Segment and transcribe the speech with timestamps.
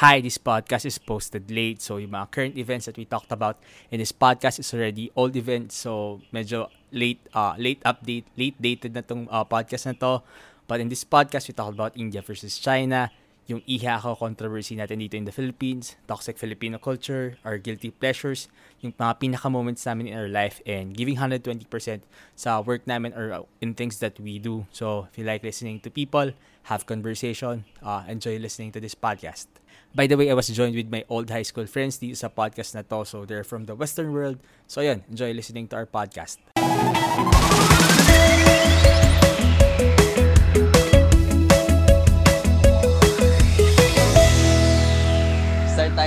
[0.00, 1.84] Hi, this podcast is posted late.
[1.84, 3.60] So, yung mga current events that we talked about
[3.92, 5.76] in this podcast is already old events.
[5.76, 10.24] So, medyo late uh, late update, late dated na tong uh, podcast na to.
[10.64, 13.12] But in this podcast, we talk about India versus China,
[13.50, 18.46] yung iha ko controversy natin dito in the Philippines, toxic Filipino culture, our guilty pleasures,
[18.78, 21.66] yung mga pinaka-moments namin in our life, and giving 120%
[22.38, 24.70] sa work namin or in things that we do.
[24.70, 26.30] So, if you like listening to people,
[26.70, 29.50] have conversation, uh, enjoy listening to this podcast.
[29.90, 32.78] By the way, I was joined with my old high school friends dito sa podcast
[32.78, 33.02] na to.
[33.02, 34.38] So, they're from the Western world.
[34.70, 36.38] So, yun, enjoy listening to our podcast.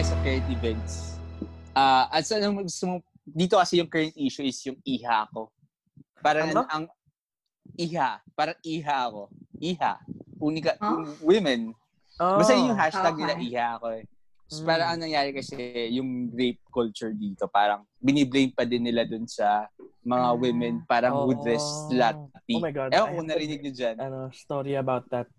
[0.03, 1.15] Tayo sa current events.
[1.71, 5.23] Ah, uh, at sa ano gusto mo, dito kasi yung current issue is yung iha
[5.31, 5.47] ko.
[6.19, 6.67] Parang Ano?
[6.67, 6.91] ang
[7.79, 9.31] iha, parang iha ako.
[9.63, 10.03] Iha.
[10.43, 11.07] Unika, Huh?
[11.23, 11.71] women.
[12.19, 12.35] Oh.
[12.35, 13.21] Basta yun yung hashtag Okay.
[13.23, 14.03] nila iha ko eh.
[14.51, 14.67] So, Mm.
[14.67, 15.55] parang ang nangyari kasi,
[15.95, 19.71] yung rape culture dito, parang biniblame pa din nila dun sa
[20.03, 20.35] mga Ah.
[20.35, 21.31] women, parang Oh.
[21.31, 22.59] woodress slutty.
[22.59, 22.91] Oh my God.
[22.91, 23.95] Ewan ko narinig niyo dyan.
[24.03, 25.31] ano, story about that.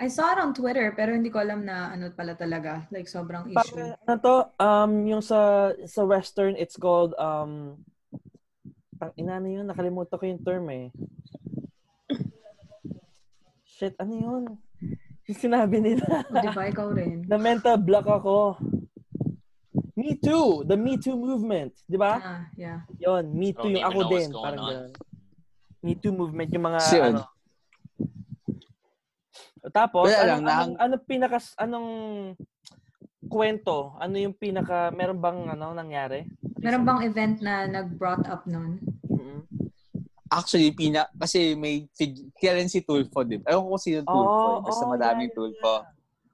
[0.00, 2.88] I saw it on Twitter, pero hindi ko alam na ano pala talaga.
[2.88, 3.76] Like, sobrang issue.
[3.76, 7.76] Parang, ano to, um, yung sa sa western, it's called, um,
[8.96, 10.88] ang ina na yun, nakalimutan ko yung term eh.
[13.68, 14.42] Shit, ano yun?
[15.28, 16.24] Yung sinabi nila.
[16.32, 16.64] O, di ba?
[16.68, 17.24] Ikaw rin.
[17.30, 18.56] na mental block ako.
[20.00, 22.12] Me Too, the Me Too movement, di ba?
[22.16, 22.88] Ah, yeah.
[22.96, 24.64] Yon, Me Too, Don't yung ako din, parang.
[25.84, 27.20] Me Too movement, yung mga So, yun.
[27.20, 27.39] ano.
[29.68, 31.90] Tapos, Wala anong, lang, anong, anong pinaka, anong
[33.28, 33.94] kwento?
[34.00, 36.24] Ano yung pinaka, meron bang ano nangyari?
[36.64, 38.80] Meron bang event na nag-brought up nun?
[39.04, 39.44] Mm-mm.
[40.32, 41.84] Actually, pina, kasi may,
[42.40, 43.52] rin si Tulfo, di ba?
[43.52, 44.32] Ewan ko sino Tulfo.
[44.32, 44.64] Oh, eh.
[44.64, 45.74] Basta oh, madaming yeah, Tulfo.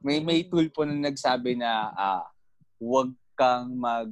[0.06, 2.24] May, may Tulfo na nagsabi na, ah,
[2.78, 4.08] huwag kang mag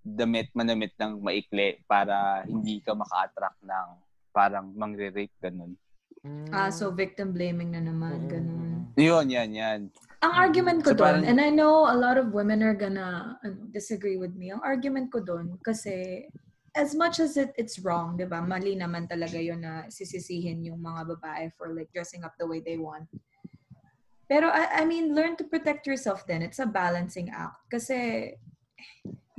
[0.00, 3.88] damit manamit ng maikli para hindi ka maka-attract ng
[4.32, 5.76] parang mangre-rape ganun.
[6.26, 6.52] Mm.
[6.52, 8.28] Ah, so victim blaming na naman.
[8.28, 8.32] Mm-mm.
[8.32, 8.70] Ganun.
[9.00, 9.80] Yun, yan, yan.
[10.20, 13.56] Ang argument ko So, doon, and I know a lot of women are gonna ano,
[13.72, 14.52] disagree with me.
[14.52, 16.28] Ang argument ko doon, kasi
[16.76, 18.44] as much as it, it's wrong, di ba?
[18.44, 22.60] Mali naman talaga yun na sisisihin yung mga babae for like dressing up the way
[22.60, 23.08] they want.
[24.28, 26.44] Pero I, I mean, learn to protect yourself then.
[26.44, 27.66] It's a balancing act.
[27.72, 28.30] Kasi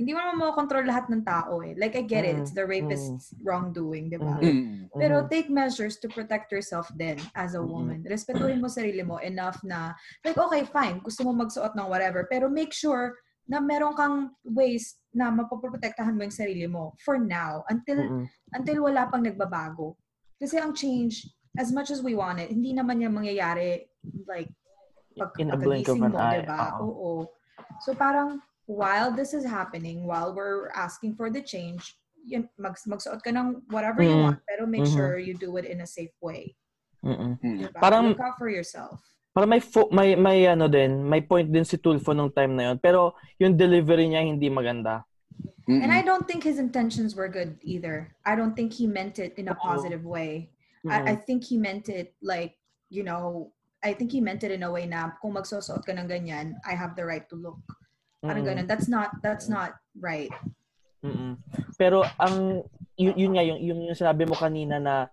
[0.02, 1.78] hindi mo naman makontrol lahat ng tao eh.
[1.78, 2.34] Like, I get it.
[2.34, 4.34] Mm, It's the rapist's wrongdoing, di ba?
[4.42, 4.90] Mm.
[4.90, 7.70] Pero take measures to protect yourself then as a Mhm.
[7.70, 7.98] woman.
[8.02, 9.94] Respetuhin mo sarili mo enough na,
[10.26, 13.14] like, okay, fine, gusto mo magsuot ng whatever, pero make sure
[13.46, 18.24] na meron kang ways na mapoprotektahan mo yung sarili mo for now until Mm-mm.
[18.54, 19.94] until wala pang nagbabago.
[20.38, 23.86] Kasi ang change, as much as we want it, hindi naman yan mangyayari
[24.26, 24.50] like
[25.14, 26.42] pag In a blink of an mo, eye.
[26.42, 26.80] diba?
[26.80, 27.28] Oo.
[27.84, 33.22] So parang while this is happening, while we're asking for the change, yun, mag, magsuot
[33.22, 34.22] ka ng whatever you Mm.
[34.22, 34.94] want, pero make Mhm.
[34.94, 36.54] sure you do it in a safe way.
[37.02, 37.38] Mm.
[37.42, 37.74] Diba?
[37.82, 39.02] Parang- Look out for yourself.
[39.34, 42.62] Parang may, fo- may, may ano din, may point din si Tulfo nung time na
[42.70, 42.78] yun.
[42.78, 45.02] Pero yung delivery niya hindi maganda.
[45.66, 45.94] And Mm-mm.
[45.94, 48.12] I don't think his intentions were good either.
[48.26, 50.50] I don't think he meant it in a positive way.
[50.84, 50.90] Mm-mm.
[50.92, 52.58] I, I think he meant it like,
[52.90, 53.50] you know,
[53.82, 56.74] I think he meant it in a way na kung magsusuot ka ng ganyan, I
[56.78, 57.58] have the right to look.
[58.22, 58.54] Parang Mm-mm.
[58.54, 58.66] ganun.
[58.70, 60.30] That's not, that's not right.
[61.02, 61.34] Mm-mm.
[61.74, 62.62] Pero ang
[62.94, 65.10] yun, yun nga yung, yung yung sinabi mo kanina na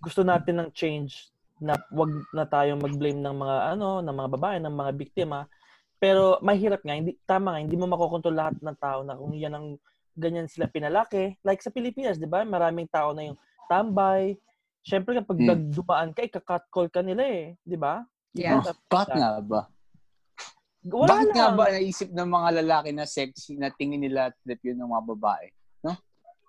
[0.00, 1.28] gusto natin ng change
[1.60, 5.44] na wag na tayong mag-blame ng mga ano, ng mga babae, ng mga biktima.
[6.00, 9.52] Pero mahirap nga, hindi tama nga, hindi mo makokontrol lahat ng tao na kung yan
[9.56, 9.66] ang
[10.16, 11.36] ganyan sila pinalaki.
[11.44, 12.40] Like sa Pilipinas, 'di ba?
[12.44, 13.38] Maraming tao na yung
[13.68, 14.40] tambay.
[14.80, 15.48] Syempre kapag Hmm.
[15.52, 18.00] nagdumaan ka, ika-cut call ka nila eh, 'di ba?
[18.32, 18.60] Yeah.
[18.60, 19.68] Oh, bakit nga ba?
[20.86, 21.56] Wala Bakit nga lang.
[21.58, 25.46] ba naisip ng mga lalaki na sexy na tingin nila trip yun ng mga babae?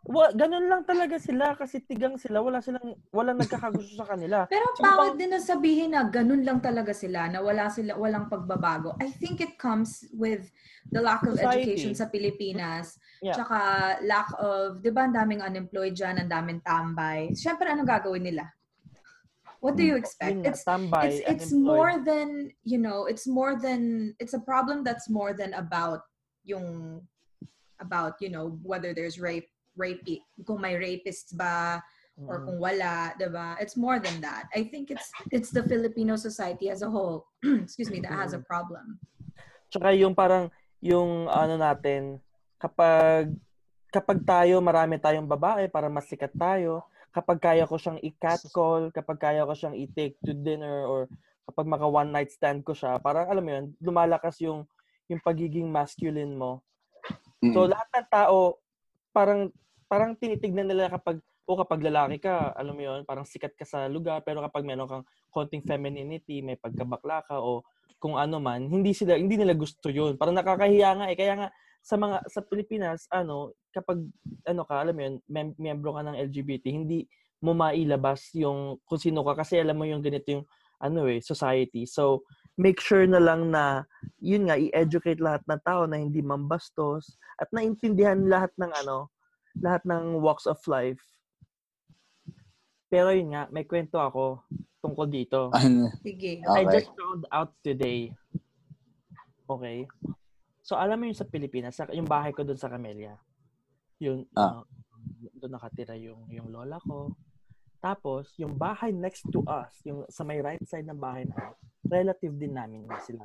[0.08, 4.48] Wa, ganun lang talaga sila kasi tigang sila, wala silang walang nagkakagusto sa kanila.
[4.54, 8.32] Pero So, pangit din na sabihin na ganun lang talaga sila, na wala sila, walang
[8.32, 8.96] pagbabago.
[9.04, 10.48] I think it comes with
[10.96, 11.60] the lack of Society.
[11.76, 12.96] education sa Pilipinas.
[13.20, 13.36] Yeah.
[13.36, 13.58] Tsaka
[14.08, 17.36] lack of, di ba, ang daming unemployed dyan, ang daming tambay.
[17.36, 18.48] Siyempre, anong gagawin nila?
[19.60, 20.46] What do you expect?
[20.46, 25.34] It's it's it's more than you know it's more than it's a problem that's more
[25.34, 26.06] than about
[26.46, 27.02] yung
[27.82, 30.02] about you know whether there's rape rape
[30.46, 31.82] kung may rapists ba
[32.26, 32.46] or Mm.
[32.50, 34.50] kung wala diba it's more than that.
[34.50, 37.30] I think it's it's the filipino society as a whole
[37.66, 38.98] excuse me that has a problem.
[39.68, 40.48] Tsaka yung parang,
[40.80, 42.24] yung ano natin,
[42.56, 43.36] kapag,
[43.92, 46.88] kapag tayo, marami tayong babae para mas sikat tayo,
[47.18, 51.10] kapag kaya ko siyang i-catcall, kapag kaya ko siyang i-take to dinner, or
[51.50, 54.70] kapag maka one night stand ko siya, parang alam mo yun, lumalakas yung
[55.10, 56.62] yung pagiging masculine mo.
[57.42, 57.58] Mm.
[57.58, 58.62] So lahat ng tao
[59.10, 59.50] parang
[59.90, 61.18] parang tinitignan nila kapag
[61.48, 64.86] o kapag lalaki ka, alam mo 'yon, parang sikat ka sa lugar pero kapag meron
[64.86, 67.64] kang konting femininity, may pagkabakla ka o
[67.98, 70.20] kung ano man, hindi sila hindi nila gusto 'yun.
[70.20, 71.18] Parang nakakahiya nga eh.
[71.18, 71.50] Kaya nga
[71.88, 74.04] sa mga sa Pilipinas, ano, kapag
[74.44, 77.08] ano ka, alam mo 'yun, mem- miyembro ka ng LGBT, hindi
[77.40, 80.46] mo mailabas yung kung sino ka kasi alam mo yung ganito yung
[80.84, 81.88] ano eh, society.
[81.88, 82.28] So,
[82.60, 83.88] make sure na lang na
[84.20, 89.08] yun nga i-educate lahat ng tao na hindi mambastos at naintindihan lahat ng ano,
[89.64, 91.02] lahat ng walks of life.
[92.92, 94.44] Pero yun nga, may kwento ako
[94.84, 95.50] tungkol dito.
[95.56, 95.90] Ano?
[96.04, 96.44] Sige.
[96.44, 96.84] I Okay.
[96.84, 98.12] just found out today.
[99.50, 99.88] Okay?
[100.68, 103.16] So, alam mo yung sa Pilipinas, sa- yung bahay ko doon sa Camellia.
[104.04, 104.60] Yun, Ah.
[104.60, 104.64] uh,
[105.40, 107.16] doon nakatira yung, yung lola ko.
[107.80, 111.56] Tapos, yung bahay next to us, yung sa may right side ng bahay na,
[111.88, 113.24] relative din namin na sila.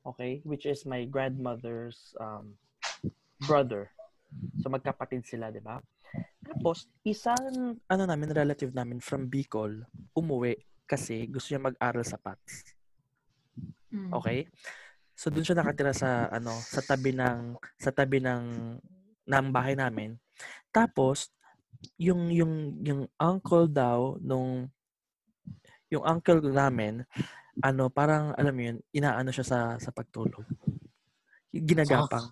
[0.00, 0.40] Okay?
[0.48, 2.56] Which is my grandmother's um,
[3.44, 3.92] brother.
[4.64, 5.84] So, magkapatid sila, di ba?
[6.40, 9.84] Tapos, isang, ano namin, relative namin from Bicol,
[10.16, 10.56] umuwi
[10.88, 12.72] kasi gusto niya mag-aral sa PATS.
[13.92, 14.08] Mm.
[15.18, 18.78] So doon siya nakatira sa ano, sa tabi ng sa tabi ng
[19.26, 20.14] ng bahay namin.
[20.70, 21.34] Tapos
[21.98, 24.70] yung yung yung uncle daw nung
[25.90, 27.02] yung uncle namin
[27.58, 30.46] ano parang alam mo yun inaano siya sa sa pagtulog.
[31.50, 32.30] Yung ginagapang.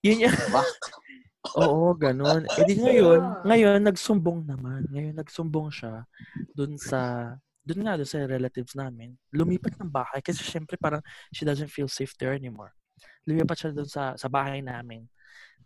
[0.00, 0.32] Yun yung
[1.60, 2.48] oo ganun.
[2.56, 4.88] Eh di ngayon ngayon nagsumbong naman.
[4.88, 6.08] Ngayon nagsumbong siya
[6.56, 11.00] dun sa dun nga dun sa relatives namin lumipat ng bahay kasi syempre parang
[11.32, 12.76] she doesn't feel safe there anymore.
[13.24, 15.08] Lumipat siya doon sa, sa bahay namin.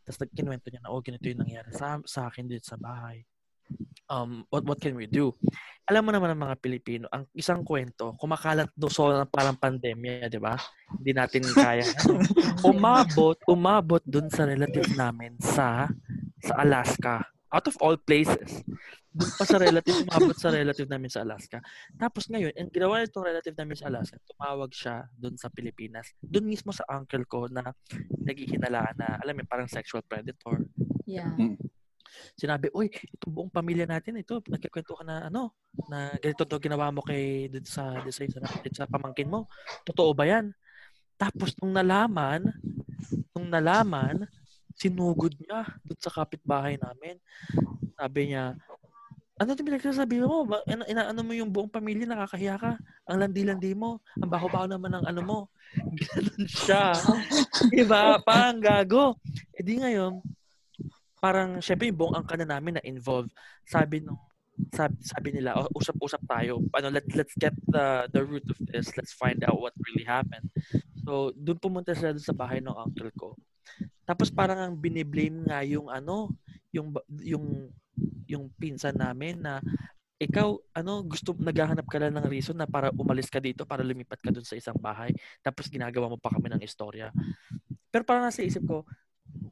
[0.06, 3.27] Tapos nagkinuwento niya na, oh, ganito yung nangyari sa, sa akin dito sa bahay.
[4.09, 5.37] Um, what, what can we do?
[5.85, 10.33] Alam mo naman ng mga Pilipino, ang isang kwento, kumakalat do so ng parang pandemya,
[10.33, 10.56] di ba?
[10.97, 11.85] Hindi natin kaya.
[12.73, 15.93] umabot, umabot doon sa relative namin sa
[16.41, 17.21] sa Alaska.
[17.49, 18.61] Out of all places.
[19.09, 21.59] Doon pa sa relative, umabot sa relative namin sa Alaska.
[21.97, 26.12] Tapos ngayon, ang ginawa nitong relative namin sa Alaska, tumawag siya doon sa Pilipinas.
[26.21, 27.73] Doon mismo sa uncle ko na
[28.21, 30.61] naghihinalaan na, alam mo, parang sexual predator.
[31.09, 31.33] Yeah.
[32.37, 35.56] Sinabi, uy, itong buong pamilya natin, ito, nagkikwento ka na, ano,
[35.89, 38.29] na ganito to ginawa mo kay, dito sa, dito sa,
[38.61, 39.49] dito sa pamangkin mo.
[39.89, 40.53] Totoo ba yan?
[41.17, 42.44] Tapos, nung nalaman,
[43.33, 44.29] nung nalaman,
[44.79, 47.19] sinugod niya doon sa kapitbahay namin.
[47.99, 48.55] Sabi niya,
[49.39, 50.47] ano ito pinagsasabi mo?
[50.67, 52.75] Ina, inaano mo yung buong pamilya, nakakahiya ka.
[53.07, 54.03] Ang landi-landi mo.
[54.19, 55.39] Ang baho-baho naman ng ano mo.
[56.03, 56.95] Ganun siya.
[57.71, 58.19] diba?
[58.23, 59.15] Parang gago.
[59.55, 60.19] E di ngayon,
[61.23, 63.31] parang syempre yung buong angka na namin na involved.
[63.67, 64.19] Sabi nung
[64.75, 66.59] sabi, sabi nila, "Oh, usap-usap tayo.
[66.75, 68.91] Ano, let, let's get the the root of this.
[68.99, 70.51] Let's find out what really happened.
[71.07, 73.39] So, doon pumunta sila doon sa bahay ng uncle ko.
[74.09, 76.32] Tapos parang ang biniblame nga yung ano,
[76.73, 77.69] yung yung
[78.29, 79.61] yung pinsan namin na
[80.19, 84.19] ikaw ano gusto naghahanap ka lang ng reason na para umalis ka dito para lumipat
[84.19, 85.15] ka doon sa isang bahay
[85.47, 87.15] tapos ginagawa mo pa kami ng istorya.
[87.88, 88.85] Pero parang nasa isip ko,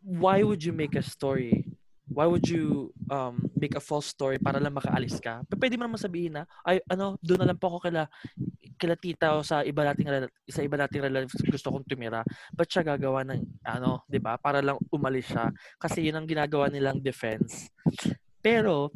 [0.02, 1.64] why would you make a story?
[2.06, 5.42] Why would you um, make a false story para lang makaalis ka?
[5.50, 8.06] P- Pwede mo naman sabihin na, ay, ano, doon na lang po ako kila,
[8.76, 12.20] kila tita o sa iba nating, sa iba nating relatives gusto kong tumira.
[12.52, 14.36] Ba't siya gagawa ng, ano, di ba?
[14.36, 15.50] Para lang umalis siya.
[15.80, 17.72] Kasi yun ang ginagawa nilang defense.
[18.38, 18.92] Pero,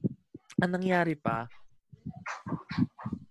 [0.61, 1.49] ang nangyari pa,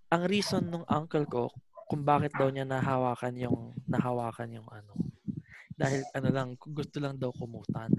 [0.10, 1.46] ang reason ng uncle ko
[1.90, 4.94] kung bakit daw niya nahawakan yung nahawakan yung ano
[5.74, 7.90] dahil ano lang gusto lang daw kumutan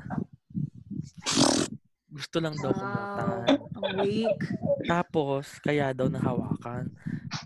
[2.06, 4.36] gusto lang daw kumutan Wow.
[4.84, 6.92] Tapos kaya daw nahawakan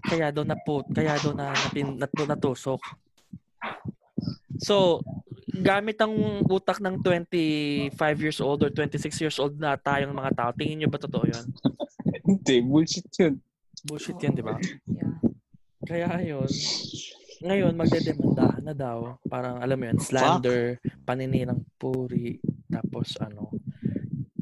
[0.04, 2.80] kaya daw naput kaya daw na napin, nat, natusok
[4.58, 5.00] so
[5.54, 10.50] gamit ang utak ng 25 years old or 26 years old na tayong mga tao
[10.56, 11.46] tingin niyo ba totoo yun
[12.24, 13.36] Hindi, bullshit yun.
[13.84, 14.56] bullshit yan di ba
[14.88, 15.14] Yeah.
[15.84, 16.48] Kaya yun,
[17.44, 19.20] ngayon magdedemanda na daw.
[19.28, 22.40] Parang alam mo yun, slander, paninirang puri,
[22.72, 23.52] tapos ano,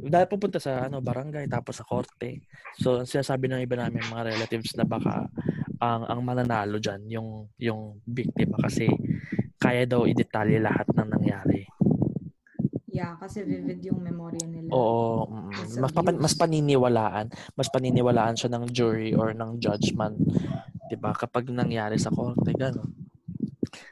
[0.08, 2.42] dahil pupunta sa ano barangay tapos sa korte.
[2.74, 5.28] So sinasabi ng iba namin mga relatives na baka
[5.82, 7.28] ang ang mananalo diyan yung
[7.58, 8.86] yung biktima kasi
[9.62, 11.62] kaya daw i-detalye lahat ng nangyari.
[12.92, 14.68] Yeah, kasi vivid yung memorya nila.
[14.68, 16.22] Oo, mm, mas papa- abuse.
[16.28, 20.18] mas paniniwalaan, mas paniniwalaan siya ng jury or ng judgment,
[20.90, 21.16] 'di ba?
[21.16, 22.90] Kapag nangyari sa korte gano'n.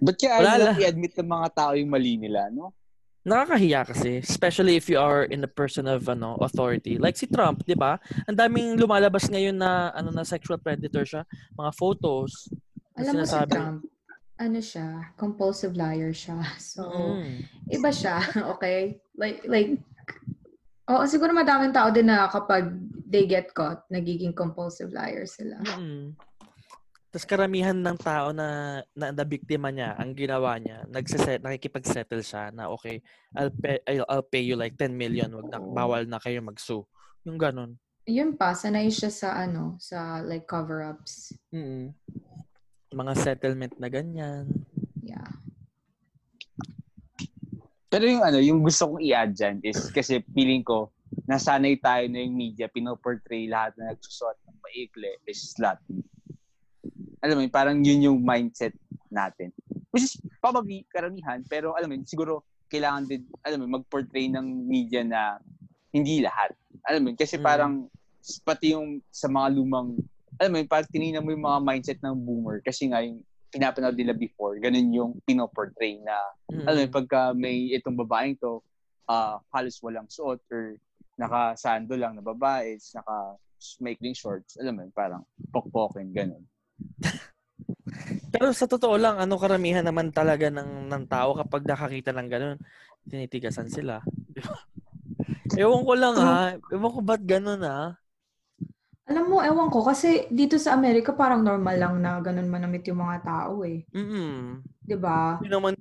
[0.05, 2.77] Ba't kaya ayaw i-admit ng mga tao yung mali nila, no?
[3.21, 7.61] Nakakahiya kasi especially if you are in a person of ano authority like si Trump
[7.69, 11.23] 'di ba ang daming lumalabas ngayon na ano na sexual predator siya
[11.57, 12.49] mga photos
[13.01, 13.41] Alam mo si.
[13.49, 13.81] Trump,
[14.41, 16.37] ano siya, compulsive liar siya.
[16.73, 17.41] So, Mm.
[17.71, 18.21] iba siya,
[18.57, 19.01] okay?
[19.17, 19.77] Like, like,
[20.91, 22.73] oo, siguro madaming tao din na kapag
[23.09, 25.61] they get caught, nagiging compulsive liar sila.
[25.65, 26.13] Mm.
[27.11, 32.55] Tapos karamihan ng tao na, na na biktima niya, ang ginawa niya, nagsiset, nakikipag-settle siya
[32.55, 33.03] na okay,
[33.35, 36.87] I'll pay, I'll, I'll pay you like 10 million, wag na, bawal na kayo mag-sue.
[37.27, 37.75] Yung ganun.
[38.07, 41.35] Yun pa, sanay siya sa ano, sa like cover-ups.
[41.51, 41.99] Mm.
[42.95, 44.47] Mga settlement na ganyan.
[45.03, 45.35] Yeah.
[47.91, 50.95] Pero yung ano, yung gusto kong i-add dyan is kasi feeling ko,
[51.27, 56.07] nasanay tayo na yung media, pinoportray lahat na nagsusot ng maikli is slutty.
[57.21, 58.73] Alam mo yun, parang yun yung mindset
[59.13, 59.53] natin.
[59.93, 64.33] Which is probably karamihan, pero alam mo yun, siguro kailangan din, alam mo yun, mag-portray
[64.33, 65.37] ng media na
[65.93, 66.57] hindi lahat.
[66.89, 67.45] Alam mo yun, kasi Mm.
[67.45, 67.73] parang
[68.45, 70.01] pati yung sa mga lumang,
[70.41, 73.99] alam mo yun, parang tinignan mo yung mga mindset ng boomer kasi nga yung pinapanood
[73.99, 76.15] nila before, ganun yung pinoportray na
[76.55, 76.65] Mm.
[76.65, 78.63] alam mo, pagka may itong babaeng to,
[79.11, 80.79] ah halos walang suot or
[81.19, 83.37] naka-sando lang na babae, naka
[83.83, 85.21] maikling shorts, alam mo, yun, parang
[85.53, 86.41] pokpokin, ganun.
[88.31, 92.59] Pero sa totoo lang, ano karamihan naman talaga ng, ng tao kapag nakakita ng ganun,
[93.11, 93.99] tinitigasan sila.
[95.59, 96.55] Ewan ko lang ha.
[96.71, 97.99] Ewan ko ba't ganun ha.
[99.11, 103.03] Alam mo, ewan ko, kasi dito sa Amerika parang normal lang na ganun manamit yung
[103.03, 103.83] mga tao eh.
[103.91, 105.43] Mm 'Di ba?
[105.43, 105.75] Hindi naman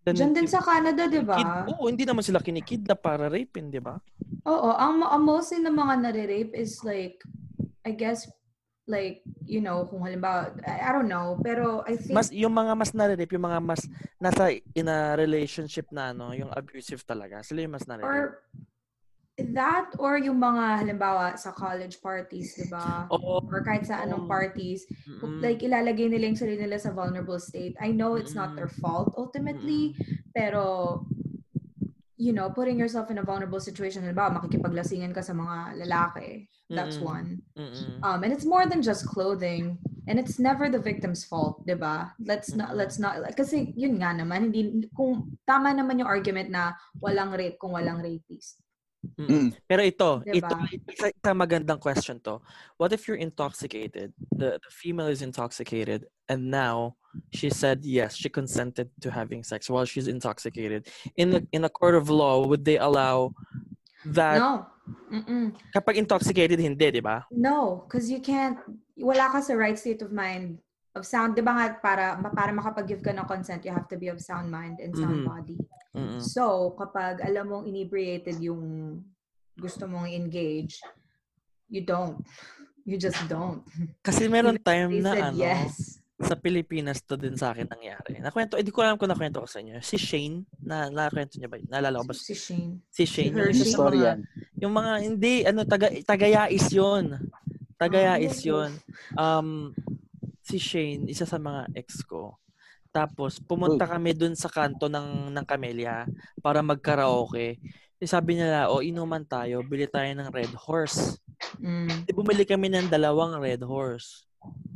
[0.00, 1.68] Diyan din sa Canada, 'di ba?
[1.68, 4.00] Oo, hindi naman sila kinikidnap para rapin, di ba?
[4.48, 7.20] Oo, ang, ang mostly ng mga nare-rape is like,
[7.84, 8.24] I guess,
[8.86, 12.72] like, you know, kung halimbawa, I, I don't know, pero I think, Mas yung mga
[12.74, 13.82] mas nare-rape, yung mga mas
[14.18, 17.42] nasa in a relationship na ano, yung abusive talaga.
[17.44, 18.08] Sila yung mas nare-rape.
[18.08, 18.42] or
[19.40, 23.08] that or yung mga halimbawa sa college parties, 'di ba?
[23.08, 23.40] Oo.
[23.48, 24.30] Or kahit sa anong Oo.
[24.30, 25.40] parties, Mm-mm.
[25.40, 27.72] like ilalagay nila yung sarili nila sa vulnerable state.
[27.80, 29.96] I know it's not their fault ultimately,
[30.36, 31.00] pero
[32.20, 36.44] you know, putting yourself in a vulnerable situation, halimbawa makikipaglasingan ka sa mga lalaki.
[36.68, 37.08] That's Mm-mm.
[37.08, 37.28] one.
[37.56, 38.04] Mm-mm.
[38.04, 39.80] Um, and it's more than just clothing.
[40.04, 42.12] And it's never the victim's fault, 'di ba?
[42.20, 46.74] Let's not let's not kasi yun nga naman hindi kung tama naman yung argument na
[46.98, 48.60] walang rape kung walang rapist.
[49.00, 49.56] Mm-mm.
[49.64, 50.60] Pero ito, ito, Diba?
[50.92, 52.36] isa, isa magandang question to.
[52.76, 54.12] What if you're intoxicated?
[54.28, 56.94] The, the female is intoxicated and now
[57.34, 60.86] she said yes, she consented to having sex while she's intoxicated.
[61.18, 63.34] In the, in a court of law, would they allow
[64.06, 64.70] that no.
[65.10, 65.50] Mm-mm.
[65.74, 67.26] kapag intoxicated hindi, di ba?
[67.34, 68.62] No, because you can't,
[68.94, 70.62] wala ka sa right state of mind
[70.94, 71.34] of sound.
[71.34, 74.46] Di ba nga, para, para makapag-give ka ng consent, you have to be of sound
[74.50, 75.26] mind and sound Mhm.
[75.26, 75.58] body.
[75.94, 76.22] Mm-mm.
[76.22, 79.02] So, kapag alam mong inebriated yung
[79.58, 80.78] gusto mong engage,
[81.66, 82.22] you don't.
[82.86, 83.62] You just don't.
[84.02, 85.99] Kasi meron time na ano, yes.
[86.20, 88.20] Sa Pilipinas to din sa akin nangyari.
[88.20, 89.80] Nakwento, hindi ko alam kung nakwento ko sa inyo.
[89.80, 91.56] Si Shane, na nakwento niya ba?
[91.64, 92.14] Naalala ko ba?
[92.14, 92.84] Si Shane.
[92.92, 93.32] Si Shane.
[93.32, 93.72] Hershey.
[93.72, 94.14] Yung Story mga.
[94.60, 97.16] Yung mga hindi ano taga tagayais 'yon.
[97.80, 98.46] Tagayais Oh.
[98.46, 98.70] 'yon.
[99.16, 99.48] Um
[100.44, 102.36] si Shane, isa sa mga ex ko.
[102.92, 106.04] Tapos pumunta kami dun sa kanto ng ng Camellia
[106.44, 107.56] para magkaraoke.
[108.00, 111.20] Eh, sabi nila, "O inuman tayo, bili tayo ng Red Horse."
[111.60, 112.04] Mm.
[112.04, 114.29] Di bumili kami ng dalawang Red Horse.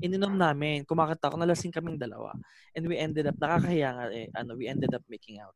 [0.05, 2.37] Ininom namin, kumakanta ako, nalasing kaming dalawa.
[2.77, 5.55] And we ended up, nakakahiya nga eh, ano, we ended up making out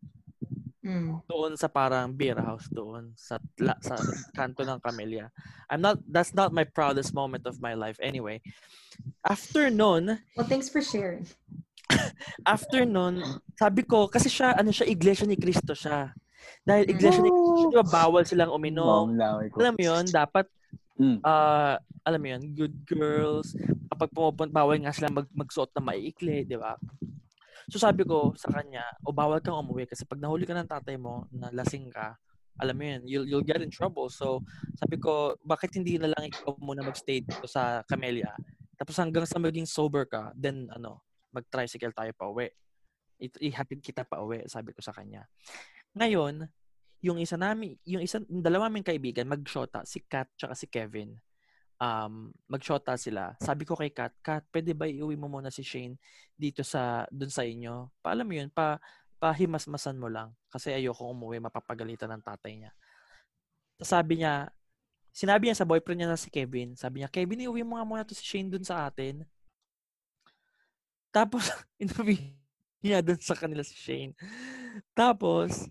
[0.79, 1.21] Mm.
[1.27, 3.99] doon sa parang beer house doon sa la, sa
[4.33, 5.29] kanto ng Camellia.
[5.69, 8.38] I'm not that's not my proudest moment of my life anyway.
[9.21, 11.29] After noon, Well, thanks for sharing.
[12.47, 13.21] after noon,
[13.59, 16.15] sabi ko kasi siya ano siya iglesia ni Cristo siya.
[16.65, 19.12] Dahil iglesia ni Cristo, siya, di ba, bawal silang uminom.
[19.59, 20.47] Alam mo 'yun, dapat
[20.99, 21.23] Mm.
[21.23, 23.55] ah alam mo 'yun, good girls.
[23.95, 26.75] Kapag pumupunta, bawal nga sila mag magsuot na maiikli, di ba?
[27.69, 30.97] So sabi ko sa kanya, o bawal kang umuwi kasi pag nahuli ka ng tatay
[30.97, 32.17] mo na lasing ka,
[32.59, 34.09] alam mo yun, you'll, you'll get in trouble.
[34.09, 34.40] So
[34.81, 38.33] sabi ko, bakit hindi na lang ikaw muna magstay dito sa Camellia?
[38.81, 42.49] Tapos hanggang sa maging sober ka, then ano, mag-tricycle tayo pa uwi.
[43.21, 45.28] I- ihatid kita pa uwi, sabi ko sa kanya.
[45.93, 46.49] Ngayon,
[46.99, 51.14] yung isa namin, yung isa, yung dalawa naming kaibigan, mag-shota, si Kat tsaka si Kevin.
[51.78, 53.38] Um, mag-shota sila.
[53.38, 55.95] Sabi ko kay Kat, Kat, pwede ba iuwi mo muna si Shane
[56.35, 57.95] dito sa, dun sa inyo?
[58.02, 58.83] Paalam mo yun, pa,
[59.23, 60.35] pahimasmasan mo lang.
[60.50, 62.73] Kasi ayoko umuwi, mapapagalitan ng tatay niya.
[63.78, 64.50] Sabi niya,
[65.14, 68.02] sinabi niya sa boyfriend niya na si Kevin, sabi niya, Kevin, iuwi mo nga muna
[68.02, 69.23] to si Shane dun sa atin.
[71.14, 71.47] Tapos,
[71.83, 72.35] inuwi
[72.83, 74.19] niya dun sa kanila si Shane.
[74.99, 75.71] Tapos,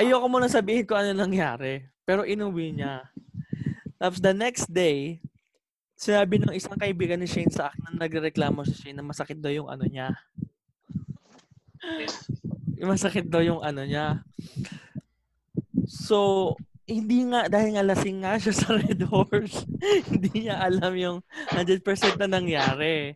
[0.00, 1.84] ayoko muna sabihin ko ano nangyari.
[2.08, 3.04] Pero inuwi niya.
[4.00, 5.20] Tapos the next day,
[6.00, 9.52] sinabi ng isang kaibigan ni Shane sa akin na nagrereklamo si Shane na masakit daw
[9.52, 10.16] yung ano niya,
[12.80, 14.24] Masakit daw yung ano niya.
[15.84, 16.56] So,
[16.88, 19.68] hindi nga, dahil nga lasing nga siya sa Red Horse,
[20.10, 21.18] hindi niya alam yung
[21.52, 21.84] 100%
[22.16, 23.14] na nangyari.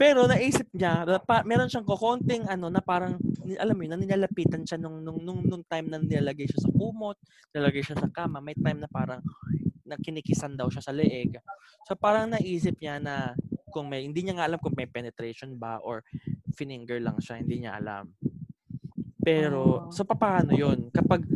[0.00, 3.20] Pero naisip niya, na pa, meron siyang kukonting ano na parang
[3.60, 6.72] alam mo yun, na nilalapitan siya nung, nung, nung, nung time na nilalagay siya sa
[6.72, 7.20] kumot,
[7.52, 9.20] nilalagay siya sa kama, may time na parang
[9.84, 11.36] na kinikisan daw siya sa leeg.
[11.84, 13.36] So parang naisip niya na
[13.68, 16.00] kung may, hindi niya nga alam kung may penetration ba or
[16.56, 18.08] finger lang siya, hindi niya alam.
[19.20, 19.92] Pero, Oh.
[19.92, 20.88] so paano yun?
[20.88, 21.28] Kapag,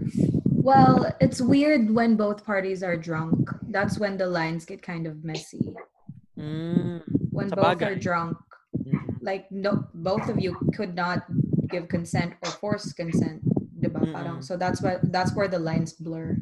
[0.65, 3.53] Well, it's weird when both parties are drunk.
[3.69, 5.61] That's when the lines get kind of messy.
[6.41, 7.93] mm, When both bagay.
[7.93, 8.41] are drunk,
[9.25, 11.25] like no, both of you could not
[11.73, 13.41] give consent or force consent,
[13.73, 14.05] diba?
[14.13, 14.47] Parang, Mm-mm.
[14.47, 16.37] so that's what that's where the lines blur.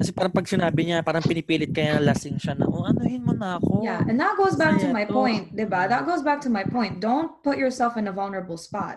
[0.00, 3.36] kasi parang pag sinabi niya, parang pinipilit kaya na lasing siya na, oh, anuhin mo
[3.36, 3.84] na ako.
[3.84, 5.12] Yeah, and that goes back to my to.
[5.12, 5.84] point, diba?
[5.92, 7.04] That goes back to my point.
[7.04, 8.96] Don't put yourself in a vulnerable spot.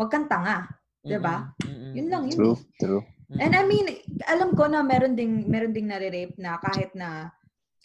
[0.00, 0.72] Wag kang tanga.
[1.04, 1.52] diba?
[1.68, 2.36] Mm-mm, Yun lang yun.
[2.40, 3.04] True, true.
[3.36, 3.92] And I mean,
[4.24, 7.28] alam ko na meron ding meron ding nare-rape na kahit na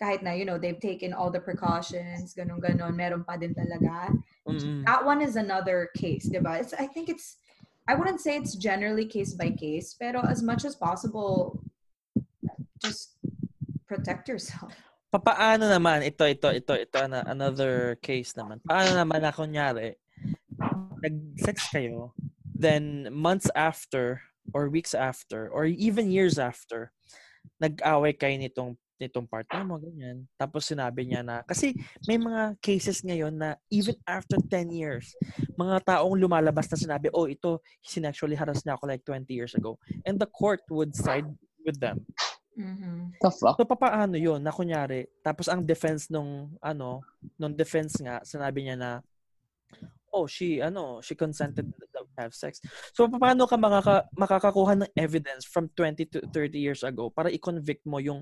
[0.02, 4.10] kahit na you know they've taken all the precautions, ganun ganon, meron pa din talaga.
[4.48, 4.86] Mm-mm.
[4.86, 6.60] That one is another case, diba?
[6.60, 7.38] It's I think it's
[7.88, 11.60] I wouldn't say it's generally case by case, pero as much as possible
[12.84, 13.16] just
[13.88, 14.72] protect yourself.
[15.14, 18.58] Papaano naman, ito, ito, ito, ito, ana- another case naman.
[18.66, 19.94] Paano naman na kunyari,
[21.06, 22.18] nag-sex kayo,
[22.50, 24.26] then months after,
[24.58, 26.90] or weeks after, or even years after,
[27.62, 28.74] nag-away kayo nitong
[29.04, 30.24] nitong partner mo, ganyan.
[30.40, 31.76] Tapos sinabi niya na, kasi
[32.08, 35.14] may mga cases ngayon na even after 10 years,
[35.60, 39.76] mga taong lumalabas na sinabi, oh, ito, sinexually harass niya ako like 20 years ago.
[40.08, 41.28] And the court would side
[41.64, 42.08] with them.
[42.54, 43.18] Mhm.
[43.18, 43.58] The fuck?
[43.58, 44.46] So papaano 'yun?
[44.46, 47.02] Na kunyari, tapos ang defense nung ano,
[47.42, 48.92] nung defense nga, sinabi niya na
[50.14, 52.62] oh, she ano, she consented to have sex.
[52.94, 57.82] So paano ka makaka, makakakuha ng evidence from 20 to 30 years ago para i-convict
[57.90, 58.22] mo yung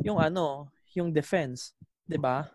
[0.00, 1.72] yung ano, yung defense,
[2.04, 2.48] 'di ba?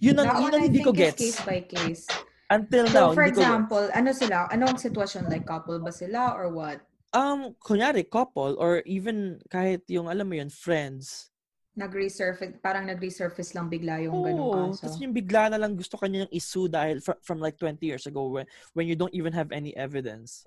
[0.00, 1.20] Yun ang, That yun ang hindi ko gets.
[1.20, 2.08] case by case.
[2.48, 3.46] Until now, So for hindi ko gets.
[3.46, 4.36] example, ano sila?
[4.48, 6.80] Anong sitwasyon like couple ba sila or what?
[7.12, 11.28] Um, kunyari, couple, or even kahit yung, alam mo yun, friends,
[11.70, 14.84] Nag-resurface, parang nag-resurface lang bigla yung ganung Oo, kaso.
[14.90, 18.04] tapos yung bigla na lang gusto kanya ng isu dahil from, from like 20 years
[18.10, 20.42] ago when, when you don't even have any evidence.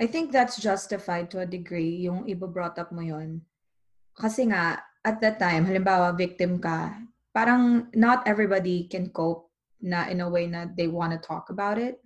[0.00, 3.44] I think that's justified to a degree, yung ibo-brought up mo yon.
[4.14, 6.96] Kasi nga, at that time, halimbawa, victim ka,
[7.34, 9.50] parang not everybody can cope
[9.82, 12.00] na in a way na they want to talk about it.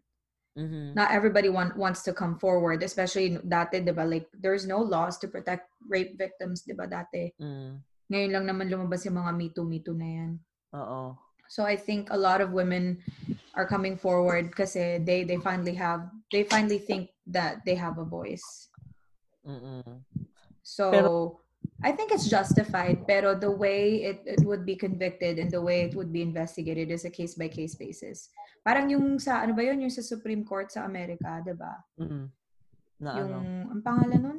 [0.59, 0.97] Mhm.
[0.99, 5.15] Not everybody want, wants to come forward, especially dati, di ba, like, there's no laws
[5.23, 7.31] to protect rape victims, di ba, dati.
[7.39, 7.79] Mm.
[8.11, 10.31] Ngayon lang naman lumabas yung mga Me Too, Me Too na yan.
[10.75, 11.15] Oo.
[11.49, 13.01] So I think a lot of women
[13.57, 18.05] are coming forward kasi they they finally have they finally think that they have a
[18.05, 18.69] voice.
[19.49, 20.05] Mm-mm.
[20.61, 21.41] So Pero-
[21.79, 25.87] I think it's justified, pero the way it, it would be convicted and the way
[25.87, 28.35] it would be investigated is a case by case basis.
[28.67, 31.79] Parang yung sa ano ba yun yung sa Supreme Court sa Amerika, 'di ba?
[32.03, 32.27] Mm-mm.
[32.99, 33.71] Na Yung ano?
[33.71, 34.39] ang pangalan nun?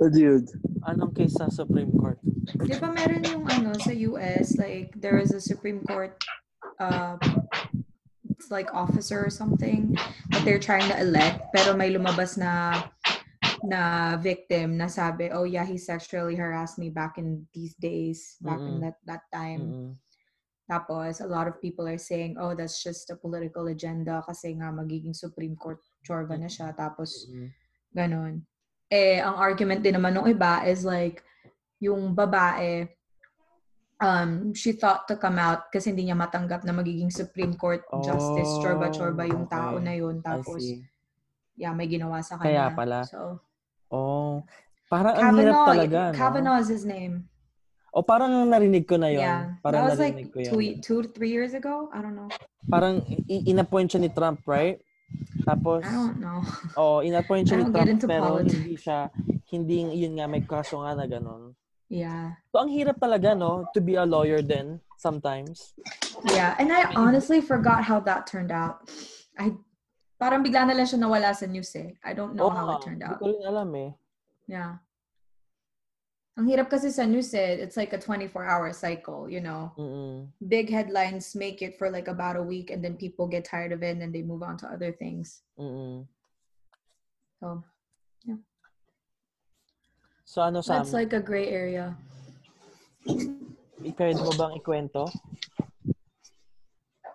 [0.00, 0.42] Ano yun?
[0.88, 2.16] Anong case sa Supreme Court?
[2.64, 6.16] Di ba meron yung ano sa US like there is a Supreme Court
[6.80, 7.20] uh
[8.50, 9.94] like officer or something
[10.30, 12.82] that they're trying to elect pero may lumabas na
[13.66, 18.60] na victim na sabi oh yeah he sexually harassed me back in these days back
[18.62, 18.84] in Mm-mm.
[18.84, 19.90] that that time Mm-mm.
[20.70, 24.70] tapos a lot of people are saying oh that's just a political agenda kasi nga
[24.70, 27.50] magiging Supreme Court chorba na siya tapos Mm-mm.
[27.94, 28.44] Ganon.
[28.88, 31.20] Eh, ang argument din naman ng iba is like,
[31.78, 32.88] yung babae,
[34.00, 38.50] um, she thought to come out kasi hindi niya matanggap na magiging Supreme Court Justice,
[38.58, 39.84] Oh, chorba-chorba yung tao okay.
[39.84, 40.16] na I yun.
[40.22, 40.62] Tapos,
[41.58, 42.76] yeah, may ginawa sa Kaya kanya.
[42.76, 42.98] pala.
[43.04, 43.42] So,
[43.88, 44.44] Oh.
[44.88, 46.16] Parang ang hirap talaga, no?
[46.16, 47.28] Kavanaugh is his name.
[47.92, 49.24] O parang narinig ko na yon.
[49.24, 49.40] Yeah.
[49.64, 50.48] Parang that was like narinig ko yun.
[50.52, 51.88] two, two, three years ago?
[51.92, 52.28] I don't know.
[52.68, 54.76] Parang inappoint siya ni Trump, right?
[55.48, 56.44] Tapos, I don't know.
[56.76, 58.52] oh, inappoint siya ni Trump pero politics.
[58.60, 58.98] hindi siya,
[59.48, 61.56] hindi, yun nga, may kaso nga na ganun.
[61.88, 62.36] Yeah.
[62.52, 63.64] So, ang hirap talaga, no?
[63.72, 65.72] To be a lawyer then, sometimes.
[66.32, 66.52] Yeah.
[66.60, 68.92] And I honestly forgot how that turned out.
[69.40, 69.56] I
[70.20, 71.96] parang bigla na lang siya nawala sa news eh.
[72.04, 73.18] I don't know Oo how it turned Hindi out.
[73.22, 73.90] ko rin alam eh.
[74.44, 74.72] Yeah.
[76.38, 79.74] Ang hirap kasi sa news eh, it's like a 24-hour cycle, you know.
[79.74, 80.30] Mm-mm.
[80.46, 83.82] Big headlines make it for like about a week and then people get tired of
[83.82, 85.42] it and then they move on to other things.
[85.58, 86.06] Mm-mm.
[87.42, 87.64] So,
[90.28, 91.96] So, ano sa that's like a gray area.
[93.80, 95.08] pwede mo bang ikwento?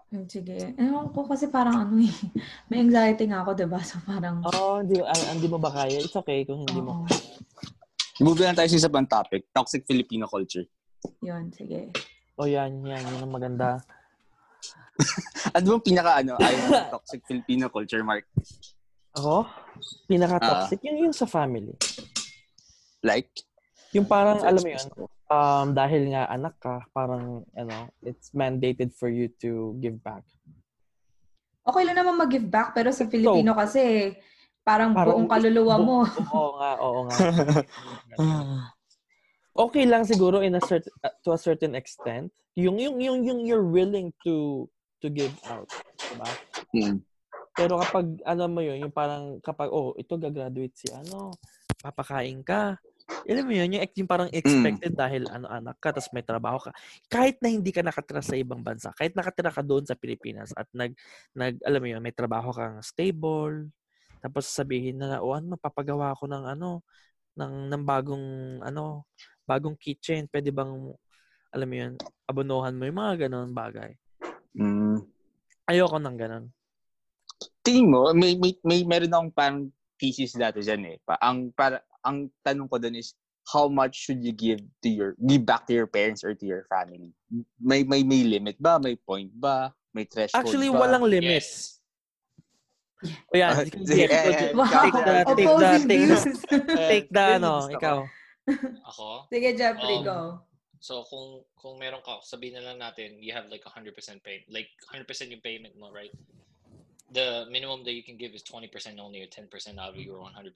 [0.10, 0.74] Hmm, Sige.
[0.82, 2.10] Ewan ko kasi parang ano eh.
[2.74, 3.78] May anxiety nga ako, diba?
[3.86, 4.42] So parang...
[4.42, 6.02] Oo, oh, hindi, ah, hindi mo ba kaya?
[6.02, 7.06] It's okay kung hindi mo.
[7.06, 7.08] Oo.
[8.26, 9.46] Move na tayo sa isa pang topic.
[9.54, 10.66] Toxic Filipino culture.
[11.22, 11.94] Yun, sige.
[12.34, 13.78] O oh, yan, yan, yun ang maganda.
[15.58, 18.26] Ano bang pinaka ano, ayaw toxic Filipino culture, Mark?
[19.18, 19.46] Ako?
[20.06, 21.74] Pinaka-toxic, yun yun sa family.
[23.04, 23.30] Like?
[23.94, 24.88] Yung parang, alam mo yun,
[25.30, 30.24] um, dahil nga anak ka, parang, ano, it's mandated for you to give back.
[31.64, 34.16] Okay lang naman mag-give back, pero sa Filipino kasi,
[34.66, 35.98] parang, Parang buong kaluluwa bu- mo.
[36.36, 37.18] Oo nga, oo nga.
[39.54, 42.34] okay lang siguro in a certain to a certain extent.
[42.58, 44.66] Yung yung yung yung you're willing to
[45.02, 46.30] to give out, diba?
[46.74, 46.98] Hmm.
[47.54, 51.34] Pero kapag ano mo yun, yung parang kapag oh, ito gagraduate si ano,
[51.82, 52.78] papakain ka.
[53.28, 56.72] Alam mo yun, yung, yung parang expected dahil ano anak ka, tapos may trabaho ka.
[57.12, 60.68] Kahit na hindi ka nakatira sa ibang bansa, kahit nakatira ka doon sa Pilipinas at
[60.72, 60.96] nag,
[61.36, 63.68] nag alam mo yun, may trabaho kang stable,
[64.24, 66.80] tapos sabihin na, o ano, papagawa ko ng ano,
[67.36, 68.28] ng, ng bagong,
[68.64, 69.04] ano,
[69.44, 70.72] bagong kitchen, pwede bang,
[71.52, 71.94] alam mo yun,
[72.26, 73.92] abonohan mo yung mga ganon bagay.
[74.56, 75.04] Mm.
[75.68, 76.46] Ayoko ng ganon.
[77.64, 79.60] Tingin mo, may, may, may meron akong parang
[80.00, 80.98] thesis dati dyan eh.
[81.04, 85.16] Pa, ang, para, ang tanong ko doon is, how much should you give to your,
[85.20, 87.12] give back to your parents or to your family?
[87.60, 88.80] May, may, may limit ba?
[88.80, 89.74] May point ba?
[89.94, 90.80] May threshold Actually, ba?
[90.80, 91.44] walang limit.
[91.44, 91.80] Yes.
[93.04, 94.08] O yan, Ah, go, eh, Jay.
[94.56, 96.08] Wow, Take the, take the, take
[96.48, 98.08] the, take the, ano, ikaw.
[98.88, 99.28] Ako?
[99.28, 100.20] sige, Jeffrey, Um, go.
[100.84, 104.68] So kung kung meron ka, sabihin na lang natin, you have like 100% pay, like
[104.92, 106.12] 100% yung payment mo, right?
[107.12, 109.48] The minimum that you can give is 20% only or 10%
[109.80, 110.52] out of your 100%.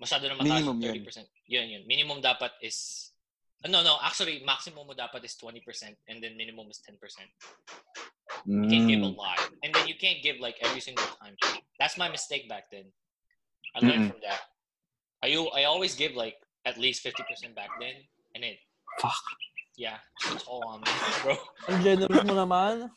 [0.00, 1.26] Masyado na mataas Minimum 30%.
[1.46, 1.82] Yun, yun.
[1.86, 3.10] Minimum dapat is
[3.68, 5.62] no, no, actually maximum mo dapat is 20%
[6.10, 6.98] and then minimum is 10%.
[8.46, 9.14] You can't give a Mm.
[9.14, 9.38] lot.
[9.62, 11.38] And then you can't give like every single time.
[11.78, 12.90] That's my mistake back then.
[13.74, 14.10] I learned Mm-mm.
[14.10, 14.42] from that.
[15.22, 16.34] I always give like
[16.66, 18.02] at least 50% back then
[18.34, 18.58] and it
[18.98, 19.14] Fuck.
[19.78, 19.98] yeah,
[20.34, 20.90] it's all on me,
[21.22, 21.38] bro.
[21.70, 22.90] Ang generous mo naman.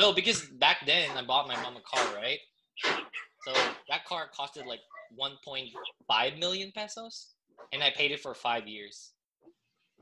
[0.00, 2.40] No, because back then I bought my mom a car, right?
[3.44, 3.52] So
[3.88, 4.80] that car costed like
[5.18, 7.34] 1.5 million pesos,
[7.72, 9.12] and I paid it for five years.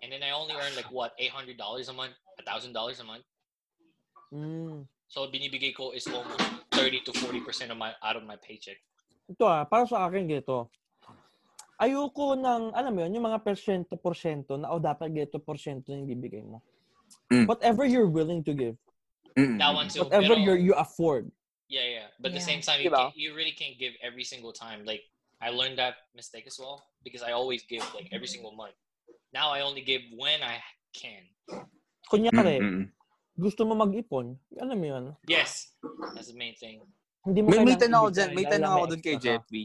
[0.03, 2.15] And then I only earned like what $800 a month,
[2.47, 3.25] $1,000 a month.
[4.33, 4.87] Mm.
[5.09, 8.77] So binibigay ko is almost 30 to 40 percent of my out of my paycheck.
[9.29, 10.69] Ito ah, para sa akin gito.
[11.79, 16.43] Ayoko ng, alam mo yun, yung mga persyento-porsyento na, oh, dapat gito porsyento yung bibigay
[16.43, 16.59] mo.
[17.31, 17.47] Mm.
[17.47, 18.75] Whatever you're willing to give.
[19.39, 19.63] Mm.
[19.63, 20.03] That one too.
[20.03, 21.31] Whatever pero- you're, you afford.
[21.69, 22.07] Yeah, yeah.
[22.17, 23.13] But at the same time, you, Diba?
[23.13, 24.89] can't, you really can't give every single time.
[24.89, 25.05] Like
[25.41, 28.75] I learned that mistake as well because I always give like every single month.
[29.37, 30.65] Now I only give when I
[30.97, 31.29] can.
[32.09, 32.87] Kunyari, Mm, mm, mm.
[33.37, 35.77] gusto mo mag-ipon, alam mo yun, Yes,
[36.17, 36.81] that's the main thing.
[37.21, 39.13] hindi mo May, may kailangan tanong ako ibigay dyan, may dahil tanong ako dun kay
[39.13, 39.25] extra ka.
[39.29, 39.65] Jeffrey.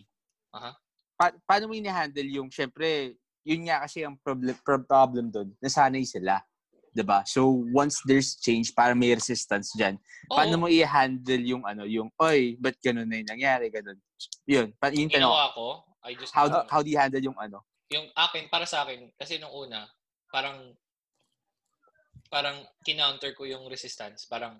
[0.52, 0.72] Aha.
[1.16, 3.16] Pa- paano mo ini-handle yung, syempre,
[3.48, 6.44] yun nga kasi ang problem, problem dun, nasanay sila.
[6.93, 7.25] 'Di ba?
[7.25, 9.97] So, once there's change, para may resistance dyan,
[10.29, 13.99] Oh, paano mo i-handle yung ano, yung, oy, ba't ganun na yung nangyari, ganun.
[14.47, 17.36] Yun, pa, yung tanong, ginawa ko, I just how, ano, how do you handle yung
[17.36, 17.60] ano?
[17.93, 19.86] yung akin para sa akin kasi nung una
[20.34, 20.73] parang
[22.34, 24.25] parang kinounter ko yung resistance.
[24.25, 24.58] Parang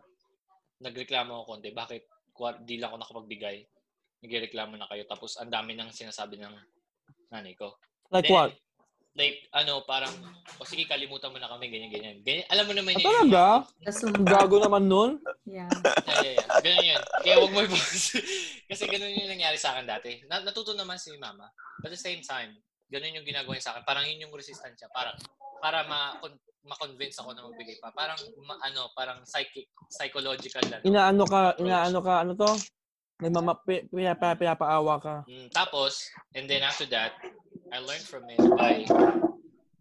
[0.78, 3.65] nagreklamo ako konti bakit kwa- di lang ako nakapagbigay?
[4.22, 5.10] Nagreklamo na kayo.
[5.10, 6.54] Tapos ang dami nang sinasabi ng
[7.34, 7.74] nanay ko.
[8.13, 8.50] Like Then, what?
[9.13, 10.10] Like ano parang
[10.58, 13.45] o sige kalimutan mo na kami ganyan ganyan ganyan alam mo naman yun talaga?
[14.23, 15.12] Gago naman nun.
[15.43, 15.69] Yeah.
[16.08, 16.47] yeah, yeah, yeah.
[16.63, 17.02] Ganun yun.
[17.21, 18.15] Kaya wag mo i-post.
[18.69, 20.23] Kasi ganun yung nangyari sa akin dati.
[20.28, 21.52] Na, natuto naman si mama.
[21.84, 22.56] But at the same time,
[22.88, 23.84] ganun yung ginagawa niya sa akin.
[23.84, 24.89] Parang yun yung resistance niya.
[24.93, 25.12] Para,
[25.60, 26.15] para ma
[26.63, 27.91] ma-convince ako na magbigay pa.
[27.91, 28.15] Parang,
[28.47, 30.80] ma- ano, parang psychic, psychological na.
[30.80, 30.88] no?
[30.88, 32.52] Inaano ka, inaano ka, ano to?
[33.19, 35.15] Nagmama, pi- pinapa, pinapaawa ka.
[35.28, 37.19] Mm, tapos, and then after that,
[37.74, 38.86] I learned from it by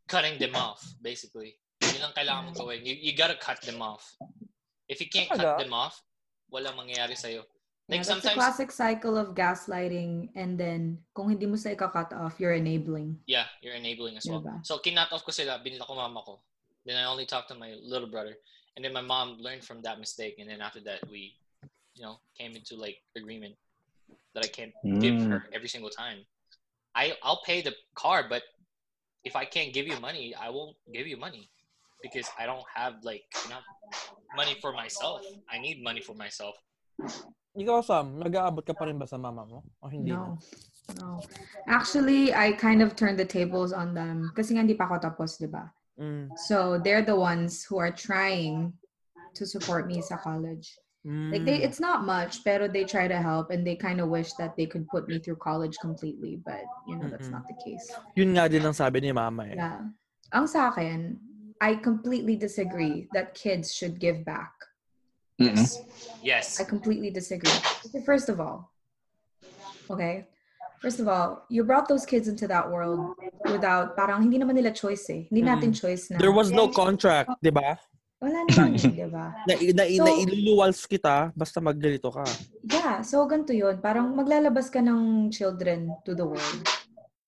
[0.08, 1.60] cutting them off, basically.
[1.84, 2.80] Yun lang kailangan mong gawin.
[2.88, 4.16] You, you gotta cut them off.
[4.88, 6.00] If you can't cut them off,
[6.48, 7.44] walang mangyayari sa'yo.
[7.44, 11.70] Yeah, Like that's the sometimes, classic cycle of gaslighting and then kung hindi mo sa
[11.76, 13.18] ika-cut off, you're enabling.
[13.26, 14.40] Yeah, you're enabling as well.
[14.40, 14.64] Diba?
[14.64, 16.40] So kinat off ko sila, binila ko mama ko.
[16.86, 18.38] Then I only talked to my little brother.
[18.76, 20.40] And then my mom learned from that mistake.
[20.40, 21.36] And then after that, we,
[21.94, 23.54] you know, came into like agreement
[24.32, 25.28] that I can't give Mm.
[25.28, 26.24] her every single time.
[26.94, 28.42] I I'll pay the car, but
[29.24, 31.48] if I can't give you money, I won't give you money
[32.02, 33.64] because I don't have like enough
[34.36, 35.22] money for myself.
[35.50, 36.56] I need money for myself.
[37.52, 39.60] Ikaw, Sam, nag-aabot ka pa rin ba sa mama mo?
[39.84, 40.40] O hindi No.
[40.96, 40.96] na?
[40.96, 41.08] No.
[41.68, 44.32] Actually, I kind of turned the tables on them.
[44.32, 45.68] Kasi nga hindi pa ako tapos, di ba?
[46.00, 46.32] Mm.
[46.48, 48.72] So, they're the ones who are trying
[49.36, 50.72] to support me sa college.
[51.04, 51.66] Like, they, Mm.
[51.66, 54.66] it's not much, pero they try to help and they kind of wish that they
[54.70, 56.38] could put me through college completely.
[56.46, 57.42] But, you know, that's Mm-mm.
[57.42, 57.90] not the case.
[58.14, 59.58] Yun nga din ang sabi ni mama eh.
[59.58, 59.82] Yeah.
[60.30, 61.18] Ang sa akin,
[61.58, 64.54] I completely disagree that kids should give back.
[65.42, 65.58] Mm-mm.
[66.22, 66.62] Yes.
[66.62, 67.50] I completely disagree.
[67.90, 68.70] Okay, First of all,
[69.90, 70.30] okay,
[70.78, 73.18] first of all, you brought those kids into that world
[73.50, 75.26] without, parang hindi naman nila choice eh.
[75.26, 76.22] Hindi natin choice na.
[76.22, 77.74] There was no contract, di ba?
[78.22, 79.34] Wala naman di ba?
[79.50, 82.22] Na, na, So- na iluluwals kita basta magganito ka.
[82.70, 83.82] Yeah, so ganito yun.
[83.82, 86.62] Parang maglalabas ka ng children to the world.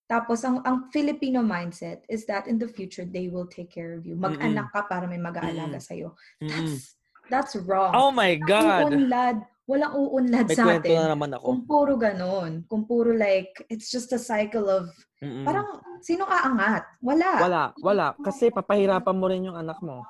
[0.05, 4.05] Tapos, ang, ang Filipino mindset is that in the future, they will take care of
[4.05, 4.15] you.
[4.15, 6.13] Mag-anak ka para may mag-aalaga sa'yo.
[6.45, 6.95] That's,
[7.33, 7.91] that's wrong.
[7.97, 8.93] Oh my God!
[8.93, 9.43] Uunlad.
[9.65, 10.93] Walang uunlad May sa atin.
[11.09, 11.45] na naman ako.
[11.49, 12.69] Kung puro ganon.
[12.69, 14.93] Kung puro like, it's just a cycle of,
[15.25, 15.41] Mm-mm.
[15.41, 16.85] parang, sinong aangat?
[17.01, 17.31] Wala.
[17.41, 18.07] Wala, wala.
[18.21, 20.05] Kasi papahirapan mo rin yung anak mo.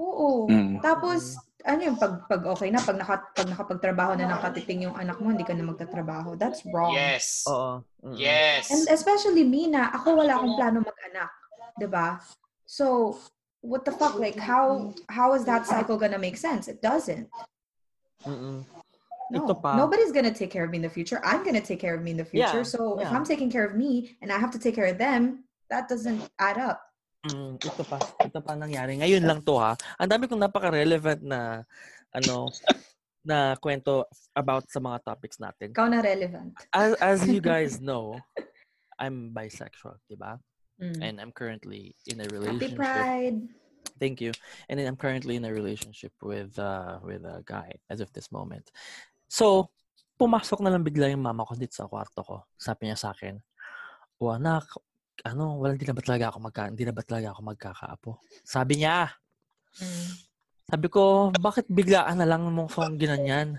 [0.00, 0.48] Oo.
[0.48, 0.80] Mm.
[0.80, 4.96] Tapos, ano yung pag, pag okay na, pag, naka, pag nakapagtrabaho na ng katiting yung
[4.96, 6.40] anak mo, hindi ka na magtatrabaho.
[6.40, 6.96] That's wrong.
[6.96, 7.44] Yes.
[7.44, 7.84] Oo.
[8.00, 8.16] Mm-mm.
[8.16, 8.72] Yes.
[8.72, 11.30] And especially me na, ako wala akong plano mag-anak.
[11.80, 12.20] 'di ba?
[12.68, 13.16] So,
[13.64, 14.20] what the fuck?
[14.20, 16.68] Like, how how is that cycle gonna make sense?
[16.68, 17.28] It doesn't.
[18.28, 18.64] Mm-mm.
[19.30, 19.46] No.
[19.46, 19.78] Ito pa.
[19.78, 21.24] Nobody's gonna take care of me in the future.
[21.24, 22.60] I'm gonna take care of me in the future.
[22.60, 23.16] Yeah, so if yeah.
[23.16, 26.28] I'm taking care of me and I have to take care of them, that doesn't
[26.38, 26.89] add up.
[27.20, 28.96] Mm, ito pa, ito pa nangyari.
[28.96, 29.76] Ngayon lang to ha.
[30.00, 31.60] Ang dami kong napaka-relevant na
[32.16, 32.48] ano
[33.20, 35.76] na kwento about sa mga topics natin.
[35.76, 36.56] Ikaw na relevant.
[36.72, 38.16] As, as you guys know,
[38.96, 40.40] I'm bisexual, di ba?
[40.80, 41.00] Mm.
[41.04, 42.80] And I'm currently in a Happy relationship.
[42.80, 43.40] Pride.
[44.00, 44.32] Thank you.
[44.68, 48.32] And then I'm currently in a relationship with uh with a guy as of this
[48.32, 48.64] moment.
[49.28, 49.68] So,
[50.16, 52.36] pumasok na lang bigla yung mama ko dito sa kwarto ko.
[52.56, 53.36] Sabi niya sa akin,
[54.20, 54.64] "O anak,
[55.24, 58.10] ano, wala hindi na ba talaga ako magka, hindi na ba talaga ako magkakaapo?"
[58.44, 59.10] Sabi niya.
[59.80, 60.10] Mm.
[60.70, 63.58] Sabi ko, "Bakit biglaan na lang mong kung ginanyan?"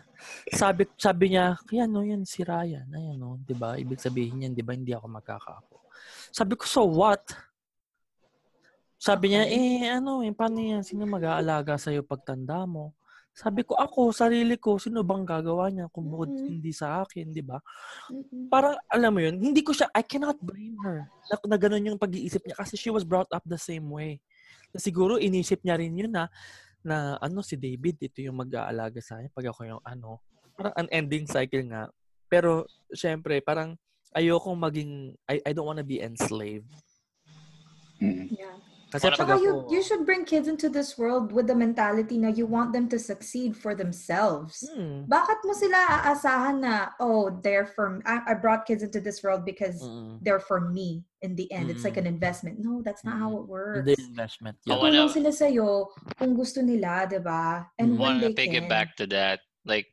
[0.56, 2.88] Sabi sabi niya, "Kaya no, yan si Ryan.
[2.88, 3.76] Ayan no, 'di ba?
[3.76, 5.76] Ibig sabihin niyan, 'di ba, hindi ako magkakaapo."
[6.32, 7.26] Sabi ko, "So what?"
[9.02, 10.86] Sabi niya, eh, ano, eh, paano yan?
[10.86, 12.93] Sino mag-aalaga sa'yo pagtanda mo?
[13.32, 16.48] Sabi ko, ako, sarili ko, sino bang gagawa niya kung bukod Mhm.
[16.52, 17.63] hindi sa akin, di ba?
[18.12, 18.52] Mm-mm.
[18.52, 22.00] Parang, alam mo yun, hindi ko siya, I cannot blame her na, na ganun yung
[22.02, 24.20] pag-iisip niya kasi she was brought up the same way.
[24.76, 26.28] Na siguro, inisip niya rin yun na,
[26.84, 30.20] na ano, si David, ito yung mag-aalaga sa akin pag ako yung ano.
[30.60, 31.88] Parang unending cycle nga.
[32.28, 33.80] Pero, syempre, parang,
[34.12, 36.67] ayokong maging, I, I don't wanna be enslaved.
[38.04, 38.28] Mm.
[38.36, 38.60] Yeah.
[38.91, 42.19] Kasi Wala- pag ako, you, you should bring kids into this world with the mentality
[42.19, 44.67] na you want them to succeed for themselves.
[44.67, 45.80] hmm, Bakit mo sila
[46.12, 50.43] aasahan na, oh, they're for, I, I brought kids into this world because mm, they're
[50.43, 51.71] for me in the end.
[51.71, 52.04] It's like Mm.
[52.04, 52.60] an investment.
[52.60, 53.88] No, that's not how it works.
[53.88, 54.60] the investment.
[54.67, 54.75] Yeah.
[54.75, 55.15] Oh, Tutulong wala.
[55.15, 55.69] sila sa'yo
[56.19, 57.71] kung gusto nila, di ba?
[57.80, 58.63] And when want they to pick can.
[58.63, 59.88] it back to that like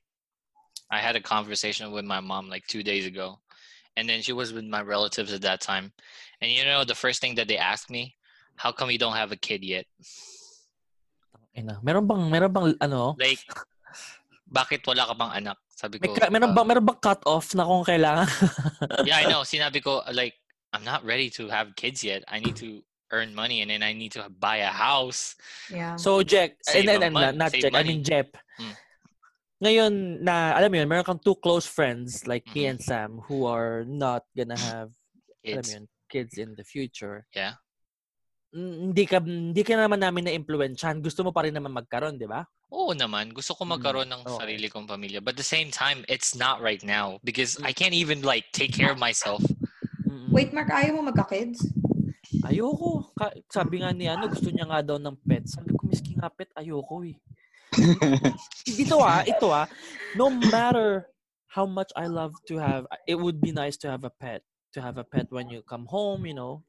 [0.90, 3.36] i had a conversation with my mom like two days ago
[4.00, 5.92] and then she was with my relatives at that time
[6.40, 8.16] and you know the first thing that they asked me
[8.58, 9.86] how come you don't have a kid yet
[11.58, 13.14] Ina, meron bang meron bang ano?
[13.18, 13.42] like
[14.48, 17.20] bakit wala ka bang anak sabi May, ko ka- meron "Uh, bang meron bang cut
[17.26, 18.28] off na kung kailangan?
[19.08, 20.34] yeah i know sinabi ko like
[20.74, 22.78] i'm not ready to have kids yet i need to
[23.10, 25.34] earn money and then i need to buy a house
[25.72, 25.96] Yeah.
[25.96, 28.36] So Jack, Save and, and, ang and, mon- not save Jack, I mean Jep.
[28.60, 28.74] Mm.
[29.58, 29.92] Ngayon
[30.22, 32.70] na alam mo yun, meron kang two close friends like he Mhm.
[32.70, 34.92] and Sam who are not gonna have
[35.44, 37.26] alam mo yun, kids in the future.
[37.34, 37.58] Yeah.
[38.54, 41.04] Mm, Hindi ka hindi ka naman namin na influensyahan.
[41.04, 42.48] Gusto mo pa rin naman magkaroon, 'di ba?
[42.68, 44.36] Oo naman, gusto ko Mm, magkaroon ng okay.
[44.44, 45.24] sarili kong pamilya.
[45.24, 47.64] But at the same time, it's not right now because Mm.
[47.68, 49.40] I can't even like take care of myself.
[50.32, 51.72] Wait, Mark, ayaw mo magka-kids?
[52.44, 53.08] Ayoko.
[53.16, 55.44] Ka- sabi nga ni ano, gusto niya nga daw ng pet.
[55.48, 57.16] Sabi ko, miski nga pet, ayoko eh.
[58.68, 59.68] Dito ah, ito ah,
[60.16, 61.08] no matter
[61.52, 64.44] how much I love to have, it would be nice to have a pet.
[64.76, 66.60] To have a pet when you come home, you know,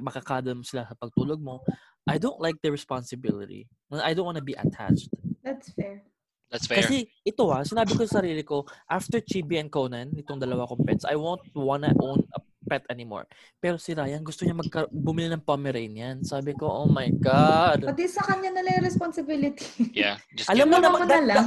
[0.00, 1.64] makakadam sila sa pagtulog mo.
[2.04, 3.66] I don't like the responsibility.
[3.90, 5.08] I don't want to be attached.
[5.40, 6.04] That's fair.
[6.52, 6.84] That's fair.
[6.84, 10.84] Kasi ito ah, sinabi ko sa sarili ko, after Chibi and Conan, itong dalawa kong
[10.84, 13.28] pets, I won't wanna own a pet anymore.
[13.60, 16.24] Pero si Ryan, gusto niya magka- bumili ng Pomeranian.
[16.24, 17.84] Sabi ko, oh my God.
[17.84, 19.68] Pati sa kanya na lang yung responsibility.
[19.92, 21.46] yeah, just Alam mo naman, na lang.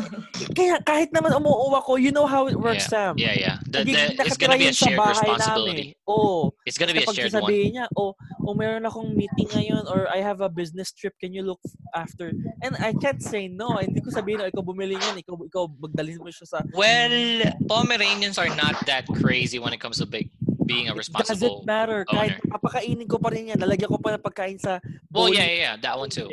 [0.54, 3.18] Kaya kahit naman umuuwa ko, you know how it works, Sam.
[3.18, 3.58] Yeah, yeah.
[3.66, 5.98] The, the, it's gonna be a shared responsibility.
[5.98, 6.10] Namin.
[6.10, 6.54] Oo.
[6.64, 7.52] It's gonna be a shared one.
[7.52, 8.14] niya, oh,
[8.46, 11.60] oh, meron akong meeting ngayon or I have a business trip, can you look
[11.98, 12.32] after?
[12.62, 13.76] And I can't say no.
[13.82, 16.60] Hindi ko sabihin, oh, ikaw bumili niyan, ikaw, ikaw magdalhin mo siya sa...
[16.72, 20.32] Well, Pomeranians are not that crazy when it comes to big
[20.68, 21.64] being a It responsible.
[21.64, 22.04] doesn't matter.
[22.04, 22.52] Kahit owner.
[22.54, 23.58] papakainin ko pa rin yan.
[23.58, 25.34] Lalagyan ko pa ng pagkain sa Well, bowl.
[25.34, 26.28] yeah, yeah, yeah, that one too.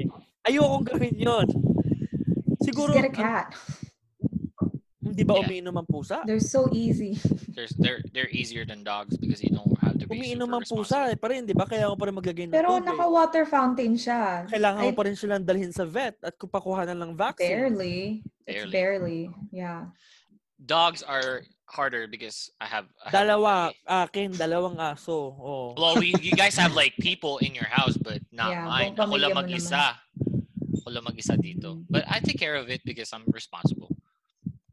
[0.45, 1.47] Ayokong gawin yun.
[2.61, 3.55] Siguro, Just get a cat.
[5.05, 5.47] hindi ba Yeah.
[5.47, 6.25] umiinom ang pusa?
[6.25, 7.15] They're so easy.
[7.55, 11.13] There's they're they're easier than dogs because you don't have to be Umiinom ang pusa
[11.13, 11.69] eh, pa rin, di ba?
[11.69, 12.89] Kaya ko pa rin maglagay ng Pero tubig.
[12.89, 14.49] naka-water fountain siya.
[14.49, 17.47] Kailangan mo I- pa rin silang dalhin sa vet at kupakuha na lang vaccine.
[17.47, 17.99] Barely.
[18.49, 18.73] It's Barely.
[18.73, 19.21] barely.
[19.53, 19.93] Yeah.
[20.59, 25.33] Dogs are harder because I have, I have Dalawa, a- akin, dalawang aso.
[25.35, 25.75] Oh.
[25.77, 28.95] Well, we, you guys have like people in your house, but not Yeah, mine.
[28.95, 29.85] buong Ako lang pamilya mo mag-isa.
[30.83, 31.83] Ako lang mag-isa dito.
[31.89, 33.91] But I take care of it because I'm responsible.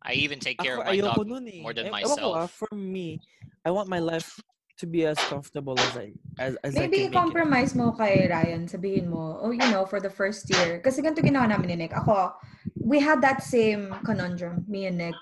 [0.04, 1.62] I even take care Ako, of my ayoko dog nun eh.
[1.62, 2.52] more than Ewan ko ah, myself.
[2.58, 3.22] for me,
[3.64, 4.42] I want my life
[4.82, 6.10] to be as comfortable as I
[6.42, 7.14] as, as I can make it.
[7.14, 8.66] compromise mo kay Ryan.
[8.66, 10.82] Sabihin mo, oh, you know, for the first year.
[10.82, 11.94] Kasi ganito ginawa namin ni Nick.
[11.94, 12.34] Ako,
[12.82, 15.14] we had that same conundrum, me and Nick.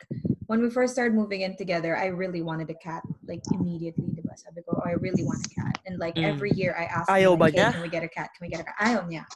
[0.49, 3.05] When we first started moving in together, I really wanted a cat.
[3.29, 4.33] Like, immediately, diba?
[4.33, 5.77] Sabi ko, oh, I really want a cat.
[5.85, 6.25] And like, Mm.
[6.25, 8.33] every year, I asked Ayaw him, like, hey, can we get a cat?
[8.33, 8.73] Can we get a cat?
[8.81, 9.29] Ayaw niya.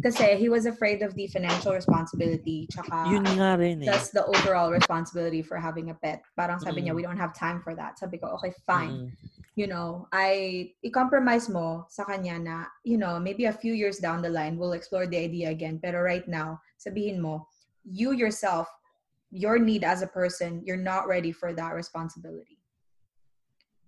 [0.00, 2.64] Kasi he was afraid of the financial responsibility.
[2.72, 3.92] Tsaka, Yun nga rin eh.
[3.92, 6.24] that's the overall responsibility for having a pet.
[6.32, 6.96] Parang sabi niya, Mm.
[6.96, 8.00] we don't have time for that.
[8.00, 9.08] Sabi ko, okay, fine Mm.
[9.60, 12.56] you know, I i-compromise mo sa kanya na,
[12.88, 15.76] you know, maybe a few years down the line, we'll explore the idea again.
[15.78, 17.46] Pero right now, sabihin mo,
[17.86, 18.66] you yourself,
[19.34, 22.62] your need as a person, you're not ready for that responsibility.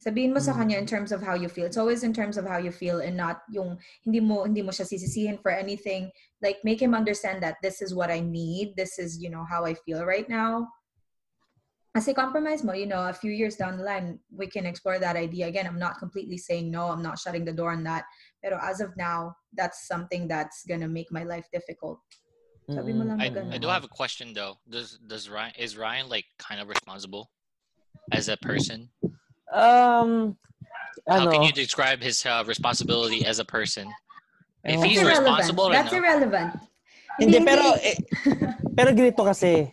[0.03, 0.59] Sabihin mo sa Mm.
[0.59, 1.65] kanya in terms of how you feel.
[1.65, 4.75] It's always in terms of how you feel and not yung hindi mo hindi mo
[4.75, 6.11] siya sisisihin for anything.
[6.43, 8.75] Like make him understand that this is what I need.
[8.75, 10.67] This is, you know, how I feel right now.
[11.97, 15.17] Kasi compromise mo, you know, a few years down the line, we can explore that
[15.17, 15.65] idea again.
[15.65, 16.93] I'm not completely saying no.
[16.93, 18.05] I'm not shutting the door on that.
[18.45, 22.03] Pero as of now, that's something that's gonna make my life difficult.
[22.67, 23.61] Sabi mo lang I, na I ganun.
[23.63, 24.59] do have a question though.
[24.67, 27.31] Does does Ryan is Ryan like kind of responsible
[28.11, 28.91] as a person?
[29.55, 30.35] Um,
[31.07, 33.87] How ano, can you describe his uh, responsibility as a person?
[34.67, 35.07] If Ewan he's ko.
[35.15, 36.51] responsible That's enough, irrelevant.
[37.23, 37.97] Hindi, pero, eh,
[38.77, 39.71] pero ganito kasi,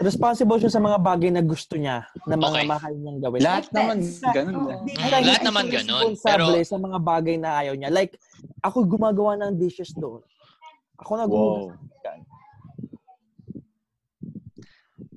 [0.00, 2.66] responsible siya sa mga bagay na gusto niya, na mga Okay.
[2.66, 3.40] mahal niyang gawin.
[3.44, 3.96] Lahat Like naman
[4.32, 4.78] ganun eh.
[4.80, 7.92] Hindi Mm, lahat naman ganun, pero- sa mga bagay na ayaw niya.
[7.92, 8.16] Like,
[8.64, 10.24] ako gumagawa ng dishes doon.
[11.00, 11.76] Ako na Wow.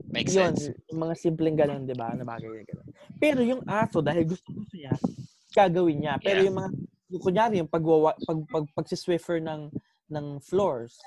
[0.10, 0.76] makes Yun, sense.
[0.92, 2.12] yung mga simpleng ganun, di ba?
[2.12, 2.88] Na bagay na ganun.
[3.22, 4.98] Pero yung aso, dahil gusto-gusto niya,
[5.56, 6.16] gagawin niya.
[6.20, 6.48] Pero Yeah.
[6.52, 6.70] yung mga,
[7.10, 9.72] yung kunyari, yung pagwawa, pag, pag, pagsiswiffer ng,
[10.12, 11.00] ng floors.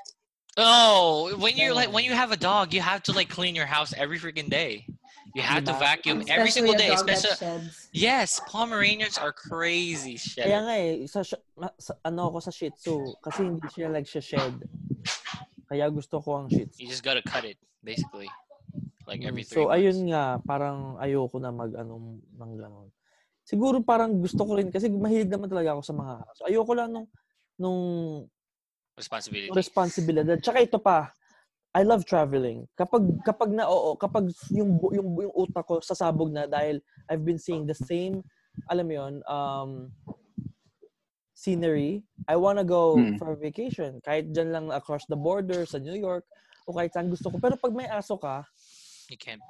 [0.56, 3.64] Oh, when you like when you have a dog, you have to like clean your
[3.64, 4.84] house every freaking day.
[5.32, 6.92] You have to vacuum every single day.
[6.92, 7.88] Especially sheds.
[7.92, 10.44] yes, Pomeranians are crazy shit.
[10.44, 14.60] Kaya nga eh, sa, sa, ano ako sa Shih Tzu, kasi hindi siya nagsha-shed.
[15.72, 16.84] Kaya gusto ko ang Shih Tzu.
[16.84, 18.28] You just gotta cut it basically,
[19.08, 19.64] like every three.
[19.64, 19.80] So, months.
[19.80, 22.88] ayun nga, parang ayoko na mag, ano, ng gano'n.
[23.42, 26.40] Siguro parang gusto ko rin, kasi mahilig naman talaga ako sa mga aso.
[26.44, 27.08] Ayoko lang nung,
[27.56, 27.80] nung
[29.00, 29.56] responsibility.
[29.56, 30.36] responsibilidad.
[30.36, 31.08] Tsaka ito pa,
[31.72, 32.68] I love traveling.
[32.76, 37.40] Kapag kapag na oo, kapag yung yung yung utak ko sasabog na dahil I've been
[37.40, 38.20] seeing the same,
[38.68, 39.70] alam mo 'yon, um
[41.32, 43.16] scenery, I wanna go Hmm.
[43.16, 44.04] for a vacation.
[44.04, 46.28] Kahit dyan lang across the border sa New York
[46.68, 47.40] o kahit saan gusto ko.
[47.40, 48.44] Pero pag may aso ka,
[49.08, 49.40] you can't.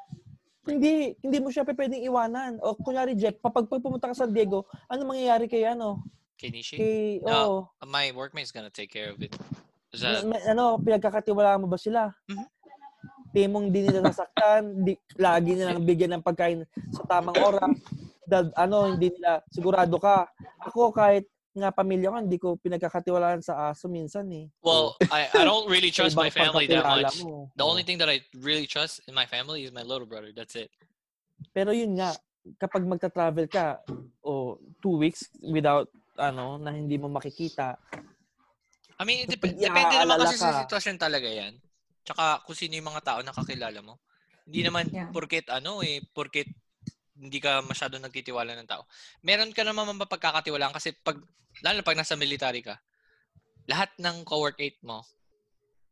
[0.62, 2.62] hindi hindi mo siya pwedeng iwanan.
[2.62, 6.06] O kunyari Jeff, kapag pag pumunta ka sa San Diego, ano mangyayari kay ano?
[6.38, 6.78] Kenichi?
[6.78, 7.66] Kay No.
[7.82, 9.34] oh, My workmate's gonna take care of it.
[10.00, 12.08] May, ano, pinagkakatiwalaan mo ba sila?
[12.28, 12.46] Mhm.
[13.32, 17.76] Timong di nila nasaktan, di, lagi nilang bigyan ng pagkain sa tamang oras.
[18.24, 20.28] Dad, ano, hindi nila, sigurado ka.
[20.64, 24.48] Ako kahit nga pamilya ko, hindi ko pinagkakatiwalaan sa aso minsan eh.
[24.64, 27.20] well, I, I don't really Sa trust my family that much.
[27.20, 27.52] mo.
[27.56, 30.32] The only thing that I really trust in my family is my little brother.
[30.32, 30.72] That's it.
[31.52, 32.16] Pero yun nga,
[32.56, 33.84] kapag magta-travel ka,
[34.24, 37.76] o two weeks without, ano, na hindi mo makikita,
[39.02, 40.60] I mean, dep- depende naman kasi sa ka.
[40.62, 41.58] sitwasyon talaga yan.
[42.06, 43.98] Tsaka kung sino yung mga tao na kakilala mo.
[44.46, 45.10] Hindi naman Yeah.
[45.10, 46.46] porket ano eh, porket
[47.18, 48.86] hindi ka masyado nagtitiwala ng tao.
[49.22, 51.18] Meron ka naman mapagkakatiwalaan kasi pag,
[51.62, 52.78] lalo pag nasa military ka,
[53.70, 55.06] lahat ng co-workmate mo,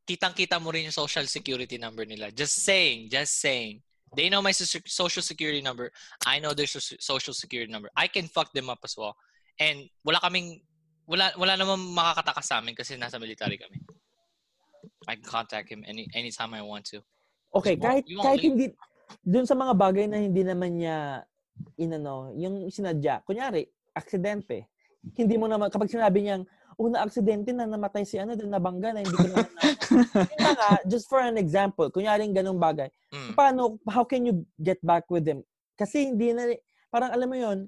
[0.06, 2.34] kitang-kita mo rin yung social security number nila.
[2.34, 3.78] Just saying, just saying.
[4.10, 5.94] They know my soci- social security number.
[6.26, 7.94] I know their soci- social security number.
[7.94, 9.14] I can fuck them up as well.
[9.62, 10.66] And wala kaming
[11.10, 13.82] wala wala namang makakatakas sa amin kasi nasa military kami.
[15.10, 17.02] I can contact him any anytime I want to.
[17.50, 18.50] Okay, mo- kahit won't kahit leave.
[18.54, 18.66] hindi
[19.26, 21.26] doon sa mga bagay na hindi naman niya
[21.74, 23.26] inano, yung sinadya.
[23.26, 24.70] Kunyari, aksidente.
[25.18, 26.46] Hindi mo naman kapag sinabi niyang
[26.78, 29.62] oh, na aksidente na namatay si ano, na nabangga na hindi ko naman na.
[30.54, 32.86] Nga, just for an example, kunyaring ganung bagay.
[33.10, 33.34] Mm.
[33.34, 35.42] Paano how can you get back with them?
[35.74, 36.54] Kasi hindi na
[36.86, 37.58] parang alam mo 'yon,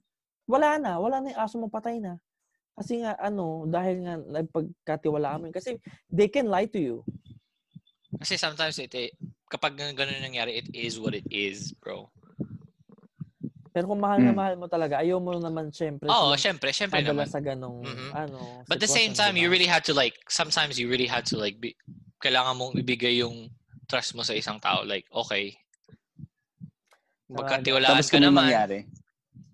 [0.46, 1.02] wala na.
[1.02, 2.22] Wala na yung aso mo, patay na.
[2.72, 5.48] Kasi nga, ano, dahil nga nagpagkatiwala kami.
[5.52, 5.76] Kasi
[6.08, 6.96] they can lie to you.
[8.16, 9.12] Kasi sometimes it, eh,
[9.48, 12.08] kapag ganun nangyari, it is what it is, bro.
[13.72, 14.36] Pero kung mahal na Mm.
[14.36, 17.24] mahal mo talaga, ayaw mo naman syempre Oo, silang syempre, syempre naman.
[17.24, 18.08] sa ganong, Mhm.
[18.12, 19.52] ano, But at the same time, you diba?
[19.56, 21.72] really had to like, sometimes you really had to like, be,
[22.20, 23.48] kailangan mong ibigay yung
[23.88, 24.84] trust mo sa isang tao.
[24.84, 25.56] Like, okay,
[27.32, 28.44] magkatiwalaan Tapos ka kung naman.
[28.52, 28.78] nangyari.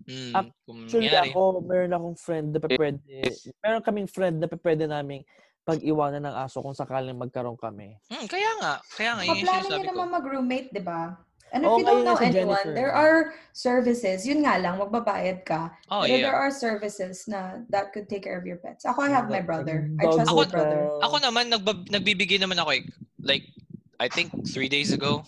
[0.09, 0.33] Mm,
[0.65, 1.29] kung Actually, nangyari.
[1.29, 3.15] ako, meron akong friend na pwede,
[3.61, 5.21] meron kaming friend na pwede naming
[5.61, 7.93] pag-iwanan ng aso kung sakaling magkaroon kami.
[8.09, 9.89] Mm, kaya nga, kaya nga, yun niyo ko.
[9.93, 11.13] naman mag-roommate, di ba?
[11.49, 12.77] And if Oo, you don't know si anyone, Jennifer.
[12.77, 14.21] there are services.
[14.21, 15.73] Yun nga lang, magbabayad ka.
[15.89, 16.41] Oh, Pero there yeah.
[16.45, 18.85] are services na that could take care of your pets.
[18.85, 19.89] Ako, I have my Like, brother.
[19.97, 20.81] I trust dog my brother.
[21.01, 22.85] Ako naman, nagbab- nagbibigay naman ako eh.
[23.21, 23.49] Like,
[23.97, 25.25] I think three days ago,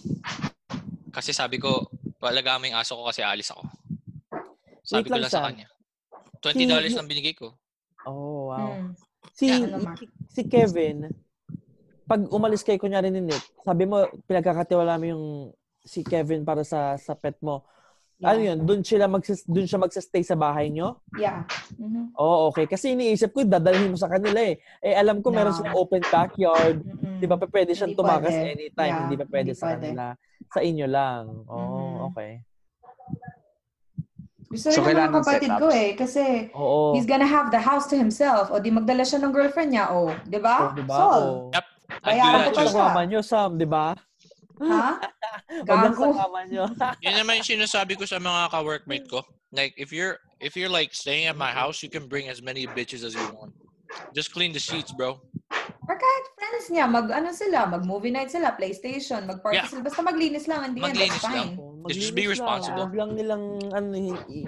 [1.10, 1.90] kasi sabi ko,
[2.22, 3.66] walaga mo yung aso ko kasi alis ako.
[4.92, 5.68] Sabi Wait ko lang, lang sa kanya.
[6.44, 6.52] $20
[6.84, 7.56] Si- lang binigay ko.
[8.04, 8.76] Oh, wow.
[8.76, 8.92] Mm.
[9.32, 9.96] Si, Yeah, ano
[10.28, 11.08] si Kevin,
[12.04, 15.26] pag umalis kay kunyari ni Nick, sabi mo, pinagkakatiwala mo yung
[15.80, 17.64] si Kevin para sa sa pet mo.
[18.20, 18.54] Ano Yeah.
[18.54, 18.68] yun?
[18.68, 21.00] Doon sila magsis, doon siya magsa-stay sa bahay nyo?
[21.16, 21.48] Yeah.
[21.74, 22.14] Mhm.
[22.14, 22.68] Oo, okay.
[22.68, 24.60] Kasi iniisip ko, dadalhin mo sa kanila eh.
[24.78, 25.58] Eh, alam ko meron No.
[25.58, 26.84] silang open backyard.
[26.84, 27.18] Mm-mm.
[27.18, 28.50] Di ba, pa pwede siyang Hindi tumakas pwede.
[28.52, 28.90] anytime.
[28.90, 29.80] Yeah, hindi pa pwede hindi sa pwede.
[29.88, 30.06] kanila.
[30.50, 31.24] Sa inyo lang.
[31.48, 31.98] Oo, Mhm.
[32.12, 32.32] okay.
[34.52, 35.80] Gusto So, rin ng kapatid ko setups.
[35.80, 35.90] eh.
[35.96, 36.92] Kasi Oo.
[36.92, 38.52] he's gonna have the house to himself.
[38.52, 39.96] O di magdala siya ng girlfriend niya.
[39.96, 40.56] O, di Oh, ba?
[40.76, 40.96] di ba?
[41.00, 41.24] Solve.
[41.24, 41.56] Oo.
[41.56, 41.66] Yep.
[42.02, 42.82] Bayaran ko pa siya.
[42.84, 43.96] kama nyo, Sam, di ba?
[44.60, 44.88] Ha?
[45.68, 46.08] Gago.
[47.06, 49.24] Yun naman yung sinasabi ko sa mga ka-workmate ko.
[49.52, 52.68] Like, if you're, if you're like staying at my house, you can bring as many
[52.68, 53.52] bitches as you want.
[54.14, 55.20] Just clean the sheets, bro.
[55.88, 59.68] Or kahit friends niya, mag ano sila, mag movie night sila, PlayStation, mag party Yeah.
[59.68, 59.82] sila.
[59.84, 61.50] Basta maglinis lang, hindi yan, Maglinis that's lang.
[61.58, 61.92] fine.
[61.92, 62.32] Just be lang.
[62.38, 62.84] responsible.
[62.88, 63.88] Huwag lang nilang ano,
[64.30, 64.48] i-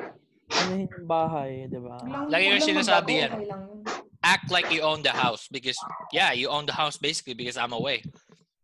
[0.53, 1.97] anuhin yung bahay, di ba?
[1.99, 3.31] Wag lang- Lagi wag yung lang sinasabi yan.
[3.33, 3.79] okay lang yun.
[4.23, 5.75] Act like you own the house because,
[6.15, 7.99] yeah, you own the house basically because I'm away.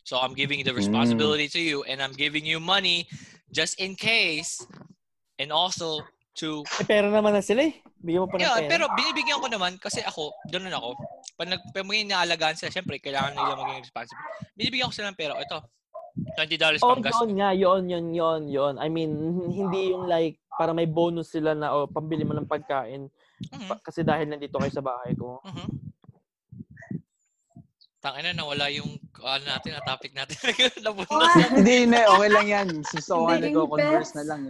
[0.07, 0.79] So I'm giving the mm.
[0.79, 3.11] responsibility to you and I'm giving you money
[3.51, 4.63] just in case
[5.37, 5.99] and also
[6.39, 7.75] to Eh, pera naman na sila eh.
[7.99, 8.69] Bigyan mo pa ng Yeah, pera.
[8.69, 10.95] pero binibigyan ko naman kasi ako, ganun ako.
[11.35, 14.23] Pag, nag, may inaalagaan sila, syempre, kailangan nila maging responsible.
[14.53, 15.35] Binibigyan ko sila ng pera.
[15.35, 15.59] Ito,
[16.35, 17.15] $20 Oh, pang gas.
[17.17, 18.73] yun nga, yun, yun, yun, yun.
[18.75, 19.11] I mean,
[19.49, 23.07] hindi yung like, para may bonus sila na, o, pambili mo ng pagkain.
[23.45, 25.39] Mhm, Pa- kasi dahil nandito kayo sa bahay ko.
[25.43, 25.67] mhm.
[27.99, 30.39] Tangina na wala yung ano natin, na topic natin.
[31.51, 31.99] Hindi, hindi.
[31.99, 32.67] Okay lang yan.
[32.79, 32.95] Nga
[33.35, 34.15] Dating nagko-converse pets.
[34.15, 34.41] na lang.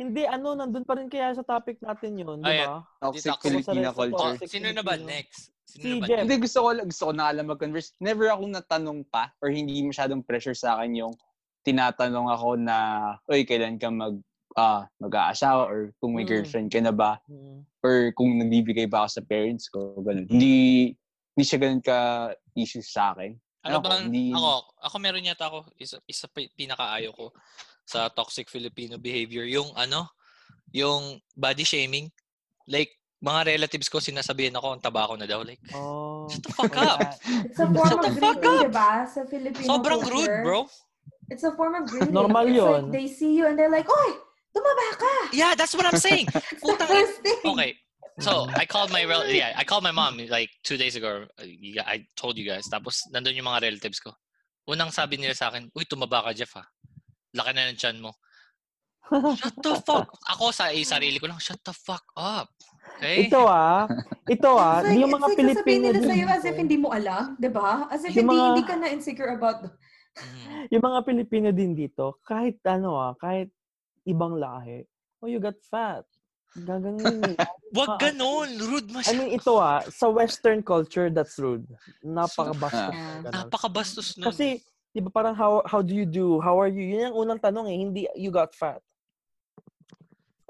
[0.00, 2.80] Hindi, ano, nandun pa rin kaya sa topic natin yun, di ba?
[2.98, 4.16] Toxic Dito ako Filipina sa- culture.
[4.16, 5.12] Oh, toxic sino na ba Filipino.
[5.12, 5.40] next?
[5.62, 6.20] Sino Si na ba Jeff.
[6.24, 7.92] Hindi, gusto ko, gusto ko na alam mag-converse.
[8.00, 11.14] Never akong natanong pa or hindi masyadong pressure sa akin yung
[11.60, 12.76] tinatanong ako na,
[13.26, 14.16] oy, kailan ka mag,
[14.56, 16.30] ah, mag-aasawa or kung may Mm.
[16.32, 17.60] girlfriend ka na ba Mm.
[17.84, 20.00] or kung nagbibigay ba ako sa parents ko.
[20.00, 20.24] Ganun.
[20.26, 20.56] Hindi,
[21.30, 23.36] hindi siya ganun ka issue sa akin.
[23.60, 27.28] Ano Ako, bang, hindi- ako, ako meron yata ako, isa, isa pa- pinakaayaw ko
[27.90, 30.06] sa toxic Filipino behavior, yung ano,
[30.70, 32.06] yung body shaming.
[32.70, 35.42] Like, mga relatives ko, sinasabihan ako, ang taba ko na daw.
[35.42, 37.02] Like, Oh, shut the fuck up.
[37.44, 38.66] It's a form Shut of the fuck greeting, up.
[38.70, 38.90] di ba?
[39.04, 40.14] Sa Filipino Sobrang culture.
[40.30, 40.60] rude, bro.
[41.28, 42.14] It's a form of greeting.
[42.14, 42.70] Normal It's yun.
[42.70, 44.10] like they see you and they're like, Oy,
[44.50, 45.14] tumaba ka!
[45.34, 46.26] Yeah, that's what I'm saying.
[46.54, 47.38] It's the Putang first thing.
[47.44, 47.70] Okay.
[48.20, 51.24] So, I called my rel- yeah, I called my mom like two days ago.
[51.40, 52.66] I told you guys.
[52.68, 54.12] Tapos, nandun yung mga relatives ko.
[54.68, 56.64] Unang sabi nila sa akin, Uy, tumaba ka, Jeff, ha?
[57.32, 58.10] Laki na ng tiyan mo.
[59.40, 60.06] Shut the fuck.
[60.28, 62.46] Ako sa eh, sarili ko lang, shut the fuck up.
[63.00, 63.26] Okay?
[63.26, 63.88] ito ah,
[64.28, 66.76] ito ah, It's like, yung it's mga like Pilipino nila din sa'yo as if hindi
[66.76, 67.88] mo alam, di ba?
[67.88, 69.58] As if Yung hindi, mga- hindi ka na insecure about
[70.10, 70.68] Mhm.
[70.68, 73.48] yung mga Pilipino din dito, kahit ano ah, kahit
[74.04, 74.84] ibang lahi,
[75.18, 76.02] oh, you got fat.
[76.52, 77.46] Gaganin nila.
[77.78, 78.50] Wag Ma- ganun.
[78.58, 79.16] Rude I masyado.
[79.16, 81.62] mean, ito ah, sa Western culture, that's rude.
[82.02, 82.90] Napakabastos.
[83.24, 84.28] Napakabastos nun.
[84.28, 84.58] Kasi,
[84.90, 86.40] di ba parang how, how do you do?
[86.42, 86.82] How are you?
[86.82, 88.82] Yun yung unang tanong eh, hindi you got fat.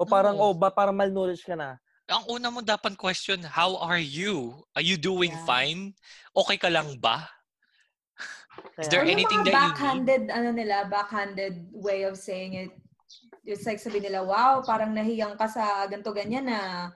[0.01, 0.51] O parang, Oo.
[0.51, 1.77] oh, ba parang malnourished ka na.
[2.11, 4.67] ang una mo dapat question, how are you?
[4.75, 5.47] Are you doing Yeah.
[5.47, 5.95] fine?
[6.35, 7.23] Okay ka lang ba?
[8.83, 9.71] Is there Kaya- Or yung anything mga that you need?
[9.71, 12.73] backhanded, ano nila, backhanded way of saying it.
[13.47, 16.91] It's like sabi nila, wow, parang nahiyang ka sa ganto ganyan na.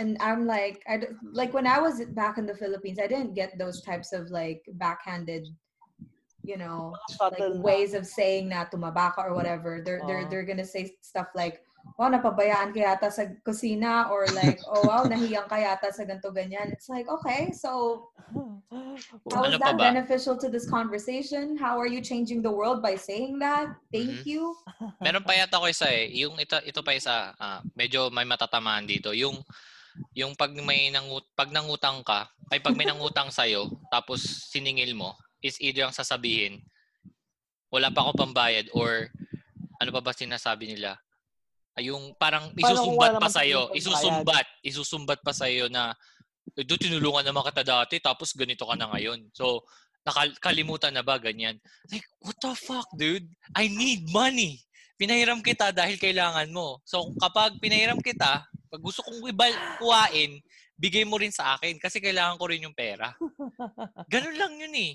[0.00, 1.04] And I'm like, I,
[1.36, 4.64] like when I was back in the Philippines, I didn't get those types of like
[4.80, 5.44] backhanded,
[6.48, 9.84] you know, like ways of saying na tumaba ka or whatever.
[9.84, 11.60] They're they're they're gonna say stuff like,
[12.00, 16.32] wow, napabayaan ka yata sa kusina or like, oh wow, nahiyang ka yata sa ganto
[16.32, 16.72] ganyan.
[16.72, 18.08] It's like, okay, so
[19.32, 21.60] how is that beneficial to this conversation?
[21.60, 23.76] How are you changing the world by saying that?
[23.92, 24.26] Thank Mhm.
[24.26, 24.42] you.
[25.04, 26.08] Meron pa yata ko isa eh.
[26.24, 29.12] Yung ito, ito pa isa, ah, medyo may matatamaan dito.
[29.12, 29.36] Yung
[30.14, 35.18] yung pag may nangut pag nangutang ka, ay pag may nangutang sa'yo, tapos siningil mo,
[35.42, 36.62] is either ang sasabihin,
[37.68, 39.12] wala pa ako pambayad or
[39.78, 40.98] ano pa ba sinasabi nila?
[41.78, 43.70] Ay, yung parang Parang isusumbat wala pa sa'yo.
[43.70, 44.46] Isusumbat.
[44.66, 45.94] Isusumbat pa sa'yo na
[46.58, 49.30] do tinulungan naman kita dati tapos ganito ka na ngayon.
[49.30, 49.62] So,
[50.02, 51.60] nakalimutan na ba ganyan?
[51.92, 53.28] Like, what the fuck, dude?
[53.54, 54.58] I need money.
[54.98, 56.82] Pinahiram kita dahil kailangan mo.
[56.82, 60.38] So, kapag pinahiram kita, pag gusto kong ibal kuhain,
[60.78, 63.16] bigay mo rin sa akin kasi kailangan ko rin yung pera.
[64.06, 64.92] Ganun lang yun eh.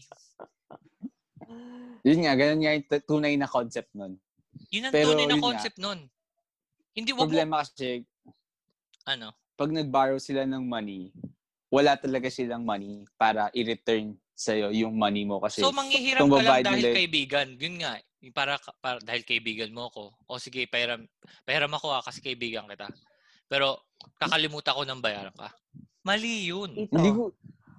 [2.08, 4.16] Yun nga, ganun nga yung tunay na concept nun.
[4.72, 5.48] Yun ang Pero tunay na yun nga.
[5.52, 6.00] concept nun.
[6.94, 8.06] Hindi wag mo, Problema kasi,
[9.10, 11.10] ano, pag nag-borrow sila ng money,
[11.74, 16.66] wala talaga silang money para i-return sa'yo yung money mo kasi So manghihiram ka lang
[16.66, 17.48] dahil nila- kaibigan.
[17.58, 17.98] Yun nga,
[18.34, 20.14] para, para dahil kaibigan mo ako.
[20.30, 21.06] O sige, pahiram,
[21.44, 22.88] pahiram ako ah, kasi kaibigan kita.
[23.54, 23.86] Pero
[24.18, 25.54] kakalimutan ko ng bayaran ka.
[26.02, 26.74] Mali yun.
[26.74, 26.90] Ito.
[26.98, 27.30] hindi ko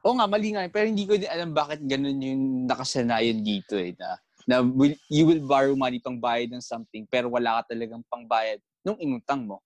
[0.04, 0.68] Oo nga, mali nga.
[0.70, 3.96] Pero hindi ko din alam bakit ganun yung nakasanayan dito eh.
[3.96, 8.04] Na, na will, you will borrow money pang bayad ng something pero wala ka talagang
[8.12, 9.64] pangbayad nung inutang mo.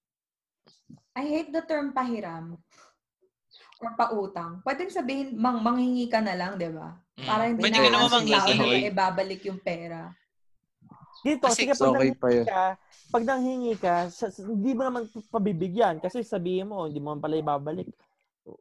[1.18, 2.54] I hate the term pahiram
[3.82, 4.62] or pautang.
[4.62, 6.94] Pwedeng sabihin, mang manghingi ka na lang, di ba?
[7.18, 7.26] Mm.
[7.26, 8.70] Para hindi Pwede na ka naman manghihingi.
[8.78, 10.14] na ibabalik yung pera.
[11.24, 12.46] Dito, Kasi- sige, So, pag okay pa yun.
[12.46, 12.64] ka,
[13.08, 17.40] pag nanghingi ka, sa, hindi mo naman pabibigyan kasi sabihin mo, hindi mo man pala
[17.40, 17.88] ibabalik.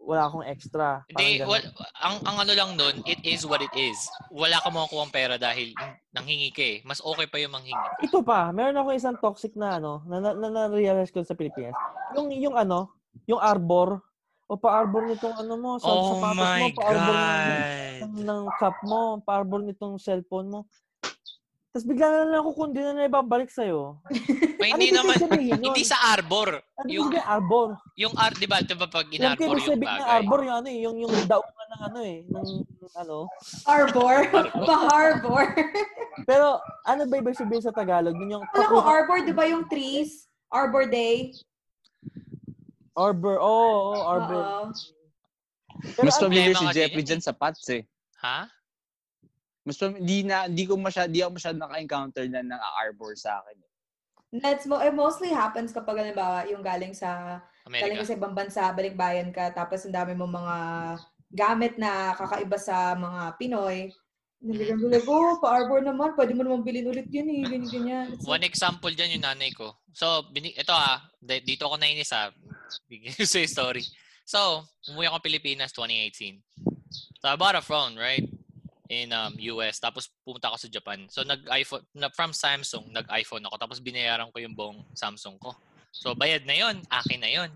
[0.03, 1.07] Wala akong extra.
[1.07, 1.63] Hindi, wal,
[2.03, 3.95] ang, ang ano lang nun, it is what it is.
[4.35, 5.71] Wala ka makukuha pera dahil
[6.11, 6.77] nanghingi ka eh.
[6.83, 7.87] Mas okay pa yung manghingi.
[8.03, 11.71] Ito pa, meron ako isang toxic na ano, na, na, na, na-realize ko sa Pilipinas.
[12.19, 12.91] Yung, yung ano,
[13.31, 14.03] yung arbor,
[14.47, 17.63] o pa-arbor nitong ano mo, sa Oh sapatos mo, pa-arbor ng,
[17.99, 20.59] ng, ng cup mo, pa-arbor nitong cellphone mo.
[21.77, 24.01] Tapos bigla na lang ako kung di na na ibabalik sa'yo.
[24.57, 25.15] May Ano hindi ibig naman,
[25.61, 26.57] hindi sa arbor.
[26.73, 27.77] Ano Yung, yung arbor?
[27.93, 28.65] yung art, di ba?
[28.65, 30.09] Di ba pag Yung inarbor yung ibig ng bagay?
[30.17, 32.47] arbor, yung ano eh, yung, yung daungan ng ano eh, ng
[32.97, 33.29] ano.
[33.69, 34.25] Arbor.
[34.65, 35.43] Pa-harbor.
[36.25, 38.17] Pero ano ba ibig sabihin sa Tagalog?
[38.17, 40.25] Yun yung Alam mo, arbor, di ba yung trees?
[40.49, 41.29] Arbor Day.
[42.97, 43.37] arbor.
[43.37, 44.41] Oo, oh, oh, arbor.
[44.41, 44.65] Oo.
[45.93, 47.85] Pero Mas ano- familiar problema si Jeffrey dyan sa Pats eh.
[48.25, 48.49] Ha?
[49.67, 53.43] Mas pam- di na di ko masyado di ako masyado naka-encounter na ng arbor sa
[53.43, 53.59] akin.
[53.59, 53.65] eh.
[54.39, 58.03] That's mo, it mostly happens kapag halimbawa yung galing sa galing Amerika.
[58.03, 60.55] ka sa ibang bansa, balikbayan ka, tapos ang dami mo mga
[61.27, 63.91] gamit na kakaiba sa mga Pinoy.
[64.47, 68.05] Nagiging like, oh, pa-arbor naman, pwede mo naman bilhin ulit yun eh, ganyan, ganyan.
[68.13, 69.73] It's One like, example dyan yung nanay ko.
[69.91, 72.29] So, bini- ito ah, di- dito ako nainis ah.
[72.85, 73.81] Bigyan ko sa story.
[74.23, 76.37] So, umuwi ako Pilipinas 2018.
[77.17, 78.29] So, I bought a phone, right?
[78.87, 79.83] In um, US.
[79.83, 80.99] Tapos, pumunta ako sa Japan.
[81.11, 83.55] So, nag-iPhone, na, from Samsung, nag-iPhone ako.
[83.59, 85.51] Tapos, binayaran ko yung buong Samsung ko.
[85.91, 87.51] So, bayad na yon Akin na yon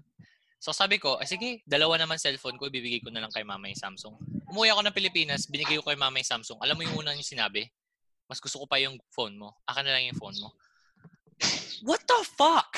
[0.61, 2.69] So, sabi ko, eh, sige, dalawa naman cellphone ko.
[2.69, 4.13] Ibibigay ko na lang kay mama yung Samsung.
[4.45, 6.61] Umuwi ako ng Pilipinas, binigay ko kay mama yung Samsung.
[6.61, 7.65] Alam mo yung unang yung sinabi?
[8.29, 9.57] Mas gusto ko pa yung phone mo.
[9.65, 10.53] Akin na lang yung phone mo.
[11.89, 12.77] What the fuck?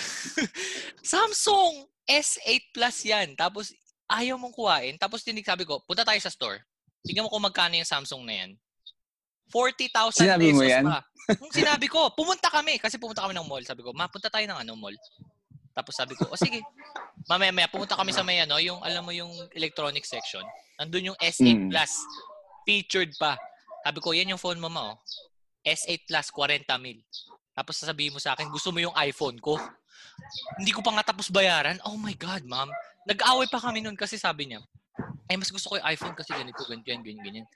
[1.03, 3.35] Samsung S8 Plus yan.
[3.35, 3.75] Tapos,
[4.07, 4.95] ayaw mong kuhain.
[4.95, 6.63] Tapos, tinig sabi ko, punta tayo sa store.
[7.03, 8.51] Tingnan mo kung magkano yung Samsung na yan.
[9.51, 10.83] 40,000 Sinabi pesos mo yan?
[10.87, 10.99] pa.
[11.37, 12.79] Kung sinabi ko, pumunta kami.
[12.79, 13.61] Kasi pumunta kami ng mall.
[13.63, 14.95] Sabi ko, ma, punta tayo ng ano mall.
[15.75, 16.63] Tapos sabi ko, o sige.
[17.29, 20.41] Mamaya, maya, pumunta kami sa may ano, yung, alam mo yung electronic section.
[20.79, 21.69] Nandun yung S8 Mm.
[21.69, 21.91] Plus.
[22.63, 23.35] Featured pa.
[23.83, 24.97] Sabi ko, yan yung phone mo, ma, oh.
[25.63, 26.99] S8 Plus, 40 mil.
[27.53, 29.59] Tapos sasabihin mo sa akin, gusto mo yung iPhone ko?
[30.57, 31.77] Hindi ko pa nga tapos bayaran.
[31.85, 32.69] Oh my God, ma'am.
[33.05, 34.63] Nag-away pa kami nun kasi sabi niya,
[35.29, 37.47] ay, mas gusto ko yung iPhone kasi ganito, ganito yan, ganyan, ganyan.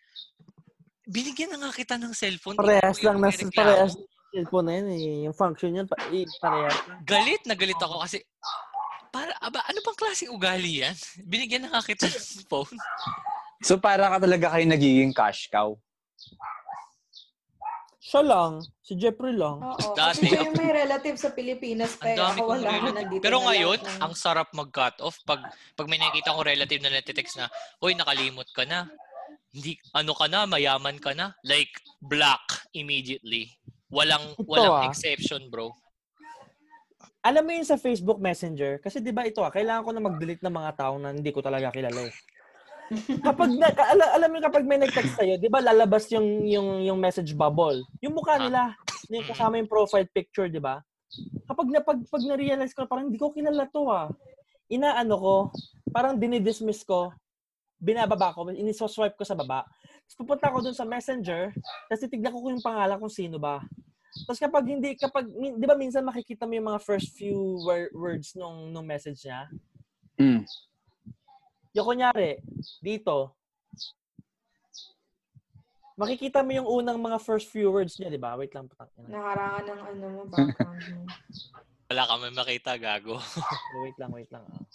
[1.08, 2.60] Binigyan na nga kita ng cellphone.
[2.60, 3.56] Parehas lang yung na nireklamo.
[3.56, 3.94] parehas
[4.34, 5.18] cellphone na yun eh.
[5.30, 6.76] Yung function yun, pa, eh, parehas.
[7.08, 8.20] Galit na galit ako kasi,
[9.12, 10.96] para, aba, ano bang klaseng ugali yan?
[11.32, 12.78] Binigyan na nga kita ng phone.
[13.66, 15.74] So para ka talaga kayo nagiging cash cow.
[18.08, 18.64] Siya lang.
[18.80, 19.60] Si Jeffrey lang.
[19.60, 22.16] Oo, Dati, kasi siya yung may relative sa Pilipinas pa Ang eh.
[22.16, 22.96] dami Ako kong wala, relative.
[22.96, 25.42] nandito Pero na lang ngayon, ng- ang sarap mag-cut off pag
[25.76, 27.52] pag may nakita ko relative na nagte-text na,
[27.84, 28.88] "Hoy, nakalimot ka na."
[29.52, 31.36] Hindi ano ka na, mayaman ka na.
[31.44, 33.52] Like black immediately.
[33.92, 34.88] Walang Ito, walang ah.
[34.88, 35.76] exception, bro.
[37.20, 40.44] Alam mo yun sa Facebook Messenger, kasi di ba ito ah, kailangan ko na mag-delete
[40.48, 42.14] ng mga tao na hindi ko talaga kilala eh.
[43.22, 46.68] Kapag na, ka- ala- alam mo kapag may nag-text sa'yo, di ba lalabas yung, yung,
[46.84, 47.84] yung message bubble?
[48.00, 48.42] Yung mukha Ah.
[48.42, 48.62] nila,
[49.10, 50.80] yung kasama yung profile picture, di ba?
[51.48, 54.12] kapag na pag, pag na-realize ko, parang hindi ko kilala to ah.
[54.68, 55.36] Inaano ko,
[55.88, 57.16] parang dinidismiss ko,
[57.80, 59.64] binababa ko, inisoswipe ko sa baba.
[60.04, 61.56] Tapos pupunta ako dun sa messenger,
[61.88, 63.64] tapos titignan ko kung yung pangalan kung sino ba.
[64.28, 68.36] Tapos kapag hindi, kapag, di ba minsan makikita mo yung mga first few wor- words
[68.36, 69.48] nung, nung message niya?
[70.20, 70.44] Mm.
[71.78, 72.42] Yung kunyari,
[72.82, 73.38] dito,
[75.94, 78.34] makikita mo yung unang mga first few words niya, di ba?
[78.34, 79.14] Wait lang, putang ina.
[79.14, 81.06] Nakarangan ng ano mo, background mo.
[81.94, 83.22] Wala kami makita, gago.
[83.86, 84.42] Wait lang, wait lang.
[84.50, 84.66] ah.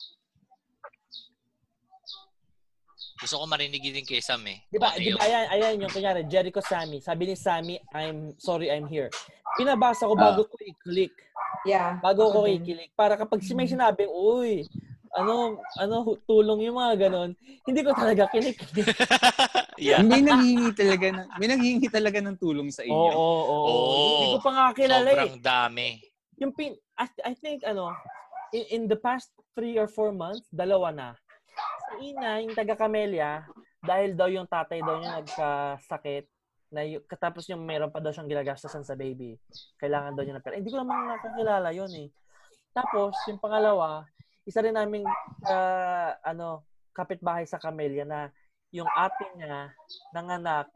[3.18, 4.62] Gusto ko marinig din kay Sam eh.
[4.70, 6.98] Di ba, ano di ba, ayan, ayan yung kunyari, Jericho Sammy.
[6.98, 9.10] Sabi ni Sammy, I'm sorry, I'm here.
[9.58, 11.14] Pinabasa ko bago ko i-click.
[11.62, 12.02] Yeah.
[12.02, 12.62] Bago ko ako din.
[12.62, 12.90] i-click.
[12.98, 14.66] Para kapag si may sinabi, uy,
[15.12, 17.30] ano, ano, tulong yung mga ganon,
[17.68, 18.56] hindi ko talaga kinik.
[19.80, 20.00] yeah.
[20.00, 23.12] May nanghihingi talaga ng, may nanghihingi talaga ng tulong sa Oo, inyo.
[23.12, 23.68] oo, oo.
[23.68, 24.12] Oo.
[24.16, 25.16] Hindi ko pa nga kilala eh.
[25.16, 25.86] Sobrang dami.
[26.40, 27.92] Yung pin, I, I think, ano,
[28.56, 31.08] in, in the past three or four months, dalawa na.
[31.88, 33.44] Sa ina, yung taga Camellia,
[33.84, 36.24] dahil daw yung tatay daw niya nagkasakit,
[36.72, 39.36] na y- katapos yung meron pa daw siyang ginagastasan sa baby.
[39.76, 40.56] Kailangan daw niya ng pera.
[40.56, 42.08] Eh, Hindi ko naman nakakilala yun eh.
[42.72, 44.08] Tapos, yung pangalawa,
[44.42, 45.06] isa rin naming
[45.46, 48.28] ah, ano, kapitbahay sa Camellia na
[48.72, 49.70] yung ate niya
[50.10, 50.68] nanganak,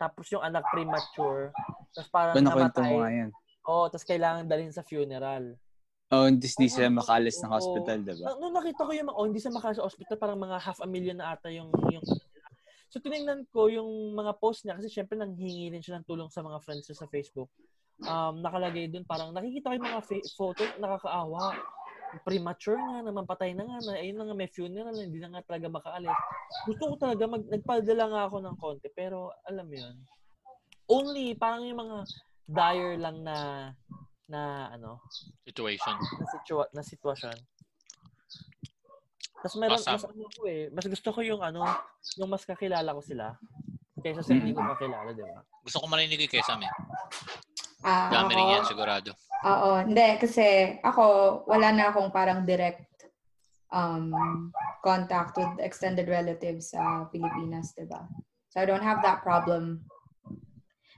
[0.00, 1.52] tapos yung anak premature,
[1.92, 2.90] tapos parang Ba, nakwento namatay.
[2.90, 3.30] mo yan.
[3.64, 5.56] Oo, tapos kailangan dalhin sa funeral.
[6.12, 8.24] Oh, hindi, hindi sila Oo, makalis ng hospital, diba?
[8.28, 10.78] Na- Nung nakita ko yung mga, oh, hindi sa makalas sa hospital, parang mga half
[10.84, 12.04] a million na ata yung, yung
[12.92, 16.46] So, tinignan ko yung mga post niya kasi syempre nanghingi rin siya ng tulong sa
[16.46, 17.50] mga friends niya sa Facebook.
[18.06, 21.58] Um, nakalagay dun, parang nakikita ko yung mga fa- photo, nakakaawa.
[22.22, 25.42] Premature nga, naman patay na nga, na, ayun na nga, may funeral, hindi na nga
[25.50, 26.18] talaga makaalis.
[26.68, 29.96] Gusto ko talaga, mag, nagpadala nga ako ng konti, pero alam mo yun,
[30.86, 31.96] only, parang yung mga
[32.44, 33.36] dire lang na,
[34.28, 35.02] na ano,
[35.42, 35.96] Situation.
[35.98, 37.36] na, situa- na sitwasyon.
[39.44, 41.68] Tapos meron, mas ano ko eh, mas gusto ko yung ano,
[42.16, 43.36] yung mas kakilala ko sila.
[44.00, 45.44] Kaysa sa hindi ko kakilala, di ba?
[45.60, 46.72] Gusto ko marinig kay Sam eh.
[47.84, 49.12] Ah, Dami rin yan, sigurado.
[49.44, 50.16] Oo, hindi.
[50.16, 51.04] Kasi ako,
[51.44, 53.12] wala na akong parang direct
[53.68, 54.08] um,
[54.80, 58.08] contact with extended relatives sa Pilipinas, di ba?
[58.48, 59.84] So I don't have that problem.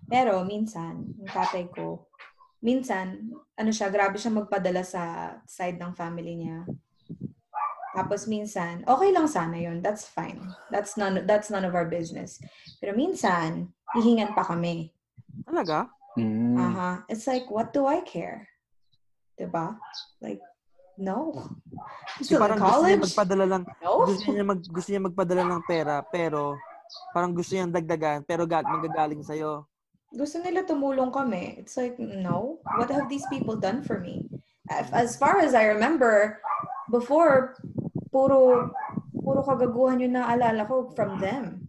[0.07, 2.07] Pero minsan, yung tatay ko,
[2.63, 6.63] minsan, ano siya, grabe siya magpadala sa side ng family niya.
[7.97, 9.81] Tapos minsan, okay lang sana yun.
[9.83, 10.39] That's fine.
[10.71, 12.39] That's none, that's none of our business.
[12.79, 14.93] Pero minsan, hihingan pa kami.
[15.49, 15.91] Talaga?
[16.17, 16.57] Mm.
[16.57, 16.91] Aha.
[17.09, 18.49] It's like, what do I care?
[19.37, 19.77] Diba?
[20.21, 20.41] Like,
[20.97, 21.45] no.
[22.25, 23.03] Still in parang gusto niya college.
[23.05, 24.09] magpadala lang, No.
[24.09, 26.57] gusto niya mag gusto niya magpadala ng pera, pero
[27.13, 29.69] parang gusto niyang dagdagan, pero gat magagaling sa'yo.
[30.09, 31.61] Gusto nila tumulong kami.
[31.61, 32.63] It's like, no.
[32.81, 34.25] What have these people done for me?
[34.73, 36.41] As- As far as I remember,
[36.89, 37.61] before,
[38.09, 38.73] puro,
[39.13, 41.67] puro kagaguhan yung naalala ko from them.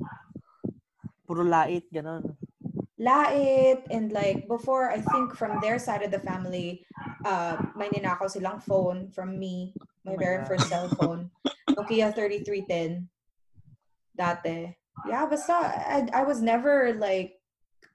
[1.28, 2.37] Puro lait, ganun.
[2.98, 6.82] Lait, and like, before, I think from their side of the family,
[7.26, 9.74] uh, may ninakaw silang phone from me,
[10.04, 10.48] my Oh my very God.
[10.48, 11.30] first cell phone.
[11.78, 13.06] Nokia 3310.
[14.18, 14.74] Dati.
[15.06, 17.38] Yeah, basta, I, I was never like,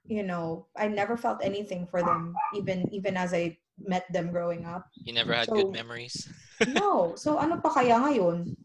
[0.07, 4.63] you know, I never felt anything for them, even even as I met them growing
[4.63, 4.87] up.
[5.03, 6.15] You never had So- good memories.
[6.79, 7.11] No.
[7.19, 8.55] So, ano pa kaya ngayon?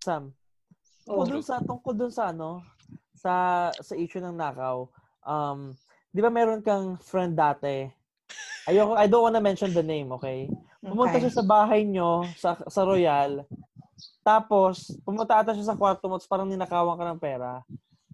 [0.00, 0.32] Sam,
[1.08, 2.64] Oh, dun sa tungkol dun sa ano,
[3.12, 4.88] sa sa issue ng nakaw.
[5.28, 5.76] Um,
[6.08, 7.84] 'di ba meron kang friend dati?
[8.64, 10.48] Ayoko I don't wanna mention the name, okay?
[10.80, 11.28] Pumunta okay.
[11.28, 13.44] siya sa bahay nyo, sa, sa Royal.
[14.22, 17.60] Tapos, pumunta ata siya sa kwarto mo, tapos parang ninakawan ka ng pera.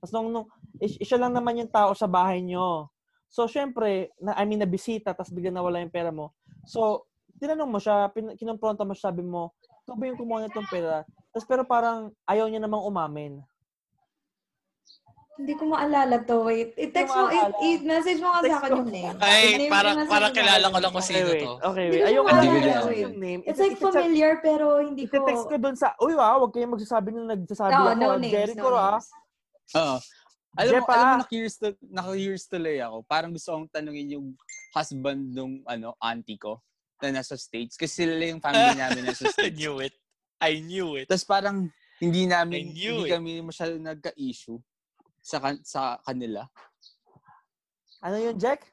[0.00, 0.46] Tapos nung, nung
[0.80, 2.88] is- siya lang naman yung tao sa bahay nyo.
[3.28, 6.32] So, syempre, na, I mean, nabisita, tapos bigla nawala yung pera mo.
[6.64, 7.04] So,
[7.36, 9.52] tinanong mo siya, pin, kinompronta mo siya, sabi mo,
[9.84, 11.04] ikaw ba yung kumuha nitong pera?
[11.34, 13.42] Tapos pero parang ayaw niya namang umamin.
[15.34, 16.46] Hindi ko maalala to.
[16.46, 19.16] Wait, i-text mo, i- i-message mo nga Text sa akin yung name.
[19.18, 21.52] Ay, Name- para para kilala ko lang kung sino okay, to.
[21.58, 21.98] Okay, wait.
[21.98, 23.02] ko Ayaw ko maalala lang yun.
[23.02, 23.40] yung name.
[23.42, 25.18] It's like familiar pero hindi ko...
[25.18, 27.90] Iti-text ko doon sa, uy wow, huwag kayong magsasabi nung nagsasabi No, ako.
[27.98, 28.90] no ah, names, Jericho, no ah.
[28.94, 29.08] names.
[29.74, 29.96] Oo.
[30.54, 31.18] Alam mo, alam mo, ah.
[31.26, 32.96] na-curious, to, na-curious tuloy ako.
[33.10, 34.26] Parang gusto kong tanungin yung
[34.70, 36.62] husband nung ano, auntie ko
[37.02, 37.74] na nasa States.
[37.74, 39.58] Kasi sila yung family namin nasa I States.
[39.58, 39.94] knew it.
[40.38, 41.10] I knew it.
[41.10, 41.66] Tapos parang
[41.98, 43.14] hindi namin, I knew hindi it.
[43.18, 44.62] kami masyado nagka-issue
[45.24, 46.44] sa, kan- sa kanila.
[48.04, 48.68] Ano yun, Jack?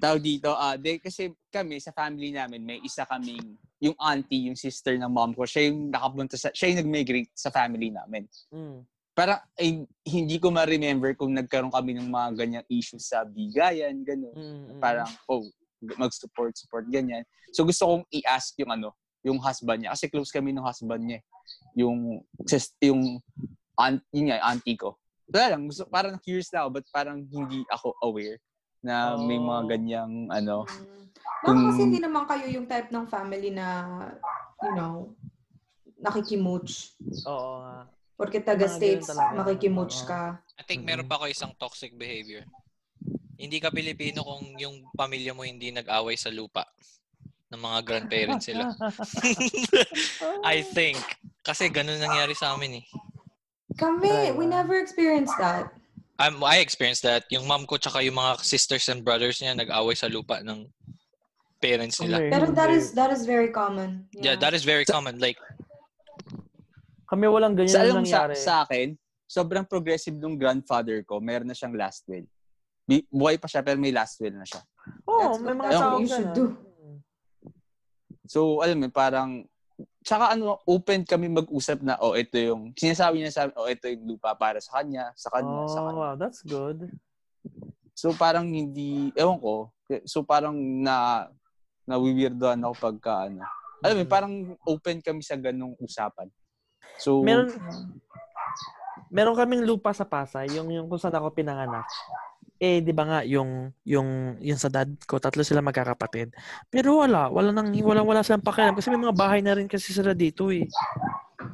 [0.00, 4.56] Tawag dito, ah, de, kasi kami sa family namin, may isa kaming, yung auntie, yung
[4.56, 8.24] sister ng mom ko, siya yung nakapunta sa, siya yung nag-migrate sa family namin.
[8.48, 8.86] Mm.
[9.12, 14.32] Parang, eh, hindi ko ma-remember kung nagkaroon kami ng mga ganyang issues sa bigayan, gano'n.
[14.32, 15.44] Mm, mm, Parang, oh,
[16.00, 17.24] mag-support, support, ganyan.
[17.52, 19.92] So gusto kong i-ask yung ano, yung husband niya.
[19.92, 21.20] Kasi close kami ng husband niya.
[21.20, 21.24] eh.
[21.84, 22.24] Yung,
[22.80, 23.20] yung,
[23.80, 25.00] aunt, yun nga, auntie ko.
[25.26, 28.36] Wala lang, gusto, parang curious na ako, but parang hindi ako aware
[28.80, 29.68] na may mga Oh.
[29.68, 30.98] ganyang, ano, Mm.
[31.40, 33.66] Baka Kung- kasi hindi naman kayo yung type ng family na,
[34.60, 35.08] you know,
[35.98, 36.92] nakikimooch.
[37.24, 37.88] Oo nga.
[38.12, 40.08] Porque taga-states, makikimooch Oo.
[40.08, 40.36] ka.
[40.56, 42.44] I think meron pa ako isang toxic behavior.
[43.36, 46.68] Hindi ka Pilipino kung yung pamilya mo hindi nag-away sa lupa
[47.48, 48.68] ng mga grandparents sila.
[50.44, 51.00] I think.
[51.40, 52.84] Kasi ganun nangyari sa amin eh.
[53.80, 55.72] Kami, we never experienced that.
[56.20, 57.24] I'm, I experienced that.
[57.32, 60.68] Yung mom ko tsaka yung mga sisters and brothers niya nag-away sa lupa ng
[61.64, 62.20] parents nila.
[62.20, 64.04] Kami, Pero that is that is very common.
[64.12, 65.16] Yeah, that is very common.
[65.16, 65.40] Like,
[67.08, 68.36] Kami walang ganyan sa, alam mo, sa, nangyari.
[68.36, 68.86] sa akin,
[69.26, 72.28] sobrang progressive nung grandfather ko, meron na siyang last will.
[72.86, 74.62] Bi- buhay pa siya, pero may last will na siya.
[75.10, 76.46] Oo, That's may mga tao you should do.
[78.30, 79.42] So, alam mo, parang,
[80.00, 83.84] tsaka ano, open kami mag-usap na, oh, ito yung, sinasabi niya sa amin, oh, ito
[83.86, 85.98] yung lupa para sa kanya, sa kanya, sa Oh, kanya.
[86.00, 86.88] wow, that's good.
[87.92, 89.68] So, parang hindi, ewan ko,
[90.08, 91.28] so parang na,
[91.84, 93.44] nawiwirdoan ako pagka, ano,
[93.80, 94.12] alam mo, Mm.
[94.12, 94.32] parang
[94.64, 96.28] open kami sa ganong usapan.
[96.96, 97.48] So, Meron,
[99.08, 101.84] meron kaming lupa sa Pasay, yung, yung kung saan ako pinanganak.
[102.60, 106.28] Eh, di ba nga, yung, yung, yung sa dad ko, tatlo sila magkakapatid.
[106.68, 108.76] Pero wala, wala nang, wala, wala silang pakialam.
[108.76, 110.68] Kasi may mga bahay na rin kasi sila dito eh.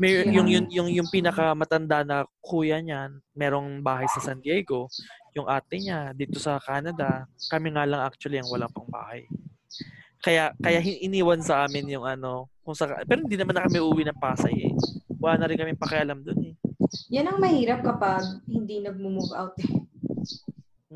[0.02, 0.42] May, Yeah.
[0.42, 4.90] yung, yung, yung, yung pinaka matanda na kuya niyan, merong bahay sa San Diego.
[5.38, 7.30] Yung ate niya, dito sa Canada.
[7.54, 9.30] Kami nga lang actually ang walang pang bahay.
[10.26, 14.02] Kaya, kaya iniwan sa amin yung ano, kung sa, pero hindi naman na kami uwi
[14.10, 14.72] ng Pasay eh.
[15.22, 16.54] Wala na rin kami pakialam dun eh.
[17.14, 19.70] Yan ang mahirap kapag hindi nag-move out eh.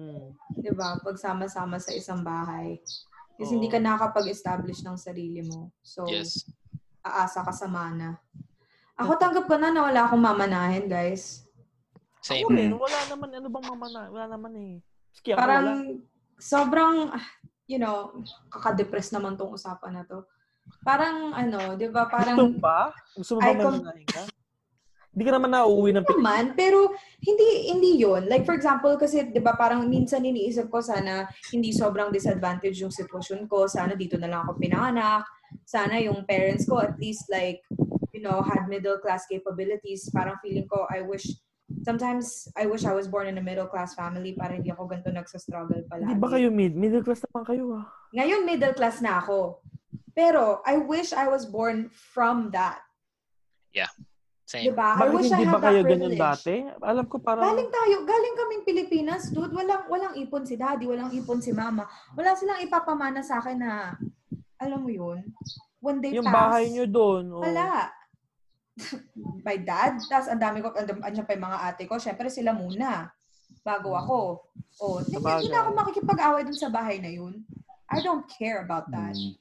[0.00, 0.32] Hmm.
[0.56, 0.96] 'Di ba?
[0.96, 2.80] Pag sama-sama sa isang bahay.
[3.36, 3.56] Kasi Oo.
[3.60, 5.72] hindi ka nakakapag-establish ng sarili mo.
[5.80, 6.44] So, yes.
[7.00, 8.20] aasa ka sa mana.
[9.00, 11.48] Ako tanggap ko na na wala akong mamanahin, guys.
[12.20, 12.44] Same.
[12.44, 14.00] Ako rin, wala naman, ano bang mamana?
[14.12, 14.74] Wala naman eh.
[15.24, 16.04] Ako, Parang wala.
[16.36, 17.26] sobrang, ah,
[17.64, 18.12] you know,
[18.52, 20.20] kakadepress naman tong usapan na to.
[20.84, 22.06] Parang ano, 'di ba?
[22.06, 22.80] Gusto Parang mo ba?
[23.16, 24.22] Gusto mo ba mamanahin ka?
[25.10, 26.22] Hindi ka naman nauuwi ng Pilipinas.
[26.22, 28.30] naman, pero hindi hindi 'yon.
[28.30, 32.94] Like for example, kasi 'di ba parang minsan iniisip ko sana hindi sobrang disadvantage yung
[32.94, 35.26] sitwasyon ko, sana dito na lang ako pinanganak.
[35.66, 37.58] Sana yung parents ko at least like
[38.14, 40.06] you know, had middle class capabilities.
[40.14, 41.26] Parang feeling ko I wish
[41.82, 45.10] sometimes I wish I was born in a middle class family para hindi ako ganito
[45.10, 46.06] nagsa-struggle pala.
[46.06, 46.78] Hindi ba kayo mid?
[46.78, 47.86] Middle class naman kayo ah.
[48.14, 49.58] Ngayon middle class na ako.
[50.14, 52.82] Pero I wish I was born from that.
[54.50, 54.74] Same.
[54.74, 54.98] Diba?
[54.98, 56.18] I Bakit wish I hindi had ba that kayo ganyan privilege.
[56.26, 56.54] dati?
[56.82, 57.44] Alam ko parang...
[57.54, 59.54] Galing tayo, galing kaming Pilipinas, dude.
[59.54, 61.86] Walang walang ipon si daddy, walang ipon si mama.
[62.18, 63.94] Wala silang ipapamana sa akin na
[64.58, 65.22] alam mo 'yun.
[65.78, 66.34] One day yung pass.
[66.34, 67.24] bahay nyo doon.
[67.30, 67.46] Oh.
[67.46, 67.94] Wala.
[69.46, 71.96] My dad, tas ang dami ko, andyan pa yung mga ate ko.
[72.02, 73.06] Syempre sila muna.
[73.62, 74.18] Bago ako.
[74.80, 75.20] Oh, hindi
[75.52, 77.44] na ako makikipag-away dun sa bahay na yun.
[77.92, 79.12] I don't care about that.
[79.14, 79.36] mm,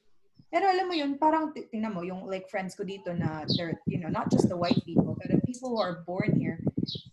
[0.50, 4.02] Pero alam mo yun, parang tingnan mo, yung like friends ko dito na they're, you
[4.02, 6.58] know, not just the white people, but the people who are born here.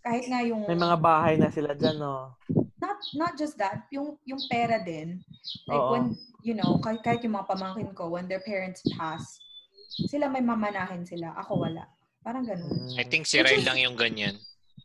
[0.00, 2.32] Kahit nga yung, May mga bahay na sila dyan, no?
[2.80, 5.20] not not just that, yung yung pera din.
[5.68, 5.92] Like Oo.
[5.92, 6.06] when,
[6.40, 9.36] you know, kahit, kahit yung mga pamangkin ko, when their parents pass,
[10.08, 11.84] sila may mamanahin sila, ako wala.
[12.24, 12.72] Parang ganun.
[12.98, 14.36] I think si Ray lang yung ganyan.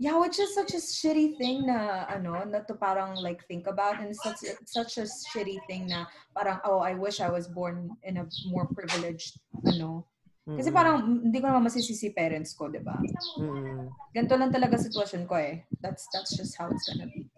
[0.02, 4.02] Yeah, which is such a shitty thing na, ano, na to parang like think about
[4.02, 7.94] and it's such, such a shitty thing na parang, oh, I wish I was born
[8.02, 10.10] in a more privileged, ano,
[10.42, 12.98] Kasi parang mm, hindi ko naman masisisi parents ko, 'di ba?
[13.38, 13.94] Mm-mm.
[14.10, 15.62] Ganito lang talaga sitwasyon ko eh.
[15.86, 17.30] That's that's just how it's gonna be.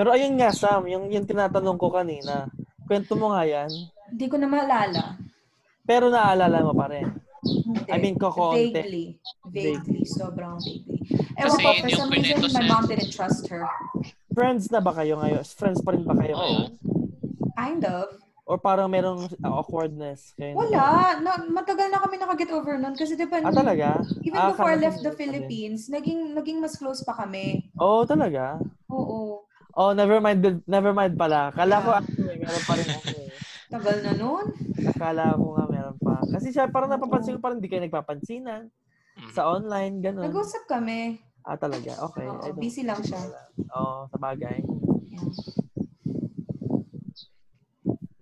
[0.00, 2.48] Pero ayun nga, Sam, yung, yung tinatanong ko kanina,
[2.88, 3.68] kwento mo nga yan,
[4.08, 5.20] Hindi ko na maalala.
[5.84, 7.04] pero naalala mo pa rin.
[7.42, 7.90] Hindi.
[7.90, 8.70] I mean, kokonti.
[8.70, 9.06] Vaguely.
[9.50, 10.02] Vaguely.
[10.06, 10.98] Sobrang vaguely.
[11.34, 13.66] Ewan Kasi ko, for some reason, my mom didn't trust her.
[14.30, 15.42] Friends na ba kayo ngayon?
[15.44, 16.70] Friends pa rin ba kayo ngayon?
[17.58, 18.16] Kind of.
[18.42, 20.34] Or parang merong awkwardness?
[20.34, 21.18] Kayo Wala.
[21.18, 22.94] Na, matagal na kami nakaget over nun.
[22.94, 24.02] Kasi diba, Ah, talaga?
[24.22, 25.14] even Ah, before I left the.
[25.14, 27.70] Philippines, naging naging mas close pa kami.
[27.78, 28.58] Oo, oh, talaga?
[28.90, 29.46] Oo.
[29.72, 31.48] Oh, never mind, never mind pala.
[31.54, 32.00] Kala ko, Ah.
[32.02, 33.30] actually, meron pa rin ako eh.
[33.72, 34.46] Tagal na nun.
[34.84, 35.61] Akala ko nga.
[36.32, 38.72] Kasi siya, parang napapansin ko parang hindi kayo nagpapansinan.
[39.12, 39.32] Mhm.
[39.36, 40.24] Sa online, ganun.
[40.24, 41.20] Nag-usap kami.
[41.42, 41.98] Ah, talaga?
[42.08, 42.24] Okay.
[42.24, 43.18] Oo, don't- busy lang siya.
[43.76, 44.62] Oo, sa bagay.
[45.10, 45.26] Yeah.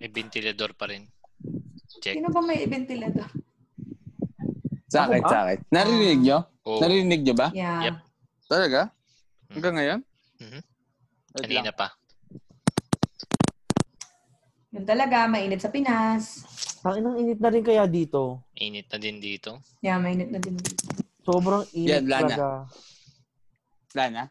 [0.00, 1.04] May ventilador pa rin.
[2.00, 2.16] Check.
[2.16, 3.28] Sino ba may ventilador?
[4.88, 5.58] Sa akin, sa akin.
[5.70, 6.38] Narinig nyo?
[6.64, 6.80] Oo.
[6.80, 7.48] Narinig nyo ba?
[7.52, 7.80] Yeah.
[7.86, 7.96] Yep.
[8.48, 8.80] Talaga?
[9.52, 10.00] Hanggang ngayon?
[10.40, 10.60] Mhm.
[11.30, 11.94] Wait Kanina pa.
[14.70, 16.46] Yun talaga, mainit sa Pinas.
[16.80, 18.46] Ang init na rin kaya dito.
[18.54, 19.58] Init na din dito.
[19.80, 20.86] Yeah, mainit na din dito.
[21.20, 22.22] Sobrang init Yan, wala na.
[22.22, 22.46] talaga.
[23.90, 24.22] Wala na?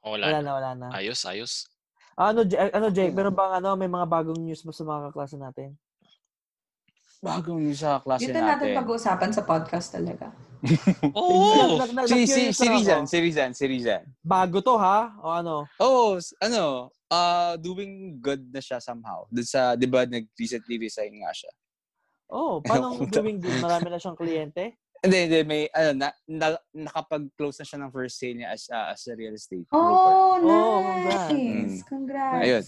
[0.00, 0.38] O, Wala wala.
[0.40, 0.86] na, wala na.
[0.90, 1.68] Ayos, ayos.
[2.14, 5.36] Ano, J- ano Jake, meron bang ano, may mga bagong news ba sa mga kaklase
[5.36, 5.76] natin?
[7.22, 8.78] Bagong news sa klase Dito natin natin.
[8.82, 10.34] pag-uusapan sa podcast talaga.
[11.14, 11.78] Oo!
[11.78, 12.80] Nag- nag- Si, si, nag-curious si lang ako.
[12.80, 14.02] Rizan, si Rizan, si Rizan.
[14.18, 15.14] Bago to ha?
[15.20, 15.68] O ano?
[15.78, 19.28] Oh, s- ano, uh, doing good na siya somehow.
[19.28, 21.52] Doon sa, di ba, nag-recently resign nga siya.
[22.32, 23.60] Oh, paano doing good?
[23.60, 24.80] Marami na siyang kliyente?
[25.02, 28.94] Hindi, hindi, may, ano, na, na, nakapag-close na siya ng first sale niya as, uh,
[28.94, 29.84] as a real estate broker.
[29.84, 31.28] Oh, Oh, nice.
[31.28, 31.76] congrats.
[31.84, 32.42] Congrats.
[32.46, 32.64] Ayun.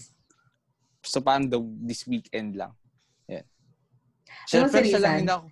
[1.01, 2.75] So, parang daw this weekend lang.
[3.31, 3.45] Yan.
[4.45, 5.47] Siyempre, siya lang ako.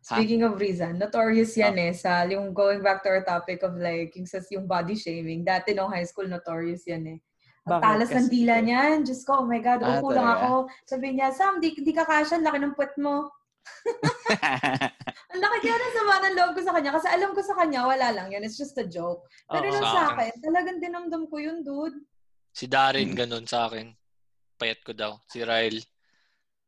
[0.00, 1.86] Speaking of reason, notorious yan Ah.
[1.88, 1.92] eh.
[1.96, 5.40] Sa, yung going back to our topic of like, yung, sa, yung body shaming.
[5.44, 7.18] Dati nung high school, notorious yan eh.
[7.70, 7.84] Bakit?
[7.84, 8.96] talas ng Kasi- dila niyan.
[9.02, 10.42] Diyos ko, oh my God, Ah, upo lang talaga?
[10.42, 10.52] ako.
[10.84, 13.30] Sabi niya, Sam, di, di ka kasha, laki ng puwet mo.
[15.30, 16.90] Ang laki kaya ng sama ng loob ko sa kanya.
[16.90, 18.42] Kasi alam ko sa kanya, wala lang yun.
[18.42, 19.22] It's just a joke.
[19.46, 19.72] Pero Oo.
[19.72, 20.28] nung Sa sa akin.
[20.28, 21.94] akin, talagang dinamdam ko yun, dude.
[22.50, 23.94] Si Darren, ganun sa akin.
[24.56, 25.22] Payat ko daw.
[25.24, 25.80] Si Ryle.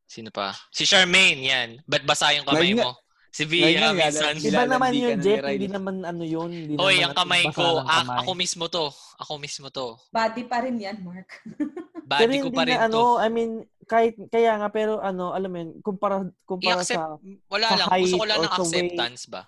[0.06, 0.54] Sino pa?
[0.70, 1.68] Si Charmaine, yan.
[1.84, 2.92] Ba't basa yung kamay Ngayon mo?
[3.32, 4.36] Si Via, minsan.
[4.36, 5.40] Sila- Iba naman yun, Jeff.
[5.40, 6.52] Hindi naman ano yun.
[6.52, 7.80] Hindi Oy, naman ang kamay ko.
[7.80, 8.18] kamay.
[8.20, 8.86] ako mismo to.
[9.24, 9.96] Ako mismo to.
[10.12, 11.40] Body pa rin yan, Mark.
[12.12, 12.92] Pero Body ko pa rin na, to.
[12.92, 17.16] ano, I mean, kahit, kaya nga, pero ano, alam mo yun, kumpara, kumpara I-accept, sa,
[17.48, 17.88] wala sa lang.
[18.04, 19.42] Gusto ko lang ng acceptance ba?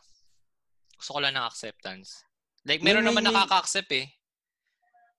[0.96, 2.08] Gusto ko lang ng acceptance.
[2.64, 3.36] Like, meron nga naman yun.
[3.36, 4.08] nakaka-accept eh.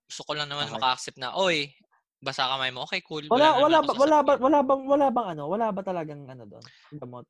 [0.10, 0.74] Gusto ko lang naman Okay.
[0.74, 1.70] maka-accept na, oy,
[2.18, 2.82] basa kamay mo.
[2.90, 3.22] Okay, cool.
[3.30, 6.44] wala, wala, ako wala, ba, sasakyan." wala bang, wala bang ano, wala ba talagang ano
[6.50, 6.66] doon?
[6.98, 7.26] Gamot?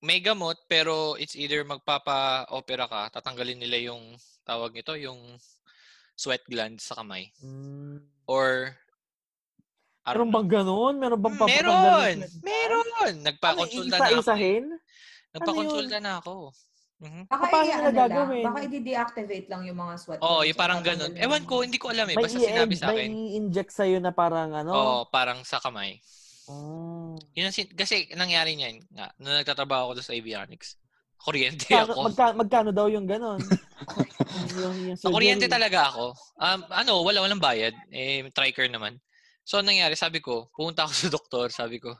[0.00, 5.36] May gamot, pero it's either magpapa-opera ka, tatanggalin nila yung, tawag nito, yung
[6.16, 7.28] sweat glands sa kamay.
[7.38, 8.00] Mm.
[8.24, 8.72] Or,
[10.00, 10.94] Meron bang ganun?
[10.96, 12.16] Meron bang Meron!
[12.42, 12.86] Meron!
[12.98, 14.12] Ano, Nagpa-consulta na ako.
[14.16, 14.64] isa-isahin?
[15.30, 16.34] Nagpa-consulta na ako.
[17.00, 17.22] Mhm.
[17.28, 18.44] Baka Paano i- nila ano lang, gagawin?
[18.44, 20.20] baka i-deactivate lang yung mga sweat.
[20.20, 21.12] Oo, glands yung parang ganun.
[21.14, 22.16] Ewan ko, hindi ko alam eh.
[22.16, 23.10] May, Basta sinabi sa may akin.
[23.12, 24.72] i-inject sa'yo na parang ano?
[24.72, 26.00] Oo, parang sa kamay.
[26.50, 27.14] Oh.
[27.38, 30.74] Yun kasi nangyari niyan nga, nung nagtatrabaho ako sa avionics.
[31.20, 32.08] Kuryente ako.
[32.08, 33.44] magka, magkano daw yung ganon?
[34.56, 36.16] yung, kuryente talaga ako.
[36.40, 37.76] Um, ano, wala walang bayad.
[37.92, 38.96] Eh, triker naman.
[39.44, 41.92] So, nangyari, sabi ko, pumunta ako sa doktor, sabi ko,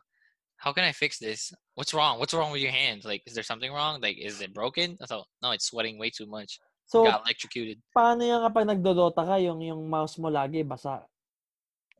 [0.56, 1.52] how can I fix this?
[1.76, 2.16] What's wrong?
[2.16, 3.04] What's wrong with your hands?
[3.04, 4.00] Like, is there something wrong?
[4.00, 4.96] Like, is it broken?
[5.00, 6.56] I thought, no, it's sweating way too much.
[6.88, 7.78] So, Got electrocuted.
[7.94, 11.04] paano yung kapag nagdodota ka, yung, yung mouse mo lagi basa?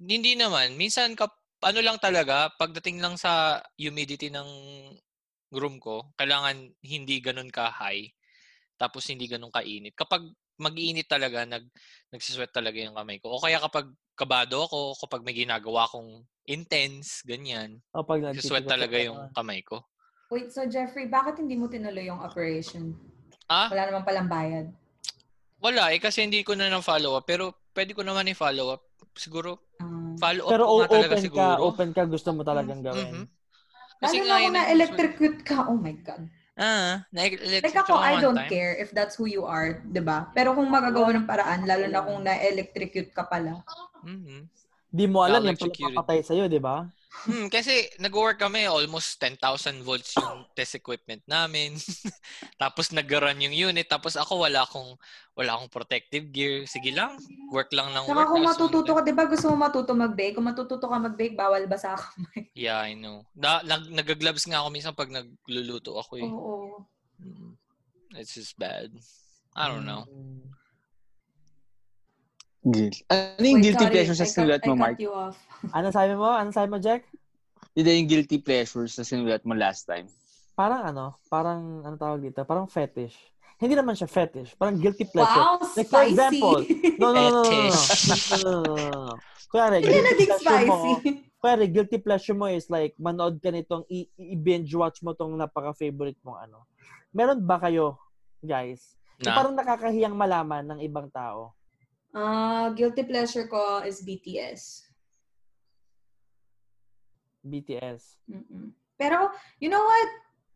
[0.01, 0.75] Hindi naman.
[0.75, 4.49] Minsan, kap, ano lang talaga, pagdating lang sa humidity ng
[5.53, 8.09] room ko, kailangan hindi ganun ka-high.
[8.81, 9.93] Tapos hindi ganun kainit.
[9.93, 10.25] Kapag
[10.57, 11.65] mag-iinit talaga, nag,
[12.13, 13.37] nagsisweat talaga yung kamay ko.
[13.37, 18.97] O kaya kapag kabado ako, kapag may ginagawa akong intense, ganyan, O pag nagsisweat talaga
[18.97, 19.85] ka yung kamay ko.
[20.31, 22.95] Wait, so Jeffrey, bakit hindi mo tinuloy yung operation?
[23.51, 23.67] Ah?
[23.67, 24.67] Wala naman palang bayad.
[25.61, 27.27] Wala eh, kasi hindi ko na na-follow up.
[27.27, 28.87] Pero pwede ko naman i-follow up.
[29.17, 31.41] Siguro, Um, follow up Pero o- nga talaga open siguro.
[31.41, 32.87] ka, open ka, gusto mo talagang Mhm.
[32.87, 33.17] gawin.
[34.01, 36.25] lalo nga na yun na-electrocute ka, oh my God.
[36.61, 38.53] Ah, na-electric Like ako, I don't time.
[38.53, 40.29] care if that's who you are, 'di ba?
[40.37, 43.65] Pero kung magagawa ng paraan, lalo na kung na-electrocute ka pala.
[44.05, 44.49] Mhm.
[44.91, 45.95] Di mo alam yung Electrocuted.
[45.95, 46.83] papatay sa'yo, di ba?
[47.27, 51.75] Hmm, kasi nag-work kami almost 10,000 volts yung test equipment namin.
[52.63, 53.87] tapos nag-run yung unit.
[53.91, 54.95] Tapos ako wala akong
[55.35, 56.65] wala akong protective gear.
[56.71, 57.19] Sige lang,
[57.51, 58.31] work lang ng Saka work.
[58.31, 59.01] kung Tapos matututo ka.
[59.03, 60.35] 'di ba gusto mo matuto mag-bake?
[60.39, 62.09] Kung matututo ka mag-bake, bawal basa ka.
[62.57, 63.27] Yeah, I know.
[63.35, 66.27] Na, nag, nag-gloves nga ako minsan pag nagluluto ako eh.
[66.31, 66.83] Oo.
[67.21, 67.53] Mm.
[68.17, 68.91] It's just bad.
[69.55, 70.07] I don't know.
[70.07, 70.51] Mm.
[72.63, 73.01] Guilty.
[73.09, 74.95] Ano yung Wait, guilty sorry, pleasure sa I cut- sinulat mo, I Mark?
[74.95, 75.37] cut you off.
[75.71, 76.29] Ano sabi mo?
[76.29, 77.09] Ano sabi mo, Jack?
[77.73, 80.05] Hindi yung guilty pleasure sa sinulat mo last time.
[80.53, 81.17] Parang ano?
[81.27, 82.45] Parang, ano tawag dito?
[82.45, 83.17] Parang fetish.
[83.57, 84.57] Hindi naman siya fetish.
[84.57, 85.41] Parang guilty pleasure.
[85.41, 86.11] Wow, Like, for spicy.
[86.11, 86.61] example,
[86.97, 87.81] No, no, no, no, no, no.
[88.11, 89.15] No, no, no, no, no.
[89.49, 90.77] Kuwari, Hindi guilty pleasure mo,
[91.41, 96.21] kuwari, guilty pleasure mo is like, manood ka nitong, i- i-binge watch mo tong napaka-favorite
[96.21, 96.69] mong ano.
[97.11, 97.97] Meron ba kayo,
[98.39, 98.95] guys?
[99.19, 101.57] Yung Na, parang nakakahiyang malaman ng ibang tao.
[102.11, 104.91] Ah, guilty pleasure ko is BTS.
[107.47, 108.21] BTS.
[108.29, 108.75] Mm-mm.
[108.99, 109.33] Pero,
[109.63, 110.09] you know what?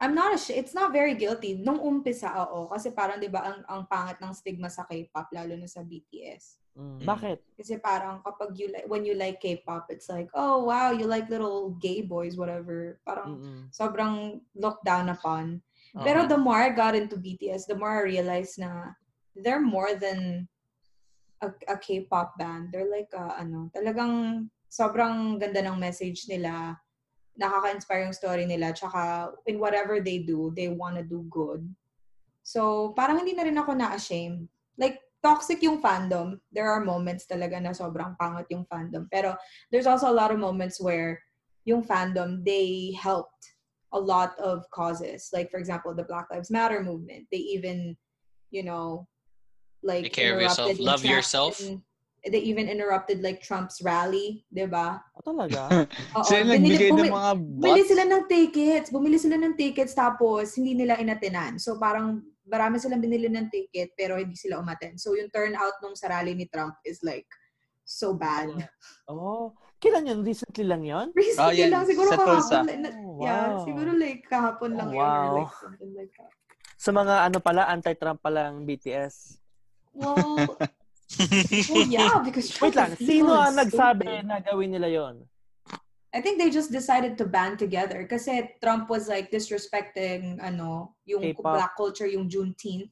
[0.02, 0.60] I'm not ashamed.
[0.60, 1.56] It's not very guilty.
[1.56, 2.68] Nung umpisa, oo.
[2.68, 6.60] Kasi parang, di ba, ang, ang pangit ng stigma sa K-pop, lalo na sa BTS.
[6.74, 7.00] Mm.
[7.00, 7.06] Mm.
[7.06, 7.38] Bakit?
[7.54, 11.30] Kasi parang kapag you like, when you like K-pop, it's like, oh, wow, you like
[11.30, 12.98] little gay boys, whatever.
[13.06, 13.60] Parang Mm-mm.
[13.70, 15.62] sobrang looked down upon.
[15.94, 16.02] Oo.
[16.02, 18.92] Pero the more I got into BTS, the more I realized na
[19.38, 20.50] they're more than
[21.44, 22.72] a, a K-pop band.
[22.72, 26.80] They're like, a, ano, talagang sobrang ganda ng message nila.
[27.34, 28.70] nakaka-inspire yung story nila.
[28.70, 31.66] Tsaka, in whatever they do, they wanna do good.
[32.46, 34.46] So, parang hindi na rin ako na-ashamed.
[34.78, 36.38] Like, toxic yung fandom.
[36.52, 39.10] There are moments talaga na sobrang pangat yung fandom.
[39.10, 39.34] Pero,
[39.72, 41.18] there's also a lot of moments where
[41.64, 43.56] yung fandom, they helped
[43.94, 45.30] a lot of causes.
[45.32, 47.26] Like, for example, the Black Lives Matter movement.
[47.32, 47.96] They even,
[48.50, 49.08] you know,
[49.84, 50.74] like, Take care of yourself.
[50.80, 51.54] Love Trump yourself.
[51.60, 51.84] and
[52.24, 54.96] They even interrupted like Trump's rally, 'di ba?
[55.12, 55.68] O talaga?
[56.16, 57.90] Oo, Sila binili- nagbigay ng mga Bumili bots.
[57.92, 58.88] sila ng tickets.
[58.88, 61.60] Bumili sila ng tickets tapos hindi nila inatenan.
[61.60, 64.96] So parang marami silang binili ng ticket pero hindi sila umaten.
[64.96, 67.28] So yung turnout nung sa rally ni Trump is like
[67.84, 68.48] so bad.
[69.04, 70.24] oh, kailan yun?
[70.24, 71.12] Recently lang yun?
[71.12, 71.84] Recently Oh, yan, lang.
[71.84, 72.64] Siguro sa kahapon.
[72.80, 73.64] Na- Oh, Yeah, wow.
[73.68, 75.36] siguro like kahapon lang Oh, yun or wow.
[75.38, 76.32] like something like that.
[76.74, 79.43] Sa mga ano pala, anti-Trump pala ang BTS.
[79.94, 80.58] Well,
[81.70, 84.26] well yeah, because Trump Wait lang, is sino ang nagsabi stupid.
[84.26, 85.16] na gawin nila yon?
[86.14, 91.34] I think they just decided to band together kasi Trump was like disrespecting ano, yung
[91.34, 91.58] K-pop.
[91.58, 92.90] black culture, yung Juneteenth.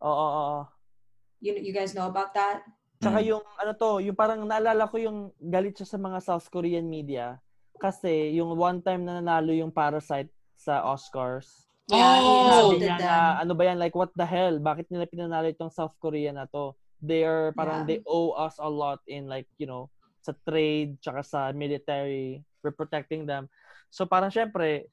[0.00, 0.62] Oo, oo, oo.
[1.40, 2.60] You, you guys know about that?
[3.00, 3.28] Tsaka Mm.
[3.34, 7.40] yung, ano to, yung parang naalala ko yung galit siya sa mga South Korean media.
[7.80, 11.71] Kasi yung one time na nanalo yung Parasite sa Oscars.
[11.92, 12.32] Yeah, he Oh!
[12.32, 13.06] Sabi insulted niya them.
[13.06, 14.56] na, ano ba yan, like, what the hell?
[14.56, 16.72] Bakit nila pinanalo itong South Korea na to?
[16.98, 17.86] They are, parang, Yeah.
[17.86, 22.72] they owe us a lot in, like, you know, sa trade, tsaka sa military, we're
[22.72, 23.50] protecting them.
[23.90, 24.88] So, parang, syempre,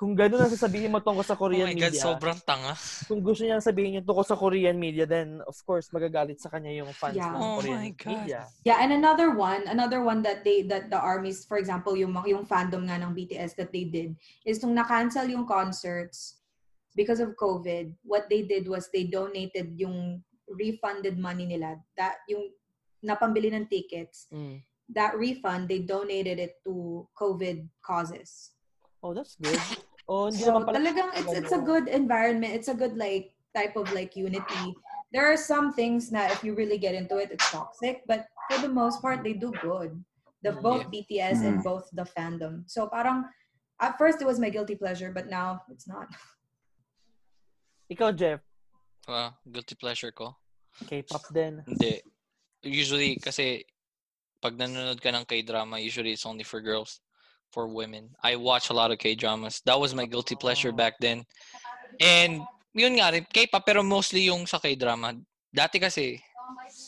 [0.00, 2.72] kung gano'n ang sasabihin mo tungkol sa Oh Korean my God, media, sobrang tanga.
[3.04, 6.72] kung gusto niya sabihin yung tungkol sa Korean media, then, of course, magagalit sa kanya
[6.72, 7.28] yung fans Yeah.
[7.28, 8.08] ng Oh Korean my God.
[8.08, 8.40] media.
[8.64, 12.48] Yeah, and another one, another one that they that the armies, for example, yung yung
[12.48, 14.16] fandom nga ng BTS that they did
[14.48, 16.39] is nung na-cancel yung concerts
[16.96, 22.50] because of COVID, what they did was they donated yung refunded money nila, that yung
[23.04, 24.62] napambili ng tickets, Mm.
[24.90, 28.52] that refund, they donated it to COVID causes.
[29.02, 29.56] Oh, that's good.
[30.10, 30.74] Oh, hindi So pala.
[30.74, 32.52] talagang it's it's a good environment.
[32.52, 34.74] It's a good like type of like unity.
[35.14, 38.02] There are some things na if you really get into it, it's toxic.
[38.06, 39.94] But for the most part, they do good.
[40.42, 41.66] The Mm, both BTS and Mm.
[41.66, 42.66] both the fandom.
[42.66, 43.26] So parang
[43.80, 46.10] at first it was my guilty pleasure, but now it's not.
[47.90, 48.40] Ikaw, Jeff,
[49.10, 50.36] Wow, guilty pleasure ko.
[50.86, 51.64] K-pop din.
[51.66, 51.98] Hindi.
[52.62, 53.64] Usually, kasi
[54.38, 57.00] pag nanonood ka ng K-drama, usually it's only for girls,
[57.50, 58.14] for women.
[58.22, 59.62] I watch a lot of K-dramas.
[59.66, 61.26] That was my guilty pleasure back then.
[61.98, 65.18] And yun nga rin, K-pop, pero mostly yung sa K-drama.
[65.50, 66.22] Dati kasi,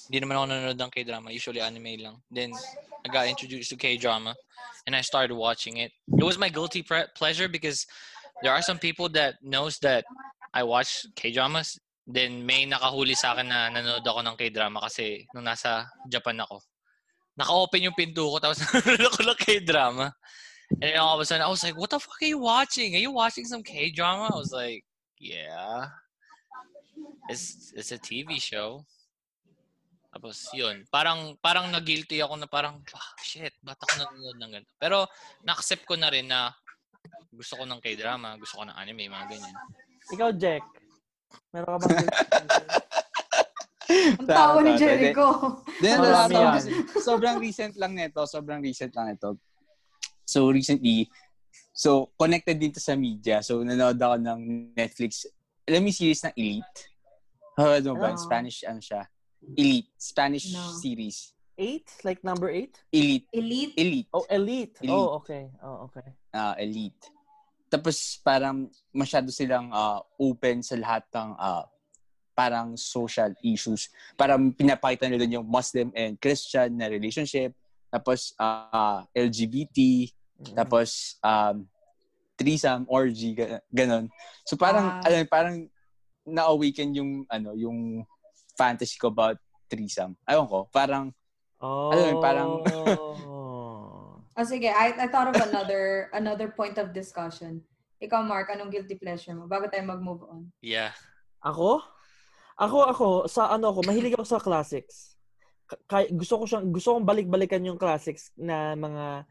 [0.06, 1.34] hindi naman ako nanonood ng K-drama.
[1.34, 2.22] Usually anime lang.
[2.30, 2.54] Then,
[3.02, 4.36] I got introduced to K-drama
[4.86, 5.90] and I started watching it.
[6.06, 7.82] It was my guilty pre- pleasure because
[8.46, 10.06] there are some people that knows that
[10.52, 11.80] I watch K-dramas.
[12.04, 16.60] Then may nakahuli sa akin na nanonood ako ng K-drama kasi nung nasa Japan ako.
[17.38, 20.06] Naka-open yung pinto ko tapos nanonood ako ng K-drama.
[20.80, 22.96] And then all of a sudden, I was like, what the fuck are you watching?
[22.96, 24.32] Are you watching some K-drama?
[24.32, 24.84] I was like,
[25.20, 25.88] yeah.
[27.28, 28.84] It's, it's a TV show.
[30.12, 34.72] Tapos yun, parang parang na-guilty ako na parang, ah, shit, ba't ako nanonood ng ganito?
[34.76, 35.08] Pero
[35.40, 36.52] na-accept ko na rin na
[37.32, 39.56] gusto ko ng K-drama, gusto ko ng anime, mga ganyan.
[40.10, 40.64] Ikaw, Jack.
[41.54, 42.08] Meron ka bang
[43.92, 44.72] Ang tawa ni.
[44.80, 45.60] Jericho.
[45.78, 46.52] Then, ano, yan.
[46.56, 48.24] kasi sobrang recent lang nito.
[48.24, 49.36] Sobrang recent lang ito.
[50.24, 51.12] So, recently,
[51.76, 53.44] so, connected dito sa media.
[53.44, 54.40] So, nanood ako ng
[54.72, 55.28] Netflix.
[55.68, 56.78] Alam mo yung series ng Elite?
[57.60, 58.16] Oh, ano ba?
[58.16, 58.18] Oh.
[58.18, 59.04] Spanish, ano siya?
[59.54, 59.92] Elite.
[60.00, 60.72] Spanish No.
[60.80, 61.36] series.
[61.60, 61.84] eight?
[62.02, 62.80] Like number eight?
[62.90, 63.28] Elite.
[63.30, 63.74] Elite.
[63.76, 64.08] Elite.
[64.16, 64.72] Oh, elite.
[64.80, 64.90] Elite.
[64.90, 65.52] Oh, okay.
[65.62, 66.08] Oh, okay.
[66.32, 66.96] ah, elite.
[67.72, 71.64] Tapos parang masyado silang ah, open sa lahat ng ah,
[72.36, 73.88] parang social issues.
[74.12, 77.56] Parang pinapakita nila yung Muslim and Christian na relationship.
[77.88, 80.08] Tapos ah, LGBT.
[80.42, 80.52] Mm.
[80.52, 81.64] Tapos um,
[82.36, 84.08] threesome, orgy, ga- ganon.
[84.44, 85.06] So parang, Ah.
[85.06, 85.56] alam, parang
[86.26, 88.02] na-awaken yung, ano, yung
[88.58, 89.38] fantasy ko about
[89.70, 90.18] threesome.
[90.28, 91.08] Ayun ko, parang,
[91.62, 91.94] Oh.
[91.94, 92.58] Alam mo, parang-
[94.32, 97.60] Oh, sige, I, I thought of another another point of discussion.
[98.02, 99.46] Ikaw, Mark, anong guilty pleasure mo?
[99.46, 100.50] Bago tayo mag-move on.
[100.58, 100.90] Yeah.
[101.44, 101.84] Ako?
[102.58, 105.14] Ako, ako, sa ano ako, mahilig ako sa classics.
[105.70, 109.22] Ka- Kay, gusto ko siyang, gusto kong balik-balikan yung classics na mga,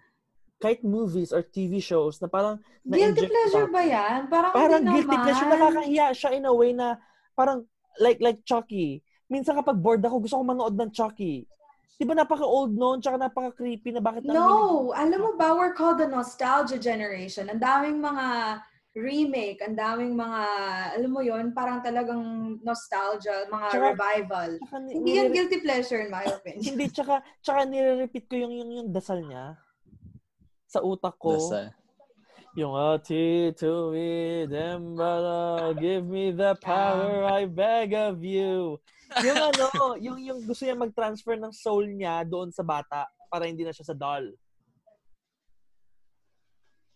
[0.62, 4.30] kahit movies or TV shows na parang, Guilty pleasure ba yan?
[4.32, 5.24] Parang, Parang guilty naman.
[5.26, 6.95] pleasure, nakakahiya siya in a way na,
[7.36, 7.66] parang,
[7.99, 9.02] like, like Chucky.
[9.28, 11.43] Minsan kapag bored ako, gusto ko manood ng Chucky.
[11.96, 14.89] Di ba napaka-old noon, tsaka napaka-creepy na bakit No!
[14.92, 17.46] Alam mo ba, we're called the nostalgia generation.
[17.48, 18.58] Ang daming mga
[18.92, 20.42] remake, ang daming mga,
[20.98, 22.20] alam mo yon parang talagang
[22.60, 24.50] nostalgia, mga Tsaka- revival.
[24.60, 26.76] Tsaka ni- Hindi yan nire- guilty pleasure in my opinion.
[26.76, 29.56] Hindi, tsaka, tsaka nire-repeat ko yung, yung, yung dasal niya
[30.66, 31.38] sa utak ko.
[31.38, 31.72] nasa,
[32.52, 38.76] Yung ati to me, them brother, give me the power, I beg of you.
[39.20, 39.66] Yung ano,
[39.99, 43.91] yung, yung gusto niya mag-transfer ng soul niya doon sa bata para hindi na siya
[43.91, 44.32] sa doll.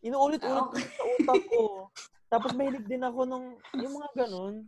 [0.05, 1.63] Inuulit-ulit ko sa utak ko.
[2.31, 4.63] Tapos mahilig din ako nung, yung mga ganun.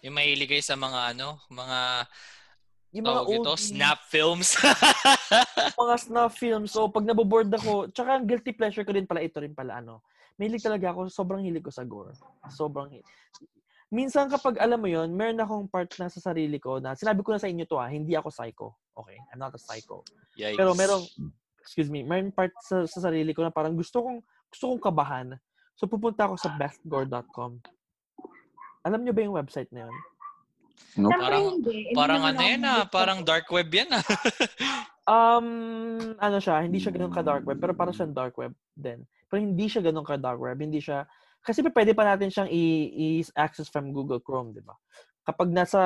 [0.00, 1.80] Yung mahiligay sa mga ano, mga
[2.94, 4.56] Yung mga tawag ito, snap films.
[5.82, 6.70] mga snuff films.
[6.72, 10.00] So, pag naboboard ako, tsaka ang guilty pleasure ko din pala, ito rin pala, ano.
[10.38, 12.14] Mahilig talaga ako, sobrang hilig ko sa gore.
[12.52, 13.08] Sobrang hilig.
[13.86, 17.30] Minsan kapag alam mo yon meron akong part na sa sarili ko na, sinabi ko
[17.30, 18.68] na sa inyo to ah, hindi ako psycho.
[18.98, 19.14] Okay?
[19.30, 20.02] I'm not a psycho.
[20.34, 20.58] Yikes.
[20.58, 21.04] Pero merong,
[21.62, 24.18] excuse me, meron part sa, sa sarili ko na parang gusto kong,
[24.50, 25.28] gusto kong kabahan.
[25.76, 27.60] So, pupunta ako sa bestgore.com.
[28.82, 29.96] Alam niyo ba yung website na yun?
[30.96, 31.12] Nope.
[31.12, 31.78] Siyempre Parang- hindi.
[31.92, 34.04] Parang ano yan ah, parang dark web yan ah.
[35.06, 35.46] Um,
[36.18, 39.06] ano siya, hindi siya ganun ka-dark web, pero parang siyang dark web din.
[39.30, 41.06] Pero hindi siya ganun ka-dark web, hindi siya,
[41.46, 42.90] kasi pa pwede pa natin siyang i-
[43.22, 44.74] i-access from Google Chrome, di ba?
[45.22, 45.80] Kapag nasa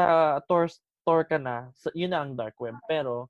[0.49, 0.73] Tor,
[1.05, 2.81] Tor ka na, yun na ang dark web.
[2.89, 3.29] Pero,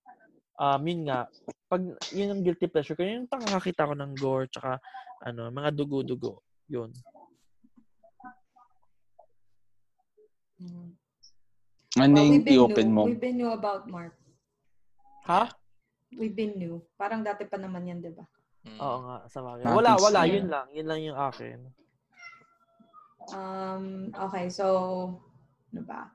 [0.55, 1.27] um, yun nga,
[1.67, 1.83] pag
[2.15, 4.79] yun ang guilty pleasure ko, yung nakakita ko ng gore, tsaka,
[5.27, 6.43] ano, mga dugo-dugo.
[6.71, 6.95] Yun.
[11.99, 12.95] Ano Well, yung we've been i-open new.
[12.95, 13.03] mo?
[13.11, 14.15] We've been new about Mark.
[15.27, 15.51] Ha?
[16.15, 16.83] We've been new.
[16.95, 18.27] Parang dati pa naman yan, di ba?
[18.67, 18.79] Mm.
[18.79, 19.65] Oo nga, sa bagay.
[19.73, 20.21] Wala, wala.
[20.29, 20.67] Yun lang.
[20.75, 21.59] Yun lang yung akin.
[23.35, 24.65] Um, okay, so,
[25.73, 26.11] ano ba?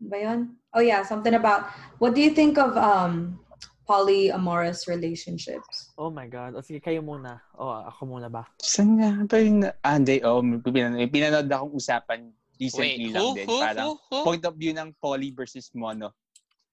[0.00, 0.40] Ano ba yun?
[0.74, 1.70] Oh yeah, something about,
[2.02, 3.38] what do you think of um
[3.84, 5.92] polyamorous relationships?
[6.00, 6.56] Oh my God.
[6.56, 7.44] O sige, kayo muna.
[7.54, 8.48] O, ako muna ba?
[8.58, 9.68] Saan nga ba yun?
[9.84, 10.24] Ah, hindi.
[10.24, 13.46] Oh, may pinan- may pinanood akong usapan recently Wait, lang who, din.
[13.46, 14.18] who, Parang who, who?
[14.24, 16.10] point of view ng poly versus mono.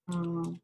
[0.08, 0.56] Um,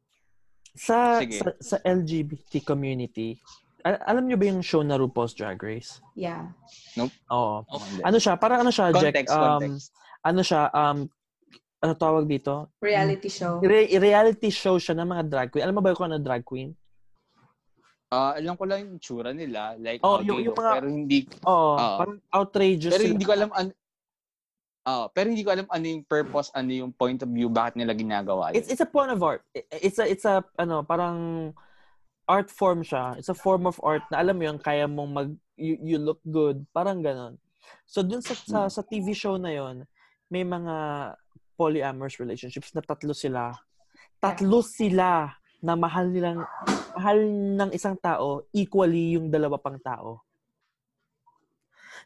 [0.78, 1.42] Sa, Sige.
[1.42, 3.34] sa, sa LGBT community,
[3.82, 6.00] al- alam nyo ba yung show na RuPaul's Drag Race?
[6.14, 6.50] yeah.
[7.28, 7.62] Oo.
[7.62, 8.02] Oh, Hindi.
[8.02, 8.34] Ano siya?
[8.34, 9.14] Parang ano siya, Jack?
[9.14, 9.86] Context, Um, context.
[10.20, 10.62] ano siya?
[10.70, 10.98] Um,
[11.78, 12.74] ano tawag dito?
[12.78, 13.60] Reality show.
[13.60, 15.62] Re- reality show siya ng mga drag queen.
[15.62, 16.74] Alam mo ba kung ano drag queen?
[18.08, 19.76] Ah, alam ko lang yung tsura nila.
[19.76, 21.76] Like, Oh, yung- yung mga- pero hindi, Oo.
[21.76, 21.98] Oo.
[22.00, 22.90] parang outrageous.
[22.90, 23.12] pero sila.
[23.12, 23.70] hindi ko alam ano,
[24.82, 27.92] Ah, pero hindi ko alam ano yung purpose, ano yung point of view, bakit nila
[27.92, 28.56] ginagawa yun.
[28.56, 29.44] It's, it's a form of art.
[29.52, 31.52] It's a, it's a, ano, parang
[32.28, 33.16] art form siya.
[33.16, 36.20] It's a form of art na alam mo yun, kaya mong mag, you, you look
[36.28, 36.68] good.
[36.76, 37.40] Parang ganon.
[37.88, 39.88] So, dun sa, sa, sa TV show na yon
[40.28, 40.76] may mga
[41.56, 43.56] polyamorous relationships na tatlo sila.
[44.20, 45.32] Tatlo sila
[45.64, 46.44] na mahal nilang,
[46.94, 47.18] mahal
[47.56, 50.22] ng isang tao equally yung dalawa pang tao.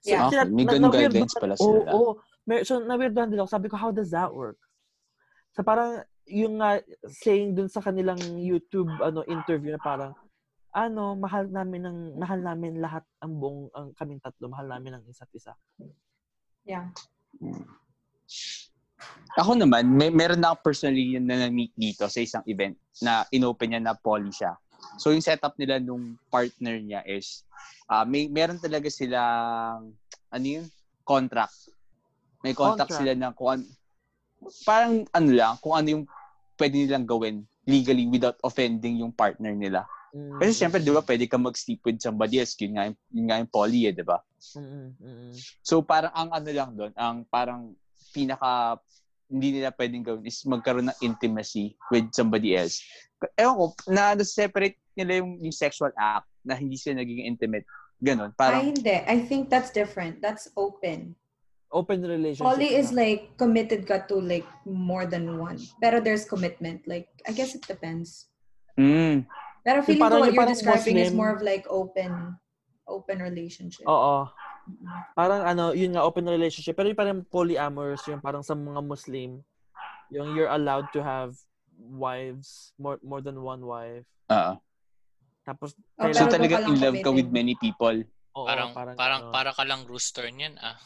[0.06, 0.30] Yeah.
[0.30, 1.90] Okay, may ganun guidelines pala Oo, sila.
[1.94, 2.10] oo.
[2.46, 3.50] Mer- so, na-weirdohan din ako.
[3.50, 4.58] Sabi ko, how does that work?
[5.54, 10.12] So, parang, yung nga, saying dun sa kanilang YouTube ano interview na parang,
[10.72, 15.04] ano, mahal namin ng mahal namin lahat ang buong ang kaming tatlo, mahal namin ang
[15.04, 15.52] isa't isa.
[16.64, 16.88] Yeah.
[19.36, 23.26] Ako naman, may, meron na ako personally yun na na-meet dito sa isang event na
[23.34, 24.56] inopen niya na poly siya.
[24.96, 27.44] So yung setup nila nung partner niya is,
[27.90, 29.92] ah may meron talaga silang,
[30.32, 30.64] ano yun?
[31.04, 31.68] Contract.
[32.40, 33.00] May contract, Contract.
[33.02, 33.66] sila na kung
[34.66, 36.04] parang ano lang, kung ano yung
[36.58, 37.36] pwede nilang gawin
[37.66, 39.86] legally without offending yung partner nila.
[40.12, 42.52] Mm, Kasi syempre, di ba, pwede ka mag-sleep with somebody else.
[42.60, 44.20] Yun nga yung, yun nga yung poly eh, di ba?
[44.58, 45.32] mm, mm, mm.
[45.62, 47.72] So parang ang ano lang doon, ang parang
[48.12, 48.76] pinaka
[49.32, 52.84] hindi nila pwedeng gawin is magkaroon ng intimacy with somebody else.
[53.40, 57.64] Ewan ko, na separate nila yung, yung sexual act na hindi sila naging intimate.
[58.02, 58.34] Ganon.
[58.34, 58.92] Ay, Parang, hindi.
[59.08, 60.20] I think that's different.
[60.20, 61.16] That's open.
[61.72, 62.44] Open relationship.
[62.44, 63.00] Poly is na.
[63.00, 65.56] like committed ka to like more than one.
[65.80, 66.84] Pero there's commitment.
[66.84, 68.28] Like, I guess it depends.
[68.76, 69.24] mm,
[69.64, 72.36] Pero feeling parang- ko what yung you're parang describing is Muslim- more of like open
[72.84, 73.88] open relationship.
[73.88, 74.28] Oo.
[75.16, 76.76] Parang ano, yun nga, open relationship.
[76.76, 79.40] Pero yung parang polyamorous, yung parang sa mga Muslim,
[80.12, 81.32] yung you're allowed to have
[81.72, 84.04] wives, more more than one wife.
[84.28, 84.60] ah.
[85.42, 87.96] Tapos, Oh, so talaga in love ka with many people.
[88.36, 89.34] oo, parang, parang, ano.
[89.34, 90.78] para ka lang rooster niyan ah.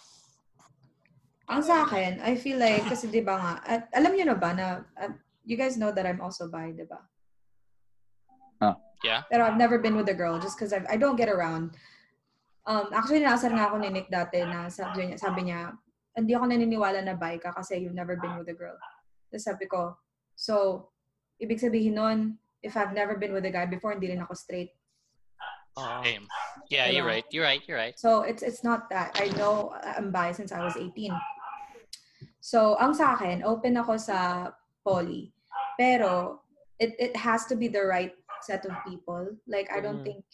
[1.47, 4.51] Ang sa akin, I feel like, kasi di ba nga, at, alam niyo na ba
[4.51, 5.14] na, at,
[5.47, 6.98] you guys know that I'm also bi, di ba?
[8.59, 8.74] Ah.
[9.05, 9.23] Yeah.
[9.31, 11.77] Pero I've never been with a girl just because I don't get around.
[12.66, 15.70] Um, actually, naasar nga ako ni Nick dati na sabi niya, sabi niya,
[16.16, 18.74] hindi ako naniniwala na bi ka kasi you've never been with a girl.
[19.31, 19.94] Tapos sabi ko,
[20.35, 20.89] so,
[21.39, 22.18] ibig sabihin nun,
[22.64, 24.73] if I've never been with a guy before, hindi rin ako straight.
[25.77, 26.24] Same.
[26.73, 27.20] Yeah, you're Diba?
[27.20, 27.27] right.
[27.31, 27.62] You're right.
[27.69, 27.98] You're right.
[27.98, 29.12] So it's it's not that.
[29.20, 31.12] I know I'm bi since I was 18.
[32.40, 34.51] So ang sa akin, open ako sa
[34.86, 35.32] poly.
[35.77, 36.40] Pero
[36.81, 39.28] it it has to be the right set of people.
[39.47, 40.07] Like I don't Mhm.
[40.09, 40.24] think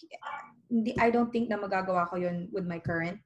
[1.03, 3.21] I don't think na magagawa ko yun with my current.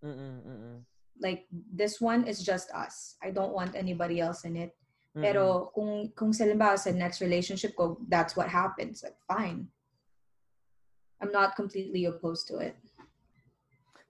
[0.00, 0.76] Mm-mm, mm-mm.
[1.20, 3.18] Like, this one is just us.
[3.20, 4.70] I don't want anybody else in it.
[5.12, 5.26] Mm-mm.
[5.26, 9.02] Pero kung, kung sa limbawa sa next relationship ko, that's what happens.
[9.02, 9.66] Like, fine.
[11.18, 12.78] I'm not completely opposed to it.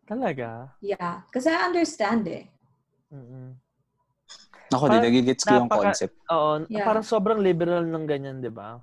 [0.05, 0.73] Talaga?
[0.81, 1.25] Yeah.
[1.29, 2.49] Because I understand eh.
[3.13, 3.57] Mm-mm.
[4.69, 6.17] Ako din, Parang nagigits ko yung concept.
[6.29, 6.85] Oo, Yeah.
[6.85, 8.81] parang sobrang liberal ng ganyan, di ba?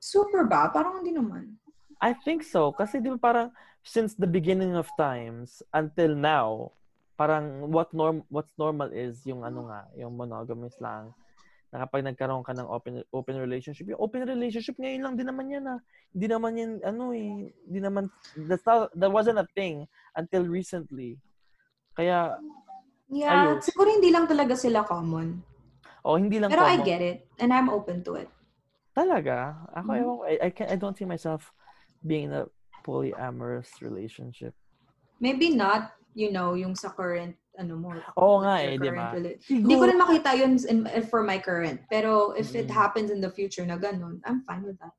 [0.00, 0.72] Super ba?
[0.72, 1.60] Parang hindi naman.
[2.00, 2.72] I think so.
[2.72, 3.48] Kasi di ba parang
[3.84, 6.72] since the beginning of times until now,
[7.20, 11.12] parang what norm what's normal is yung ano nga, yung monogamous lang.
[11.74, 15.50] Na kapag nagkaroon ka ng open open relationship, yung open relationship ngayon lang din naman
[15.50, 15.82] yan ah.
[16.14, 18.06] Hindi naman yan ano eh, hindi naman
[18.46, 19.82] that's not, that wasn't a thing
[20.14, 21.18] until recently.
[21.98, 22.38] Kaya
[23.10, 23.60] Yeah, Ayun.
[23.60, 25.42] siguro hindi lang talaga sila common.
[26.06, 26.86] oh hindi lang Pero I common.
[26.86, 27.18] get it.
[27.42, 28.30] And I'm open to it.
[28.94, 29.58] Talaga?
[29.74, 31.50] Ako, ewan ko, I, I, can, I don't see myself
[32.06, 32.46] being in a
[32.86, 34.54] polyamorous relationship.
[35.18, 37.88] Maybe not, you know, yung sa current, ano mo.
[38.18, 39.14] Oo nga eh, di ba?
[39.46, 41.82] Hindi ko rin makita yun in, for my current.
[41.86, 42.74] Pero if it Mm.
[42.74, 44.94] happens in the future na ganun, I'm fine with that.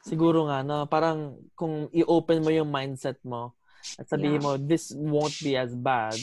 [0.00, 0.86] Siguro nga, no?
[0.86, 3.52] Parang kung i-open mo yung mindset mo
[3.98, 4.46] at sabihin Yeah.
[4.46, 6.16] mo, this won't be as bad.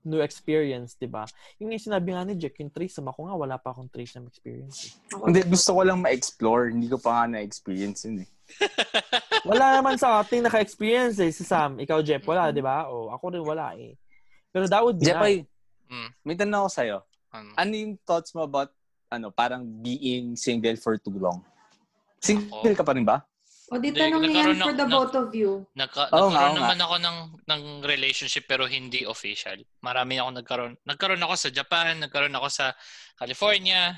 [0.00, 1.28] New experience, di ba?
[1.60, 4.88] Yung yung sinabi nga ni Jack, yung threesome, ako nga, wala pa akong threesome experience.
[4.88, 4.92] eh.
[5.12, 6.72] Hindi, gusto ko lang ma-explore.
[6.72, 8.28] Hindi ko pa nga na-experience yun eh.
[9.50, 11.32] Wala naman sa ating naka-experience eh.
[11.32, 12.88] Si Sam, ikaw, Jeff, wala, di ba?
[12.88, 13.96] O, ako rin wala eh.
[14.50, 15.46] Pero that would be Jeff, nice.
[15.90, 16.10] Mm.
[16.22, 16.98] may tanong ako sa'yo.
[17.30, 17.50] Ano?
[17.54, 18.70] Ano yung thoughts mo about
[19.10, 21.42] ano parang being single for too long?
[22.22, 23.22] Single ka pa rin ba?
[23.70, 25.62] O di tanong nagkaroon yan for the ng- both of you.
[25.78, 26.58] Nagka, nga, nagkaroon oo nga.
[26.58, 29.62] naman ako ng, ng relationship pero hindi official.
[29.78, 30.74] Marami ako nagkaroon.
[30.82, 32.74] Nagkaroon ako sa Japan, nagkaroon ako sa
[33.14, 33.94] California.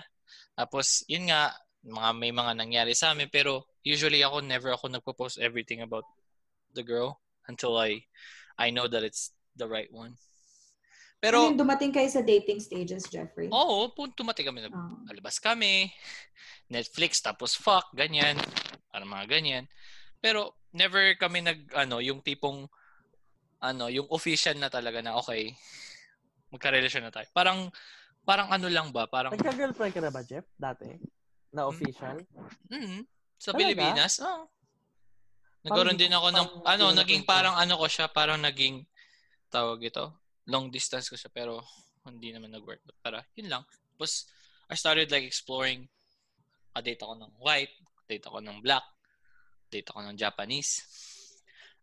[0.52, 1.56] Tapos, yun nga,
[1.88, 3.32] mga, may mga nangyari sa amin.
[3.32, 6.04] Pero usually ako, never ako nagpo-post everything about
[6.76, 8.04] the girl until I
[8.60, 10.20] I know that it's the right one.
[11.22, 13.46] Pero, Pero, dumating kayo sa dating stages, Jeffrey?
[13.46, 14.66] oo, oh, tumati kami.
[14.66, 14.90] Ah.
[15.06, 15.86] Alabas kami,
[16.66, 18.34] Netflix, tapos fuck, ganyan.
[18.90, 19.70] Parang mga ganyan.
[20.18, 22.66] Pero never kami nag, ano, yung tipong,
[23.62, 25.54] ano, yung official na talaga na, okay,
[26.50, 27.30] magka-relasyon na tayo.
[27.30, 27.70] Parang,
[28.26, 29.06] parang ano lang ba?
[29.06, 30.42] Parang, Nagka-girlfriend ka na ba, Jeff?
[30.58, 30.90] Dati?
[31.54, 32.18] Na official?
[32.66, 33.06] mm,
[33.38, 33.62] sa Talaga?
[33.62, 34.50] Pilipinas, oh.
[35.62, 38.82] Nagkaroon din ako ng, parang ano, naging parang ano ko siya, parang naging,
[39.46, 40.10] tawag ito,
[40.48, 41.62] long distance ko siya, pero
[42.06, 42.82] hindi naman nag-work.
[42.82, 43.62] But para, yun lang.
[43.94, 44.27] Tapos,
[44.66, 45.86] I started like exploring,
[46.74, 47.74] a-date ako ng white,
[48.09, 48.82] date ako ng black,
[49.70, 50.82] date ako ng Japanese.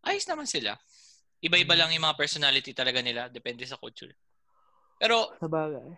[0.03, 0.75] Ayos naman sila.
[1.39, 1.79] Iba-iba Mm.
[1.79, 4.11] lang yung mga personality talaga nila, depende sa culture.
[4.99, 5.31] Pero,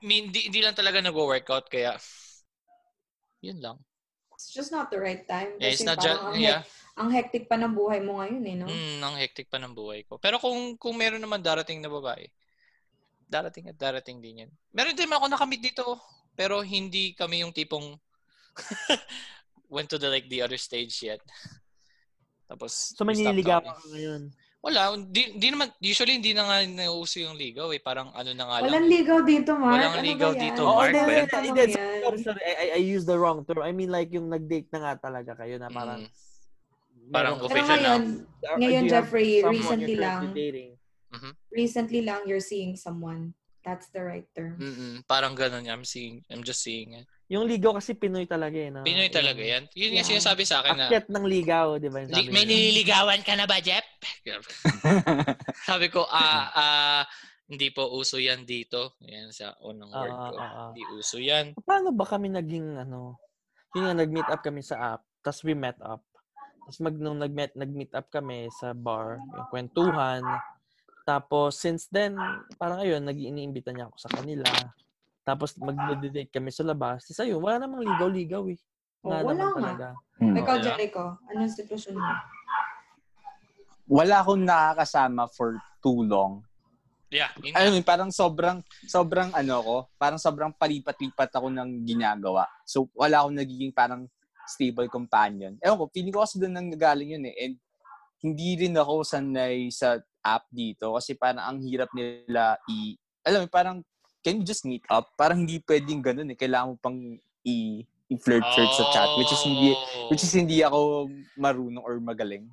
[0.06, 1.98] hindi, hindi lang talaga nag-workout, kaya,
[3.42, 3.82] yun lang.
[4.38, 5.58] It's just not the right time.
[5.58, 6.66] Yeah, it's not just, ang, yeah.
[6.98, 8.66] ang hectic pa ng buhay mo ngayon eh, no?
[8.70, 10.18] Mm, ang hectic pa ng buhay ko.
[10.18, 12.26] Pero kung kung meron naman darating na babae,
[13.32, 14.52] darating at darating din yan.
[14.70, 15.96] Meron din ako nakamit dito,
[16.36, 17.96] pero hindi kami yung tipong
[19.72, 21.24] went to the like the other stage yet.
[22.46, 23.80] Tapos So, manililigawan talking.
[23.80, 24.22] ka ngayon.
[24.62, 28.46] Wala, di, di naman usually hindi na nga nauso yung ligaw eh, parang ano na
[28.46, 28.94] nga Walang lang.
[28.94, 29.74] ligaw dito, Mark.
[29.74, 30.94] Walang ano ligaw dito, Oo, Mark?
[30.94, 32.04] Tanong hindi, yan.
[32.06, 32.42] sorry, sorry.
[32.46, 33.66] I, I- I used the wrong term.
[33.66, 36.06] I mean like yung nag-date na nga talaga kayo na parang
[37.02, 37.10] Mm.
[37.12, 37.76] Parang Pero official na.
[37.76, 38.04] ngayon,
[38.56, 40.32] ngayon, Jeffrey, recently lang.
[40.32, 40.71] dating?
[41.52, 43.34] Recently lang you're seeing someone.
[43.62, 44.58] That's the right term.
[44.58, 45.70] Mm-mm, parang ganun.
[45.70, 47.06] I'm seeing, I'm just seeing it.
[47.30, 48.74] Yung ligaw kasi Pinoy talaga eh.
[48.74, 48.82] No?
[48.82, 49.70] Pinoy talaga yan.
[49.72, 50.12] Yun yung Yeah.
[50.18, 52.02] sinasabi sa akin na, Akyat ng ligaw, di ba?
[52.02, 53.86] Li- may nililigawan ka na ba, Jeff?
[55.70, 57.04] Sabi ko, ah, ah,
[57.46, 58.98] hindi po uso yan dito.
[59.06, 60.36] Yan sa unang word Ah, ko.
[60.36, 60.70] ah, ah.
[60.74, 61.54] Hindi uso yan.
[61.62, 63.22] Paano ba kami naging ano?
[63.72, 65.06] Yun nga, nag-meet up kami sa app.
[65.22, 66.02] Tapos we met up.
[66.66, 70.26] Tapos mag, nung nag-meet, nag-meet up kami sa bar, yung kwentuhan.
[71.02, 72.16] Tapos since then,
[72.56, 74.46] parang ayun, nag iniimbita niya ako sa kanila.
[75.22, 77.06] Tapos mag-date kami sa labas.
[77.06, 78.60] Tapos ayun, wala namang ligaw-ligaw eh.
[79.02, 79.58] Oh, Wala wala naman nga.
[79.58, 79.88] talaga.
[80.22, 80.36] Hmm.
[80.38, 80.66] Ikaw, Yeah.
[80.68, 82.14] Jericho, anong sitwasyon mo?
[83.92, 86.46] Wala akong nakakasama for too long.
[87.12, 87.34] Yeah.
[87.52, 87.80] Alam nga.
[87.82, 88.58] mo, parang sobrang,
[88.88, 92.48] sobrang ano ko, parang sobrang palipat-lipat ako ng ginagawa.
[92.64, 94.08] So, wala akong nagiging parang
[94.48, 95.60] stable companion.
[95.60, 97.36] Ewan ko, feeling ko kasi doon nang nagaling yun eh.
[97.42, 97.54] And
[98.22, 102.96] hindi rin ako sanay sa app dito kasi parang ang hirap nila i...
[103.26, 103.78] Alam mo, parang
[104.22, 105.14] can you just meet up?
[105.18, 106.38] Parang hindi pwedeng ganun eh.
[106.38, 106.98] Kailangan mo pang
[107.42, 107.82] i
[108.12, 110.12] i-flirt-flirt sa chat which is hindi Oh.
[110.12, 111.08] which is hindi ako
[111.40, 112.44] marunong or magaling.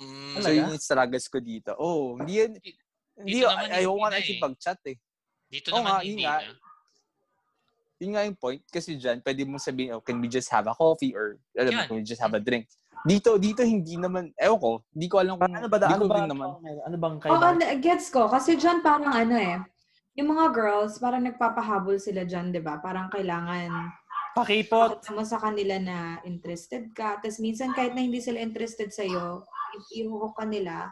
[0.00, 1.76] Mm, So yun yung struggles ko dito.
[1.76, 2.70] Oh, hindi yan hindi
[3.16, 3.68] hindi nga
[4.16, 4.40] eh.
[4.40, 4.96] pag-chat eh.
[5.52, 6.36] dito Oo naman nga, hindi nga.
[6.40, 6.52] na.
[7.96, 10.74] Yun nga yung point kasi dyan, pwede mo sabihin, oh, can we just have a
[10.76, 12.68] coffee or alam mo, can we just have a drink?
[13.04, 16.16] Dito, dito hindi naman, ewan ko, hindi ko alam kung, Ano ba, hindi ano ba,
[16.16, 16.48] din naman.
[16.80, 17.48] ano bang kaiba?
[17.52, 18.26] na- gets ko.
[18.26, 19.60] Kasi dyan parang ano eh,
[20.16, 22.80] yung mga girls, parang nagpapahabol sila dyan, di ba?
[22.80, 23.68] Parang kailangan
[24.32, 25.04] Pakipot.
[25.12, 27.20] mo sa kanila na interested ka.
[27.20, 29.44] Tapos minsan kahit na hindi sila interested sa'yo,
[29.76, 30.88] if ihuhok ka nila,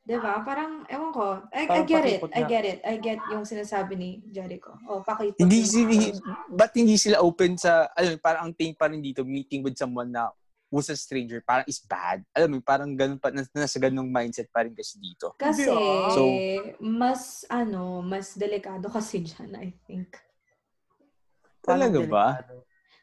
[0.00, 0.42] di ba?
[0.42, 1.46] Parang, ewan ko.
[1.54, 2.20] I, I Parang get it.
[2.34, 2.78] I get it.
[2.82, 4.74] I get yung sinasabi ni Jericho.
[4.84, 5.38] Oh, pakipot.
[5.38, 5.90] Hindi, sila,
[6.50, 10.10] ba't hindi sila open sa, alam, parang ang thing pa rin dito, meeting with someone
[10.10, 10.30] na
[10.70, 12.22] who's a stranger, parang is bad.
[12.30, 15.34] Alam mo, parang ganun pa, nas- nasa ganung mindset pa rin kasi dito.
[15.34, 16.14] Kasi, ah.
[16.14, 20.14] So- mas, ano, mas delikado kasi dyan, I think.
[21.60, 22.38] Talaga ba?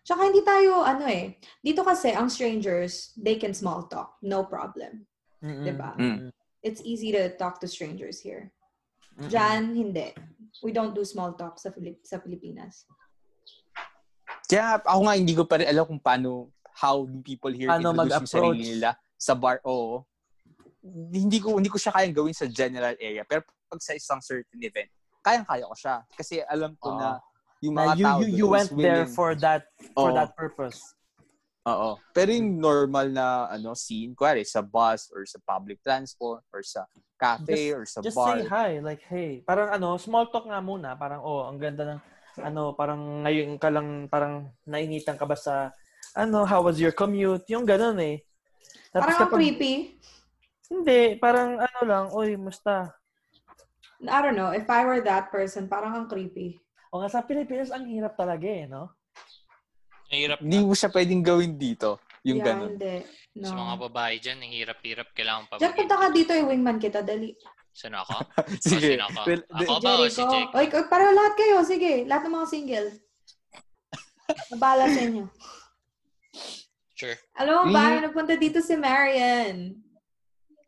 [0.08, 4.16] Tsaka hindi tayo, ano eh, dito kasi, ang strangers, they can small talk.
[4.24, 5.04] No problem.
[5.44, 5.68] Mm-mm.
[5.68, 5.92] Diba?
[6.00, 6.32] Mm.
[6.64, 8.56] It's easy to talk to strangers here.
[9.20, 9.28] Mm-mm.
[9.28, 10.16] Diyan, hindi.
[10.64, 12.88] We don't do small talk sa, Filip- sa Pilipinas.
[14.48, 18.14] Kaya ako nga hindi ko pa rin alam kung paano, how people here Paano introduce
[18.22, 19.58] yung sarili nila sa bar.
[19.66, 20.06] Oo.
[20.86, 23.26] Hindi ko hindi ko siya kayang gawin sa general area.
[23.26, 24.88] Pero pag sa isang certain event,
[25.26, 25.96] kayang-kaya ko siya.
[26.14, 27.00] Kasi alam ko Oo.
[27.02, 27.10] na
[27.66, 29.18] yung Na mga you, tao you, you went there willing.
[29.18, 29.66] for that
[29.98, 30.16] for Oo.
[30.16, 30.80] that purpose.
[31.68, 32.00] Oo.
[32.16, 36.86] Pero yung normal na ano scene, kuwari sa bus or sa public transport or sa
[37.20, 38.38] cafe Just- or sa Just bar.
[38.40, 39.42] say hi, like hey.
[39.44, 42.00] Parang ano, small talk nga muna, parang oh, ang ganda ng
[42.40, 45.74] ano, parang ngayon ka lang parang nainitan ka ba sa
[46.18, 47.46] ano, how was your commute?
[47.54, 48.26] Yung ganun eh.
[48.90, 50.02] Parang ang creepy.
[50.68, 52.90] Hindi, parang ano lang, oy, musta?
[54.02, 54.50] I don't know.
[54.50, 56.58] If I were that person, parang ang creepy.
[56.90, 58.98] O nga sa Pilipinas, ang hirap talaga eh, no?
[60.10, 62.02] Nahirap Hindi mo siya pwedeng gawin dito.
[62.26, 62.70] Yung yeah, ganun.
[62.76, 62.96] hindi.
[63.38, 63.48] No.
[63.48, 65.08] Sa mga babae dyan, ang hirap-hirap.
[65.14, 67.00] Kailangan pa Diyan, punta ka dito, yung wingman kita.
[67.06, 67.32] Dali.
[67.72, 68.26] Saan ako?
[68.66, 68.98] Sige.
[68.98, 69.22] sino ako?
[69.30, 70.24] Well, Ako ba o si.
[70.26, 70.52] Jake?
[70.58, 71.56] Oy, oy, pareho lahat kayo.
[71.64, 71.94] Sige.
[72.10, 72.90] Lahat ng mga single.
[74.52, 75.26] Nabala sa inyo.
[76.98, 77.14] Sure.
[77.38, 77.74] Alam mo Mm.
[77.74, 79.78] ba, nagpunta dito si Marian.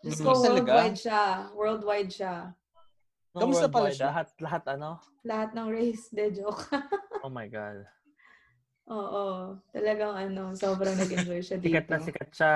[0.05, 0.43] Diyos ko, Mhm.
[0.45, 0.71] Talaga?
[0.73, 1.23] worldwide siya.
[1.57, 2.35] Worldwide siya.
[3.33, 4.09] Kamusta pala siya?
[4.13, 4.89] Lahat, lahat ano?
[5.25, 6.09] Lahat ng race.
[6.13, 6.65] De, joke.
[7.25, 7.83] Oh my God.
[8.87, 9.59] Oo.
[9.75, 11.67] Talagang ano, sobrang nag-enjoy siya dito.
[11.75, 12.53] Sikat na sikat siya.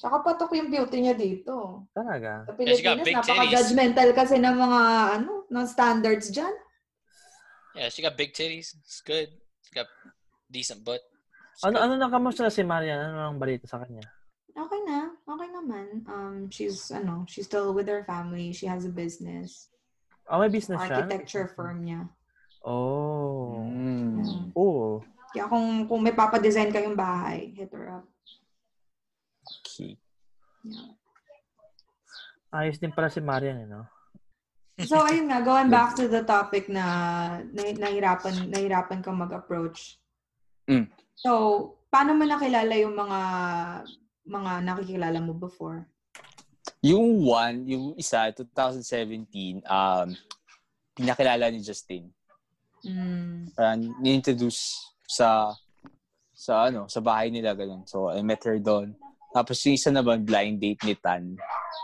[0.00, 1.84] Tsaka patok yung beauty niya dito.
[1.92, 2.46] Talaga.
[2.48, 4.80] Sa Pilipinas, big napaka-judgmental kasi ng mga,
[5.20, 6.54] ano, ng standards dyan.
[7.76, 8.72] Yeah, she got big titties.
[8.80, 9.28] It's good.
[9.66, 9.90] She got
[10.48, 11.02] decent butt.
[11.60, 13.12] Ano ano na kamusta na si Marian?
[13.12, 14.00] Ano ang balita sa kanya?
[14.56, 15.12] Okay na.
[15.28, 15.86] Okay naman.
[16.08, 18.52] Um, she's, ano, she's still with her family.
[18.56, 19.68] She has a business.
[20.24, 21.04] Oh, may business siya?
[21.04, 22.08] Architecture firm niya.
[22.64, 23.60] Oh.
[23.60, 24.24] Mm.
[24.24, 24.44] Mm.
[24.56, 25.04] Oh.
[25.32, 28.06] Kaya kung, kung may papadesign kayong bahay, hit her up.
[29.62, 30.00] Okay.
[30.64, 30.96] Yeah.
[32.50, 33.86] Ayos din pala si Marian, eh, no?
[34.82, 36.84] So, ayun nga, going back to the topic na,
[37.54, 40.02] na nahirapan, nahirapan kang mag-approach.
[40.66, 40.90] Mm.
[41.20, 41.30] So,
[41.92, 43.20] paano mo nakilala yung mga
[44.24, 45.84] mga nakikilala mo before?
[46.80, 50.08] Yung one, yung isa, 2017, um,
[50.96, 52.08] pinakilala ni Justin.
[52.80, 53.52] Mm.
[53.52, 55.52] Parang ni-introduce sa
[56.32, 57.84] sa ano, sa bahay nila ganun.
[57.84, 58.96] So I met her doon.
[59.36, 61.36] Tapos yung isa naman blind date ni Tan.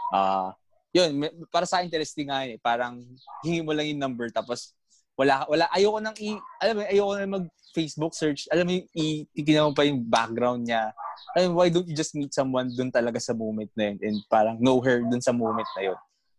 [0.08, 0.56] Ah,
[0.96, 2.60] yun, may- para sa interesting nga yun eh.
[2.64, 3.04] Parang
[3.44, 4.72] hingi mo lang yung number tapos
[5.16, 8.48] wala wala ayoko nang i alam mo ayoko nang mag Facebook search.
[8.48, 9.04] Alam mo yung i
[9.36, 10.96] titingnan mo pa yung background niya.
[11.36, 14.16] Alam mo, why don't you just meet someone doon talaga sa moment na yun and
[14.32, 15.98] parang know her doon sa moment na yun.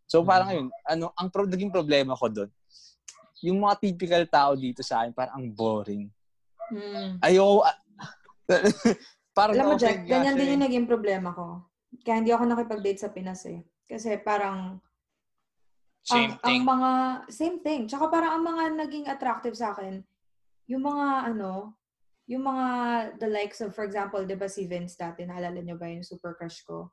[0.09, 2.49] So parang yun, ano, ang pro- naging problema ko doon,
[3.45, 6.09] yung mga typical tao dito sa akin, parang ang boring.
[6.73, 7.21] Mm.
[7.21, 7.77] Ayoko, ah,
[9.37, 11.67] parang Alam mo, Jack, ganyan din yung naging problema ko.
[12.01, 13.61] Kaya hindi ako nakipag-date sa Pinas eh.
[13.85, 14.79] Kasi parang,
[16.07, 16.61] Same ang, thing.
[16.63, 16.91] ang mga,
[17.27, 17.81] same thing.
[17.91, 19.99] Tsaka parang ang mga naging attractive sa akin,
[20.71, 21.75] yung mga ano,
[22.27, 22.67] yung mga
[23.19, 26.35] the likes of, for example, di ba si Vince dati, naalala niyo ba yung super
[26.35, 26.91] crush ko?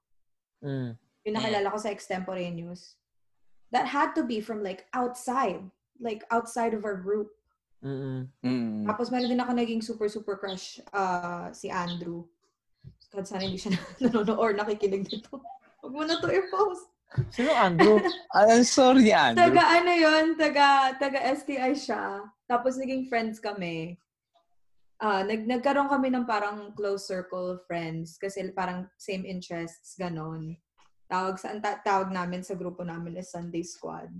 [0.62, 0.98] Mm.
[1.26, 2.98] Yung nakilala ko sa extemporaneous.
[3.74, 5.62] That had to be from like outside.
[5.98, 7.34] Like outside of our group.
[7.82, 8.30] Mm-mm.
[8.46, 8.86] Mm.
[8.86, 12.22] Tapos meron din ako naging super, super crush uh, si Andrew.
[13.10, 13.74] Kahit sana hindi siya
[14.06, 15.42] nanonood or nakikinig dito.
[15.82, 16.93] Huwag mo na to i-post.
[17.30, 18.02] Sino Andrew?
[18.34, 19.46] Ah, I'm sorry, Andrew.
[19.46, 22.26] Taga ano yun, taga, taga STI siya.
[22.50, 23.94] Tapos naging friends kami.
[24.98, 30.58] Ah, nag, nagkaroon kami ng parang close circle friends kasi parang same interests, ganon.
[31.06, 34.10] Tawag, sa, ta- tawag namin sa grupo namin is Sunday Squad.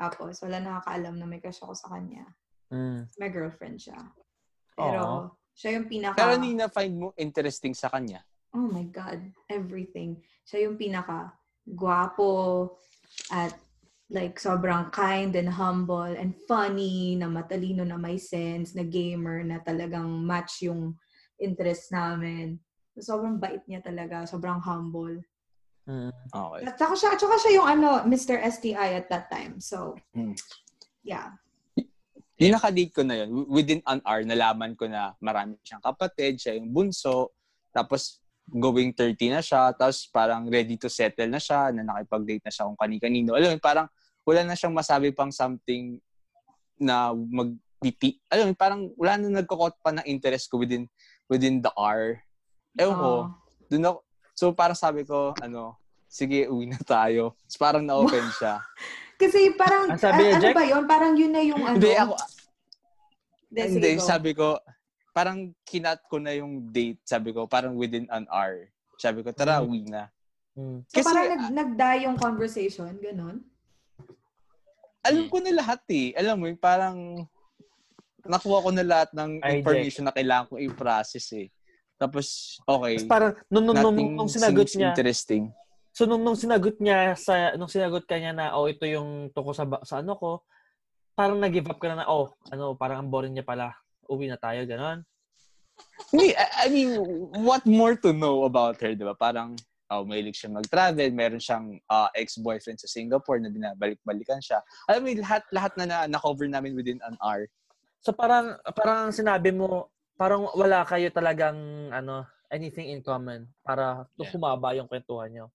[0.00, 2.24] Tapos wala nakakaalam na may crush ako sa kanya.
[2.72, 3.04] Mm.
[3.20, 4.00] May girlfriend siya.
[4.72, 5.20] Pero Aw.
[5.52, 6.16] siya yung pinaka...
[6.16, 8.24] Pero hindi na-find mo interesting sa kanya.
[8.56, 9.20] oh my God,
[9.52, 10.18] everything.
[10.48, 11.36] Siya yung pinaka
[11.74, 12.74] guwapo
[13.30, 13.54] at
[14.10, 19.62] like sobrang kind and humble and funny, na matalino, na may sense, na gamer, na
[19.62, 20.98] talagang match yung
[21.38, 22.58] interest namin.
[22.98, 24.26] Sobrang bait niya talaga.
[24.26, 25.22] Sobrang humble.
[25.88, 26.10] Mm.
[26.10, 26.62] Okay.
[26.66, 28.36] At saka siya, at saka siya yung ano, Mr.
[28.42, 29.62] STI at that time.
[29.62, 30.36] So, Hmm.
[31.06, 31.34] yeah.
[32.40, 36.56] Yung nakadate ko na yun, within an hour, nalaman ko na marami siyang kapatid, siya
[36.56, 37.36] yung bunso,
[37.68, 38.19] tapos
[38.50, 42.66] going 30 na siya, tapos parang ready to settle na siya, na nakipag-date na siya
[42.66, 43.38] kung kani-kanino.
[43.38, 43.86] Alam mo, parang
[44.26, 45.98] wala na siyang masabi pang something
[46.76, 47.54] na mag
[48.28, 50.84] alam mo, parang wala na nagkakot pa ng interest ko within
[51.32, 52.20] within the hour.
[52.76, 53.24] Ewan ko, Oo.
[53.72, 53.98] dun ako,
[54.36, 57.40] so parang sabi ko, ano, sige, uwi na tayo.
[57.48, 58.60] So parang na-open siya.
[59.16, 60.56] Kasi parang, Ang sabi a- niya, ano Jack?
[60.56, 60.84] ba yun?
[60.84, 61.76] Parang yun na yung ano.
[61.80, 62.14] Hindi, ako,
[63.50, 64.60] Hindi, sabi ko,
[65.10, 67.02] parang kinat ko na yung date.
[67.02, 68.70] Sabi ko, parang within an hour.
[68.98, 69.66] Sabi ko, tara, Mhm.
[69.66, 70.02] uwi na.
[70.54, 70.78] Mm.
[70.86, 73.42] So, kasi, parang nag, nag-die yung conversation, ganun.
[75.00, 76.12] Alam ko na lahat eh.
[76.12, 76.96] Alam mo, yung parang
[78.20, 81.48] nakuha ko na lahat ng information na kailangan kong i-process eh.
[81.96, 83.00] Tapos, okay.
[83.00, 85.48] Tapos parang, nung, nung, nung, nung sinagot niya, interesting.
[85.92, 89.56] so nung, nung sinagot niya, sa, nung sinagot ka niya na, oh, ito yung tungkol
[89.56, 90.30] sa, sa ano ko,
[91.16, 93.72] parang nag-give up ka na na, oh, ano, parang ang boring niya pala.
[94.10, 95.06] Uwi na tayo, ganon.
[96.10, 96.98] Hindi, I, I mean,
[97.46, 99.14] what more to know about her, di ba?
[99.14, 99.54] Parang,
[99.88, 104.58] oh, mahilig siya mag-travel, meron siyang ah, ex-boyfriend sa Singapore na binabalik-balikan siya.
[104.90, 107.46] Alam mo, lahat, lahat na, na na-cover namin within an hour.
[108.02, 109.88] So parang, parang sinabi mo,
[110.18, 111.56] parang wala kayo talagang,
[111.94, 114.34] ano, anything in common para Yeah.
[114.34, 115.46] humaba yung kwentuhan niyo.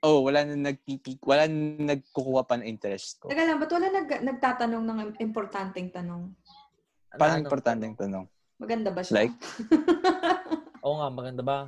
[0.00, 3.28] Oh, wala na nagpipik, wala na nagkukuha pa ng interest ko.
[3.28, 6.32] Teka lang, ba't wala nag, nagtatanong ng importanteng tanong?
[7.10, 7.44] Ano, Parang ano?
[7.44, 8.24] importanteng tanong.
[8.56, 9.14] Maganda ba siya?
[9.24, 9.34] Like?
[10.84, 11.58] Oo nga, maganda ba?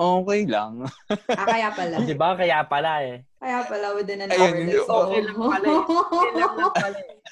[0.00, 0.86] Okay lang.
[1.36, 1.94] ah, kaya pala.
[2.00, 2.32] Di ba?
[2.32, 3.20] Kaya pala eh.
[3.36, 4.56] Kaya pala within an Ayun, hour.
[4.56, 4.66] yun.
[4.70, 4.96] let's go.
[5.04, 5.80] Okay lang pala eh.
[5.84, 7.16] Okay lang pala eh.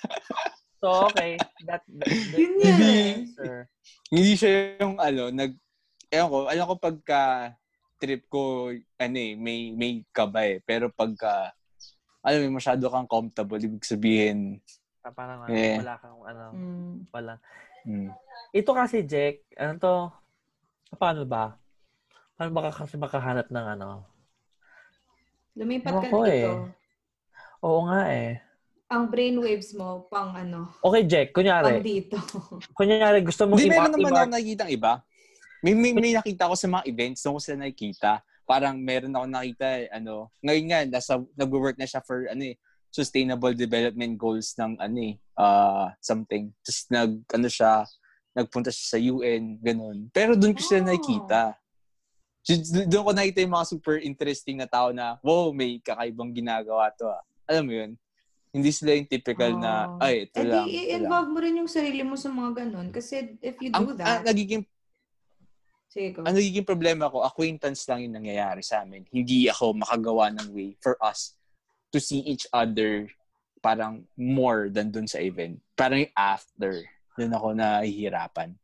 [0.78, 1.34] So, okay.
[1.66, 2.94] That, that, that Yun yan Hindi.
[3.42, 3.62] eh.
[4.14, 5.50] Hindi siya yung ano, nag,
[6.06, 7.22] ewan ko, alam ko pagka
[7.98, 10.62] trip ko, ano eh, may, may kaba eh.
[10.62, 11.50] Pero pagka,
[12.22, 14.62] alam mo, masyado kang comfortable, ibig sabihin,
[15.02, 15.78] Parang ano, Eh.
[15.78, 16.94] wala kang ano, Mm.
[17.08, 17.34] wala.
[17.86, 18.10] hmm.
[18.52, 19.94] Ito kasi, Jack, ano to,
[20.98, 21.56] paano ba?
[22.36, 24.04] Paano ba ka kasi makahanap ng ano?
[25.56, 26.30] Lumipat ka Ako dito.
[26.30, 26.54] eh.
[27.64, 28.38] Oo nga eh.
[28.88, 32.16] Ang brainwaves mo, pang ano, Okay, Jack, pang kunyari, dito.
[32.78, 34.92] kunyari gusto mong Hindi, meron naman ako nakikita iba.
[35.58, 38.10] May, may, may nakita ko sa mga events, doon ko sila nakikita.
[38.46, 42.56] Parang meron ako nakita, eh, ano, ngayon nga, nasa, nag-work na siya for, ano eh,
[42.88, 46.48] sustainable development goals ng, ano eh, uh, something.
[46.64, 47.72] Tapos nag, ano siya,
[48.32, 50.08] nagpunta siya sa UN, ganun.
[50.10, 50.88] Pero doon ko sila Oh.
[50.88, 51.40] nakikita.
[52.40, 52.54] So,
[52.88, 57.04] Doon ko nakita yung mga super interesting na tao na, wow, may kakaibang ginagawa to
[57.04, 57.20] ah.
[57.44, 57.90] Alam mo yun?
[58.48, 60.00] Hindi sila yung typical na, Oh.
[60.00, 60.64] ay, ito Eh lang.
[60.64, 62.88] i-involve mo rin yung sarili mo sa mga ganun.
[62.88, 64.64] Kasi if you do Ang, that, ang nagiging
[65.88, 66.20] sige ko.
[66.24, 69.04] ang nagiging problema ko, acquaintance lang yung nangyayari sa amin.
[69.08, 71.37] Hindi ako makagawa ng way for us
[71.92, 73.08] to see each other
[73.58, 75.58] parang more than dun sa event.
[75.74, 76.84] Parang yung after.
[77.18, 78.54] Doon ako nahihirapan.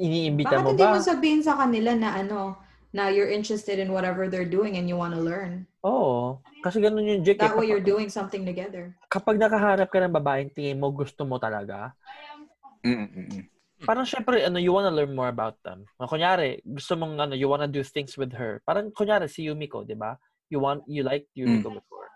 [0.00, 0.94] iniimbita Bakit mo hindi ba?
[0.96, 2.56] mo sabihin sa kanila na ano,
[2.90, 5.66] na you're interested in whatever they're doing and you want to learn.
[5.84, 6.40] Oo.
[6.64, 7.40] Kasi ganun yung Jack.
[7.40, 7.44] eh.
[7.44, 8.94] That way you're Kapag, doing something together.
[9.10, 11.92] kapag nakaharap ka ng babaeng tingin mo gusto mo talaga,
[12.80, 13.46] Mm-mm.
[13.84, 15.84] parang syempre, ano, you wanna learn more about them.
[16.00, 18.60] O, kunyari, gusto mong, ano, you wanna do things with her.
[18.64, 20.16] Parang, kunyari, si Yumiko, di ba?
[20.50, 22.09] You want, you like Yumiko before.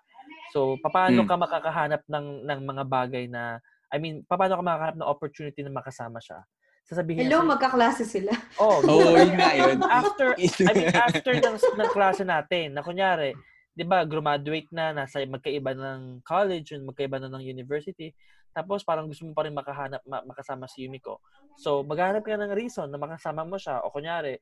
[0.55, 1.27] So, paano Mm.
[1.27, 3.59] ka makakahanap ng, ng mga bagay na,
[3.91, 6.47] I mean, paano ka makakahanap ng opportunity na makasama siya?
[6.87, 8.31] Sasabihin Hello, niya, magkaklase sila.
[8.63, 9.83] oh, Oo, yun nga yun.
[9.91, 13.35] after, I mean, after ng, ng klase natin, na kunyari,
[13.75, 18.15] di ba, graduate na, nasa magkaiba ng college, magkaiba na ng university,
[18.55, 21.19] tapos parang gusto mo pa rin makahanap, ma- makasama si Yumiko.
[21.59, 23.83] So, maghanap ka ng reason na makasama mo siya.
[23.83, 24.39] O kunyari,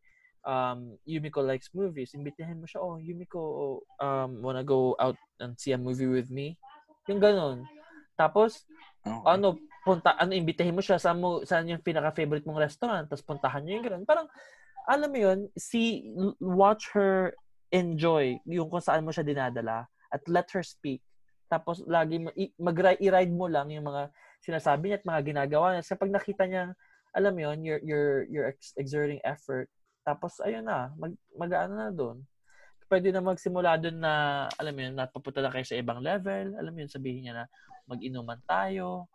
[0.46, 2.14] um, Yumiko likes movies.
[2.14, 3.42] Imbitahin mo siya, oh, Yumiko,
[3.98, 6.58] um, wanna go out and see a movie with me?
[7.10, 7.66] Yung ganun.
[8.14, 8.66] Tapos,
[9.06, 9.26] Oo.
[9.26, 13.62] ano, punta, ano, imbitahin mo siya, saan, mo, saan yung pinaka-favorite mong restaurant, tapos puntahan
[13.66, 14.04] nyo yung ganun.
[14.06, 14.30] Parang,
[14.86, 16.06] alam mo yun, see,
[16.38, 17.34] watch her
[17.72, 21.02] enjoy yung kung saan mo siya dinadala at let her speak.
[21.50, 24.12] Tapos, lagi mo, i- mag i-ride mo lang yung mga
[24.42, 25.82] sinasabi niya at mga ginagawa niya.
[25.86, 26.62] Kasi pag nakita niya,
[27.12, 29.68] alam mo yun, you're, you're, you're ex- exerting effort.
[30.02, 32.18] Tapos, ayun na, mag, mag-ano na doon.
[32.90, 34.12] Pwede na magsimula doon na,
[34.58, 36.58] alam mo yun, napapunta na kayo sa ibang level.
[36.58, 37.44] Alam mo yun, sabihin niya na,
[37.86, 39.06] mag-inuman tayo.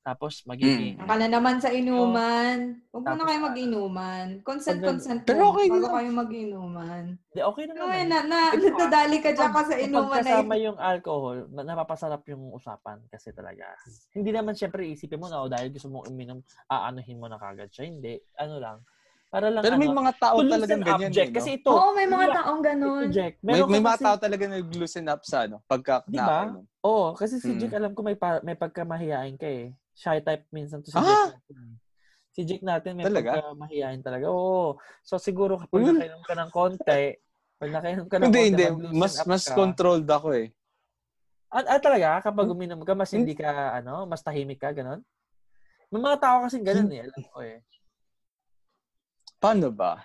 [0.00, 0.96] Tapos, magiging...
[0.96, 1.04] Mm.
[1.04, 2.80] Ka na naman sa inuman.
[2.88, 4.26] Huwag mo na Tapos, kayo mag-inuman.
[4.40, 5.94] Consent, consent Pero okay bago lang.
[6.00, 7.04] kayo mag-inuman.
[7.36, 7.92] Di, okay na naman.
[7.92, 10.64] eh, na, na, Ito, nadali ka dyan ka sa inuman na kasama yun.
[10.72, 13.68] yung alcohol, na- napapasarap yung usapan kasi talaga.
[14.16, 16.40] Hindi naman syempre isipin mo na, oh, dahil gusto mong uminom,
[16.72, 17.84] aanuhin mo na kagad siya.
[17.84, 18.16] Hindi.
[18.40, 18.80] Ano lang.
[19.30, 20.50] Para lang Pero may ano, mga tao up,
[20.82, 21.10] ganyan.
[21.14, 21.22] Jack.
[21.22, 21.36] eh, no?
[21.38, 23.06] Kasi ito, Oo, may mga Hindi- taong ito, ganon.
[23.14, 23.32] Jack.
[23.38, 26.26] may, Meron may ka mga kasi- tao talaga nag-loosen up sa ano, pagka Di ba?
[26.50, 26.64] nakakainom.
[26.82, 27.58] Oo, kasi si Mm.
[27.62, 29.70] Jake, alam ko may, pa, may pagkamahiyain ka eh.
[29.94, 31.06] Shy type minsan to si Ah!
[31.30, 31.38] Jake.
[31.38, 31.56] natin.
[32.30, 33.30] Si Jake natin may Talaga?
[33.38, 34.26] pagkamahiyain talaga.
[34.28, 34.82] Oo.
[35.00, 35.86] So siguro kapag Uy.
[35.88, 37.02] nakainom ka ng konti,
[37.56, 38.98] pag nakainom ka ng Hindi, konti, hindi.
[38.98, 39.54] Mas mas ka.
[39.54, 40.50] controlled ako eh.
[41.48, 42.18] Ah, ah, talaga?
[42.20, 42.54] Kapag Hmm?
[42.56, 45.02] uminom ka, mas hindi ka, ano, mas tahimik ka, ganun?
[45.88, 47.02] May mga tao kasi ganun eh.
[47.04, 47.62] Alam ko eh.
[49.40, 50.04] Paano ba?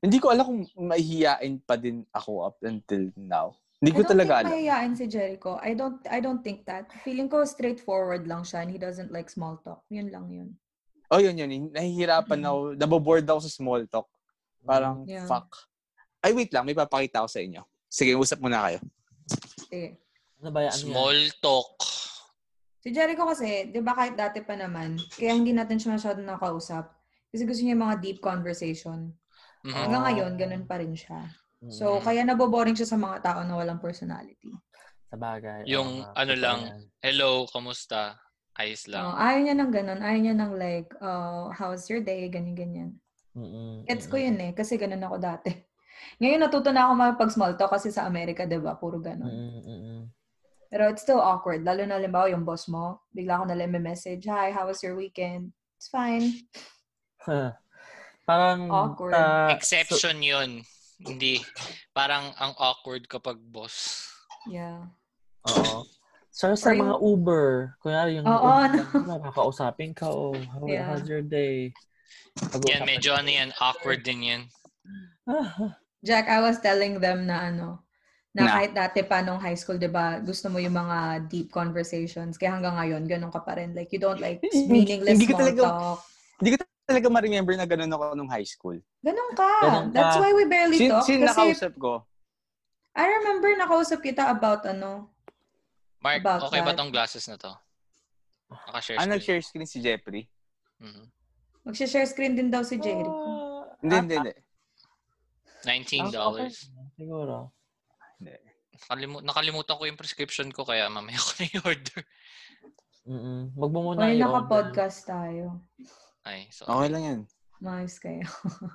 [0.00, 3.52] Hindi ko alam kung mahihiyain pa din ako up until now.
[3.76, 4.90] Hindi ko I don't talaga think alam.
[4.96, 5.52] si Jericho.
[5.60, 6.88] I don't I don't think that.
[7.04, 9.84] Feeling ko straightforward lang siya and he doesn't like small talk.
[9.92, 10.48] Yun lang yun.
[11.12, 11.70] Oh, yun yun.
[11.70, 12.58] Nahihirapan ako.
[12.74, 14.08] Naboboard ako sa small talk.
[14.64, 15.28] Parang, Yeah.
[15.28, 15.46] fuck.
[16.18, 16.66] Ay, wait lang.
[16.66, 17.62] May papakita ako sa inyo.
[17.86, 18.80] Sige, usap muna kayo.
[19.68, 20.00] Sige.
[20.42, 20.72] Ano ba yan?
[20.72, 20.90] Ano yan?
[20.90, 21.76] Small talk.
[22.82, 26.95] Si Jericho kasi, di ba kahit dati pa naman, kaya hindi natin siya masyado nakausap.
[27.36, 29.12] Kasi gusto niya yung mga deep conversation.
[29.60, 29.76] Mhm.
[29.76, 30.06] Hanggang Oh.
[30.08, 31.28] ngayon, ganun pa rin siya.
[31.68, 34.56] So, Mm, kaya naboboring siya sa mga tao na walang personality.
[35.06, 35.68] sa bagay.
[35.68, 36.80] Yung nga, ano lang, yan.
[36.98, 38.16] Hello, kamusta?
[38.56, 39.06] Ayos Oh, lang.
[39.14, 40.00] ayaw niya ng ganun.
[40.02, 42.24] Ayaw niya ng like, uh, how's your day?
[42.26, 42.96] Ganyan-ganyan.
[43.36, 45.52] Mm-mm, Gets ko yun eh, kasi ganun ako dati.
[46.24, 48.74] Ngayon natuto na ako makipag small talk kasi sa Amerika, di ba?
[48.80, 49.28] Puro ganun.
[49.30, 50.00] Mm-mm, mm-mm.
[50.72, 51.62] Pero it's still awkward.
[51.62, 54.82] Lalo na limbawa yung boss mo, bigla ko na lang may message, Hi, how was
[54.82, 55.54] your weekend?
[55.78, 56.48] It's fine.
[58.28, 59.12] Parang Awkward.
[59.12, 60.50] ta- Exception yun.
[60.98, 61.38] Hindi.
[61.92, 64.08] Parang ang awkward kapag boss.
[64.46, 64.88] Yeah.
[65.46, 65.86] Oo.
[66.30, 67.44] So, sa Or yung- mga Uber,
[67.78, 68.80] kunyari yung Oo, Uber, ano.
[69.14, 70.90] nakakausapin ka, oh, how, Yeah.
[70.90, 71.72] how's your day?
[72.66, 74.42] Yan, medyo ano yan, awkward din yan.
[76.06, 77.80] Jack, I was telling them na ano,
[78.30, 78.52] na Na?
[78.52, 82.36] kahit dati pa nung high school, di ba, gusto mo yung mga deep conversations.
[82.36, 83.72] Kaya hanggang ngayon, ganun ka pa rin.
[83.72, 86.00] Like, you don't like meaningless Hindi ko small talaga- talk.
[86.36, 86.56] Hindi ko
[86.86, 88.78] talaga ma-remember na ganun ako nung high school.
[89.02, 89.50] Ganun ka.
[89.60, 89.92] Ganun ka.
[89.92, 91.02] That's why we barely Sin, talk.
[91.02, 92.06] sin Kasi nakausap ko?
[92.96, 95.10] I remember nakausap kita about ano,
[95.98, 96.78] Mark, About okay ba that.
[96.78, 97.50] tong glasses na to?
[98.70, 99.12] Naka-share Ah, screen.
[99.18, 100.30] nag-share screen si Jeffrey?
[100.78, 101.10] Mhm.
[101.66, 103.10] magsha-share screen din daw si Jericho.
[103.10, 104.34] ah, Hindi, ah, hindi, hindi.
[105.66, 106.14] $19.
[106.14, 106.48] ah, okay.
[106.94, 107.50] Siguro.
[108.22, 108.34] Hindi.
[108.78, 112.00] Nakalimu- nakalimutan ko yung prescription ko kaya mamaya ko na i-order.
[113.02, 113.40] Mm-mm.
[113.56, 115.58] Wag mo muna Ay, naka-podcast tayo.
[116.26, 117.20] Ay, so, Okay lang yan.
[117.62, 118.26] Maayos kayo.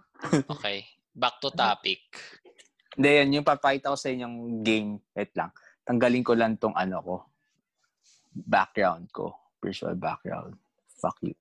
[0.56, 0.88] okay.
[1.11, 1.99] Back to topic.
[2.95, 3.36] Hindi, yan.
[3.36, 5.03] Yung papakita ko sa inyong game.
[5.11, 5.52] Wait lang.
[5.84, 7.15] Tanggalin ko lang tong ano ko.
[8.32, 9.36] Background ko.
[9.60, 10.56] Virtual background.
[10.95, 11.36] Fuck you.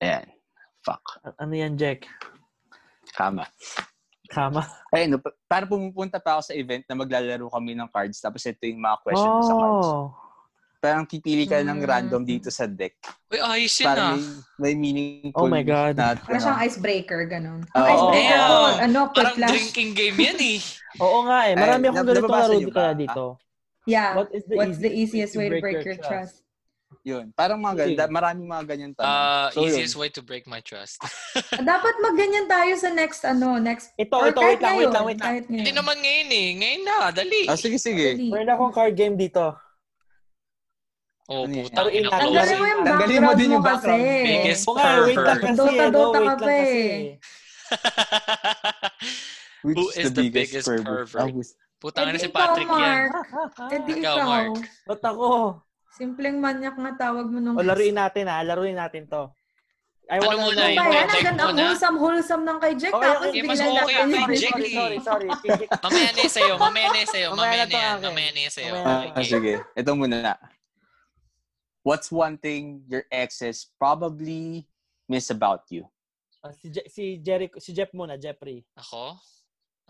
[0.00, 0.24] Ayan.
[0.80, 1.20] Fuck.
[1.20, 2.08] A- Ano yan, Jack?
[3.12, 3.44] Kama.
[4.32, 4.64] Kama?
[4.88, 8.16] Ayun, no, pa- para pumupunta pa ako sa event na maglalaro kami ng cards.
[8.18, 9.90] Tapos ito yung mga question mo sa cards.
[10.84, 10.86] Oh.
[10.86, 11.88] Parang pipili ka ng Mm.
[11.88, 13.00] random dito sa deck.
[13.32, 14.12] Uy, ayos yun ah.
[14.12, 14.20] may,
[14.60, 15.96] may meaningful Oh my God.
[15.96, 17.64] na, Parang siyang icebreaker, ganun.
[17.72, 17.88] Oo.
[17.88, 18.50] icebreaker Damn.
[18.52, 19.50] ko, ano, quick Parang flash.
[19.50, 20.58] drinking game yan eh.
[21.04, 21.54] Oo nga eh.
[21.56, 22.76] Marami akong ganito laro niyo di ba?
[22.76, 23.24] kaya dito.
[23.84, 24.12] Yeah.
[24.14, 26.44] What is the What's the easiest easiest way to break your trust?
[27.02, 27.34] Yun.
[27.34, 28.08] Parang mga ganyan.
[28.08, 29.04] Maraming mga ganyan tanong.
[29.04, 29.76] Uh, So, yun.
[29.76, 31.00] easiest way to break my trust.
[31.52, 35.20] Dapat magganyan tayo sa next, ano, next, Ito, or ito, wait lang, wait lang, wait
[35.20, 35.44] lang.
[35.44, 36.48] Hindi naman ngayon eh.
[36.54, 37.40] Ngayon na, dali.
[37.44, 38.16] Ah, sige, sige.
[38.16, 38.30] Dali.
[38.30, 39.52] Meron akong card game dito.
[41.24, 43.88] Oh, Ano putang ina Tanggalin mo yung Tanggalin mo din yung kasi.
[43.88, 44.26] background.
[44.28, 45.40] Biggest pervert.
[45.40, 45.56] kasi.
[45.56, 47.18] Dota, ano, Dota wait ka pa eh.
[49.64, 51.08] Who is the biggest pervert?
[51.16, 53.08] Ah, who's- Putang ina Eh, si Patrick yan.
[53.08, 53.12] Mark.
[53.66, 54.16] Eh di Ikaw.
[54.22, 54.54] Mark.
[54.84, 55.58] Ba't ako?
[55.90, 57.54] Simpleng manyak na tawag mo nung...
[57.54, 58.40] O, laruin natin ha.
[58.40, 59.30] Laruin natin to.
[60.04, 60.76] I Ano muna, know.
[60.76, 61.60] Ano kay Jack ganda, ang muna?
[61.62, 62.92] wholesome-wholesome ng kay Jack.
[62.92, 64.74] Tapos okay, mas bigla okay yung kay Jack Sorry, eh.
[65.00, 65.28] sorry, sorry.
[65.80, 68.72] Mamaya na sa'yo, mamaya na sa'yo, Mamaya na yan, mamaya na sa'yo.
[68.74, 69.24] Ah, Okay.
[69.26, 69.52] sige.
[69.72, 70.32] Ito muna na.
[71.84, 74.64] What's one thing your exes probably
[75.04, 75.84] miss about you?
[76.40, 78.64] Ah, si, Je- si Jericho, si Jeff muna, Jeffrey.
[78.80, 79.20] Ako?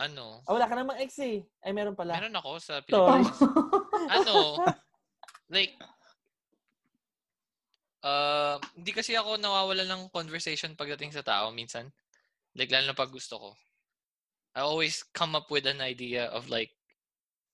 [0.02, 0.42] Ano?
[0.42, 1.46] Ah, wala ka namang ex eh.
[1.62, 2.18] Ay, meron pala.
[2.18, 2.82] Meron ako sa.
[2.82, 3.38] Pilipinas.
[4.18, 4.58] ano?
[5.46, 5.78] Like,
[8.02, 11.94] uh, hindi kasi ako nawawala ng conversation pagdating sa tao minsan.
[12.58, 13.50] Like, lalo na pag gusto ko.
[14.58, 16.74] I always come up with an idea of like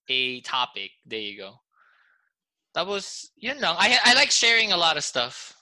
[0.09, 0.97] a topic.
[1.05, 1.61] There you go.
[2.71, 3.75] Tapos, yun lang.
[3.79, 5.55] I, I like sharing a lot of stuff.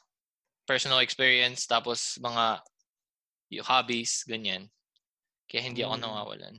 [0.68, 2.60] Personal experience, tapos mga
[3.48, 4.68] yung hobbies, ganyan.
[5.48, 6.02] Kaya hindi ako Mm.
[6.05, 6.55] nawawalan.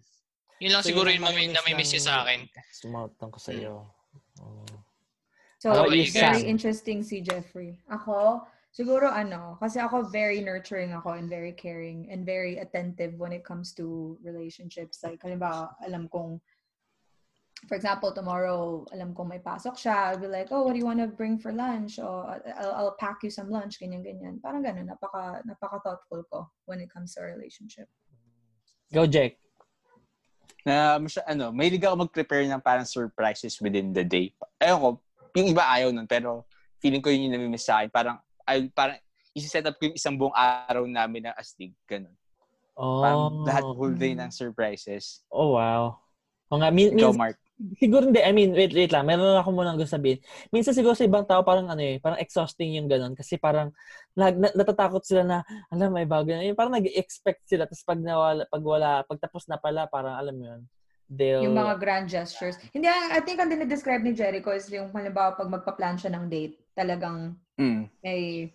[0.58, 2.50] Yun lang So, siguro yun yung mami- namimiss yun ng- sa akin.
[2.74, 3.86] Sumautan ko sa iyo.
[4.42, 4.66] Oh.
[5.62, 7.78] So, How you it's very interesting si Jeffrey.
[7.92, 8.42] Ako,
[8.74, 13.46] siguro ano, kasi ako very nurturing ako and very caring and very attentive when it
[13.46, 15.04] comes to relationships.
[15.06, 16.42] Like, halimbawa, alam kong
[17.68, 20.88] for example, tomorrow, alam ko may pasok siya, I'll be like, oh, what do you
[20.88, 21.99] want to bring for lunch?
[21.99, 22.23] O,
[22.56, 24.40] I'll, I'll pack you some lunch, ganyan, ganyan.
[24.40, 27.91] Parang ganun, napaka, napaka thoughtful ko when it comes to our relationship.
[28.95, 29.36] Go, Jake.
[30.64, 34.31] Na, masya, ano, may liga ako mag-prepare ng parang surprises within the day.
[34.64, 34.90] Ayun ko,
[35.36, 36.48] yung iba ayaw nun, pero
[36.80, 37.91] feeling ko yun yung namimiss sa akin.
[37.91, 38.18] Parang,
[38.48, 38.95] ay, parang,
[39.36, 41.76] isi-set up ko yung isang buong araw namin ng astig.
[41.84, 42.15] Ganun.
[42.80, 43.03] Oh.
[43.03, 45.27] Parang lahat whole day ng surprises.
[45.27, 45.99] Oh, wow.
[46.49, 47.38] O nga, min, Ikaw, Mark.
[47.76, 49.03] Siguro hindi, I mean, wait, wait lang.
[49.03, 50.23] Meron ako muna gusto sabihin.
[50.49, 53.14] Minsan siguro sa ibang tao, parang ano eh, parang exhausting yung ganun.
[53.14, 53.76] Kasi parang,
[54.15, 55.38] lag, na, natatakot sila na,
[55.68, 56.41] alam, may bago na.
[56.41, 57.68] Yung parang nag-expect sila.
[57.68, 60.61] Tapos pag nawala, pag wala, pag tapos na pala, parang alam mo yun.
[61.10, 62.56] They'll, Yung mga grand gestures.
[62.69, 66.56] Hindi, I think ang dinidescribe ni Jericho is yung halimbawa pag magpa-plan siya ng date,
[66.72, 67.91] talagang Mm.
[67.99, 68.48] may,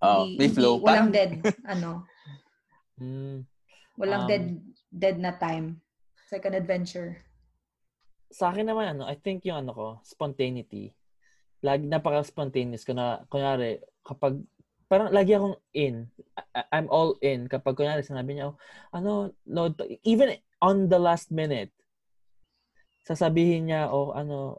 [0.00, 0.78] Oh, hindi- may flow.
[0.78, 1.30] hindi- walang dead,
[1.68, 2.06] ano,
[2.94, 3.42] Mm,
[3.98, 4.46] walang Um, dead,
[4.88, 5.82] dead na time.
[6.14, 7.18] It's like an adventure.
[8.34, 10.90] Sa akin naman, ano, I think yung ano ko, spontaneity.
[11.62, 14.42] Lagi, napaka-spontaneous ko na, kunyari, kapag,
[14.90, 16.10] parang lagi akong in.
[16.34, 17.46] I- I'm all in.
[17.46, 18.58] Kapag, kunyari, sinabi niya, oh,
[18.90, 21.70] ano, load, to- even on the last minute,
[23.06, 24.58] sasabihin niya, oh, ano,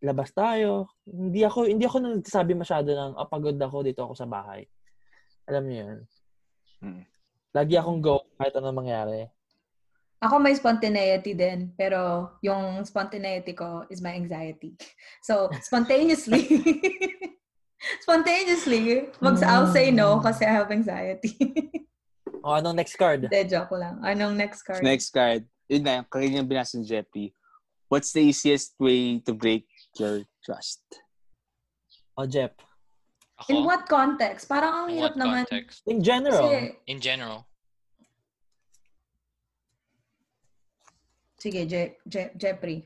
[0.00, 0.88] labas tayo.
[1.04, 4.64] Hindi ako, hindi ako nagsasabi masyado ng, oh, pagod ako, dito ako sa bahay.
[5.44, 6.00] Alam niyo yun.
[6.80, 7.02] Hmm.
[7.52, 9.28] Lagi akong go kahit ano mangyari.
[10.24, 14.72] Ako may spontaneity din, pero yung spontaneity ko is my anxiety.
[15.26, 16.46] So, spontaneously,
[18.06, 21.34] spontaneously, mag I'll say no kasi I have anxiety.
[22.46, 23.26] O, anong next card?
[23.26, 23.98] Hindi, joke lang.
[24.06, 24.78] Anong next card?
[24.78, 25.42] Next card.
[25.66, 27.34] Yun na, yung kanyang binasa ni Jeffrey.
[27.90, 29.66] What's the easiest way to break
[29.98, 30.78] your trust?
[32.14, 32.54] O, Jeff.
[33.42, 34.46] Ako, In what context?
[34.46, 35.42] Parang ang in hirap naman.
[35.42, 35.82] context?
[35.90, 36.46] In general.
[36.46, 37.50] Kasi, In general.
[41.46, 42.82] Sige, Je- Je- Jeffrey.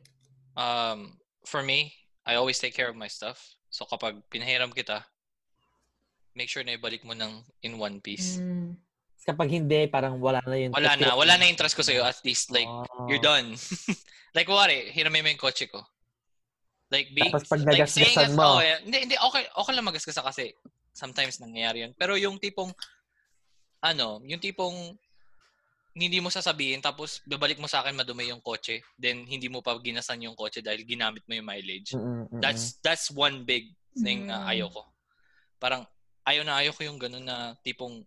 [0.52, 1.16] Um,
[1.48, 1.96] for me,
[2.28, 3.40] I always take care of my stuff.
[3.72, 5.00] So kapag pinahiram kita,
[6.36, 8.36] make sure na ibalik mo ng in one piece.
[8.36, 8.76] Mm.
[9.24, 10.72] Kapag hindi, parang wala na yun.
[10.72, 11.16] Wala na.
[11.16, 12.04] Wala na yung trust ko sa'yo.
[12.04, 13.04] At least, like, Oh.
[13.04, 13.52] you're done.
[14.36, 15.80] like, wari, hiramin mo yung kotse ko.
[16.88, 18.56] Like, being, Tapos pag like, nagasgasan saying as, mo.
[18.56, 18.80] oh, yeah.
[18.80, 20.56] Hindi, hindi, okay, okay lang magasgasan kasi
[20.96, 21.92] sometimes nangyayari yun.
[21.94, 22.72] Pero yung tipong,
[23.84, 24.96] ano, yung tipong,
[26.00, 29.76] hindi mo sasabihin, tapos babalik mo sa akin madumi yung kotse, then hindi mo pa
[29.76, 31.92] ginasan yung kotse dahil ginamit mo yung mileage.
[31.92, 32.40] Mm-mm.
[32.40, 33.68] That's that's one big
[34.00, 34.50] thing na Mm.
[34.56, 34.82] ayaw ko.
[35.60, 35.84] Parang
[36.24, 38.00] ayaw na ayaw ko yung ganun na tipong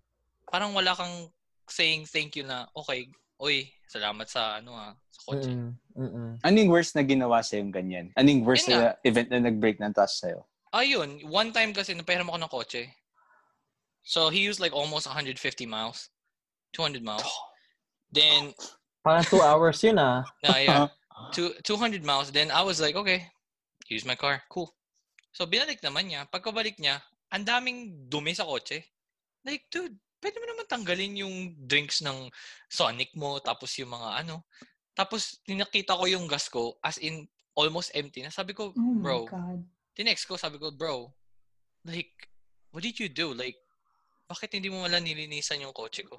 [0.50, 1.30] parang wala kang
[1.70, 3.06] saying thank you na okay,
[3.38, 5.54] oy, salamat sa ano ah, sa kotse.
[5.94, 6.42] Mm-mm.
[6.42, 8.10] Anong worst na ginawa sa yung ganyan?
[8.18, 10.42] Anong worst na event na nag-break ng trust sa'yo?
[10.74, 12.84] Ayun, one time kasi napahiram ako ng kotse.
[14.02, 15.38] So he used like almost 150
[15.70, 16.10] miles.
[16.74, 17.30] 200 miles.
[18.14, 18.54] Then
[19.04, 20.24] Parang two hours yun ah.
[20.46, 20.88] yeah, yeah.
[21.36, 22.32] Two, 200 miles.
[22.32, 23.28] Then I was like, okay,
[23.92, 24.40] use my car.
[24.48, 24.72] Cool.
[25.36, 26.24] So, binalik naman niya.
[26.32, 27.04] Pagkabalik niya,
[27.34, 28.80] ang daming dumi sa kotse.
[29.44, 31.36] Like, dude, pwede mo naman tanggalin yung
[31.68, 32.32] drinks ng
[32.72, 34.48] Sonic mo, tapos yung mga ano.
[34.96, 37.28] Tapos, tinakita ko yung gas ko, as in,
[37.60, 38.32] almost empty na.
[38.32, 39.28] Sabi ko, Oh bro,
[39.98, 41.12] tinext ko, sabi ko, bro,
[41.86, 42.14] like,
[42.72, 43.36] what did you do?
[43.36, 43.58] Like,
[44.30, 46.18] bakit hindi mo wala nilinisan yung kotse ko?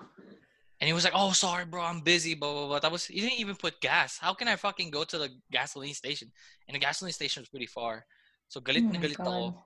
[0.84, 2.80] And he was like, oh, sorry, bro, I'm busy, blah, blah, blah.
[2.84, 4.20] Tapos, he didn't even put gas.
[4.20, 6.28] How can I fucking go to the gasoline station?
[6.68, 8.04] And the gasoline station was pretty far.
[8.52, 9.64] So, galit Oh na galit ako.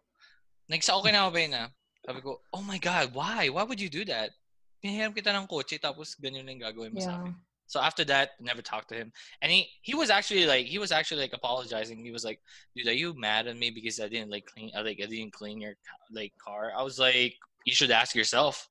[0.70, 1.62] Nagsa okay na ako ba na?
[2.06, 3.50] Sabi ko, oh my God, why?
[3.50, 4.30] Why would you do that?
[4.78, 7.34] Pinahiram kita ng kotse, tapos ganyan lang gagawin mo sa akin.
[7.66, 9.10] So after that, never talked to him.
[9.42, 11.98] And he he was actually like he was actually like apologizing.
[11.98, 12.40] He was like,
[12.72, 15.34] "Dude, are you mad at me because I didn't like clean I like I didn't
[15.34, 15.74] clean your
[16.14, 17.36] like car?" I was like,
[17.66, 18.70] "You should ask yourself."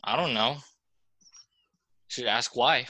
[0.00, 0.62] I don't know.
[2.06, 2.86] You should ask why.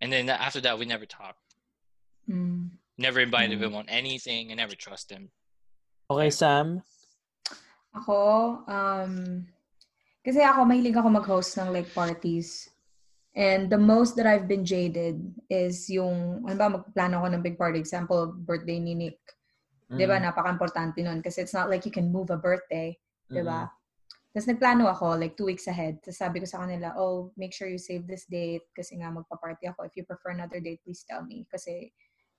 [0.00, 1.38] And then after that, we never talked.
[2.28, 2.70] Mm.
[2.98, 3.64] Never invited Mm.
[3.64, 4.50] him on anything.
[4.50, 5.30] I never trust him.
[6.10, 6.82] Okay, Sam.
[7.94, 9.46] Ako, um,
[10.24, 12.72] kasi ako, mahilig ako mag-host ng like parties.
[13.32, 15.16] And the most that I've been jaded
[15.48, 17.80] is yung, ano ba, magplano ako ng big party.
[17.80, 19.20] Example, birthday ni Nick.
[19.88, 20.20] Di ba?
[20.20, 21.20] Mm, Napaka-importante nun.
[21.24, 22.92] Kasi it's not like you can move a birthday.
[23.28, 23.72] Di mm, ba?
[24.32, 26.00] Tapos nagplano ako, like two weeks ahead.
[26.00, 29.68] Tapos sabi ko sa kanila, oh, make sure you save this date kasi nga magpa-party
[29.68, 29.84] ako.
[29.84, 31.44] If you prefer another date, please tell me.
[31.52, 31.92] Kasi,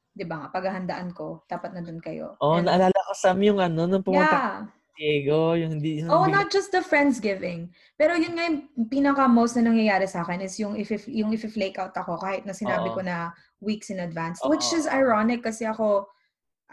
[0.10, 2.34] di ba nga, paghahandaan ko, dapat na dun kayo.
[2.41, 4.82] Oh, And- naalala ko, Sam, yung ano, nung pumunta yeah.
[4.94, 7.70] Diego, yung hindi, yung Oh, bigla- not just the Friendsgiving.
[7.98, 11.34] Pero yun nga yung pinaka most na nangyayari sa akin is yung if, if yung
[11.34, 12.98] if flake out ako kahit na sinabi Oo.
[12.98, 14.38] ko na weeks in advance.
[14.45, 14.53] Oo.
[14.53, 16.06] Which is ironic kasi ako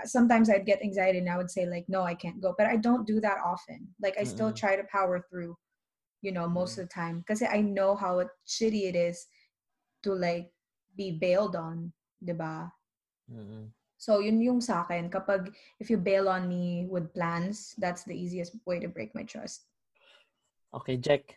[0.04, 2.54] sometimes I'd get anxiety and I would say like no, I can't go.
[2.56, 3.88] But I don't do that often.
[4.02, 4.56] Like I still Mm-mm.
[4.56, 5.56] try to power through,
[6.22, 9.26] you know, most of the time because I know how shitty it is
[10.02, 10.50] to like
[10.96, 12.72] be bailed on, 'di ba?
[13.30, 13.70] Mm-mm.
[14.00, 15.12] So, yun yung sa akin.
[15.12, 19.28] Kapag, if you bail on me with plans, that's the easiest way to break my
[19.28, 19.68] trust.
[20.72, 21.36] Okay, Jack.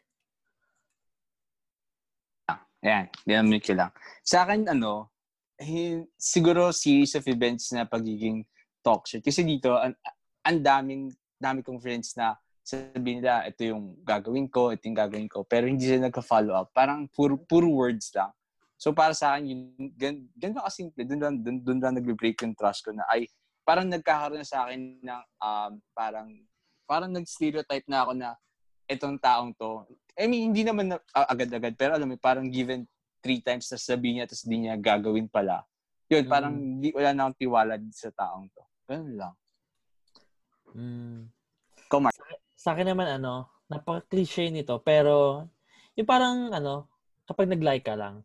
[2.83, 3.91] Ayan, dinamit ko lang.
[4.23, 5.11] Sa akin, ano,
[6.17, 8.43] siguro series of events na pagiging
[8.83, 9.23] toxic.
[9.23, 9.95] Kasi dito, ang,
[10.43, 11.09] ang daming,
[11.39, 15.43] dami kong friends na sabihin nila, ito yung gagawin ko, ito yung gagawin ko.
[15.43, 16.71] Pero hindi sila nagka-follow up.
[16.71, 18.31] Parang puro, puro words lang.
[18.79, 19.59] So para sa akin, yun,
[19.95, 21.03] gan, ganun lang kasimple.
[21.07, 23.27] Doon lang, doon, doon lang nag-break yung trust ko na ay
[23.63, 26.27] parang nagkakaroon na sa akin ng um, parang
[26.83, 28.29] parang nag-stereotype na ako na
[28.91, 29.87] itong taong to.
[30.19, 32.83] I mean, hindi naman na, agad-agad, pero alam mo, parang given
[33.23, 35.63] three times na sabihin niya, tapos di niya gagawin pala.
[36.11, 36.83] Yun, parang Mm.
[36.83, 38.63] di, wala na akong tiwala sa taong to.
[38.85, 39.33] Ganun lang.
[40.75, 41.31] Mm.
[41.87, 42.13] Ikaw, Mark.
[42.53, 45.47] Sa akin naman, ano, napaka-cliche nito, pero
[45.95, 46.91] yung parang, ano,
[47.23, 48.21] kapag nag-like ka lang,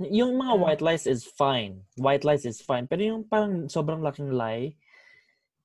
[0.00, 1.84] yung mga white lies is fine.
[1.94, 2.88] White lies is fine.
[2.90, 4.74] Pero yung parang sobrang laking lie,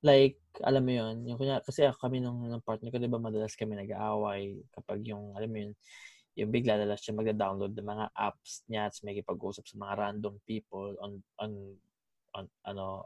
[0.06, 3.18] like, alam mo yun, yung kunya, kasi ako kami nung, nung partner ko, di ba,
[3.18, 5.72] madalas kami nag-aaway kapag yung, alam mo yun,
[6.40, 10.36] yung bigla dalas siya magda-download ng mga apps niya at may kipag-usap sa mga random
[10.48, 11.52] people on, on,
[12.34, 13.03] on ano,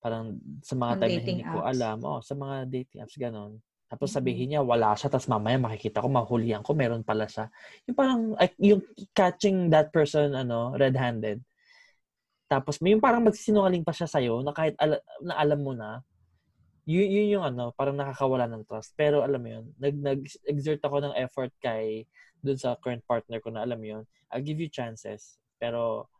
[0.00, 1.70] parang sa mga On time na dating hindi ko apps.
[1.76, 3.52] alam, oh, sa mga dating apps, ganon.
[3.84, 7.52] Tapos sabihin niya, wala siya, tapos mamaya makikita ko, mahulihan ko, meron pala siya.
[7.84, 8.20] Yung parang,
[8.58, 8.82] yung
[9.12, 11.44] catching that person, ano, red-handed.
[12.48, 16.04] Tapos may yung parang magsisinungaling pa siya sa'yo na kahit ala, na alam mo na,
[16.84, 18.92] yun, yun yung ano, parang nakakawala ng trust.
[18.96, 22.04] Pero alam mo yun, nag, nag-exert ako ng effort kay
[22.44, 25.40] dun sa current partner ko na alam mo yun, I'll give you chances.
[25.56, 26.12] Pero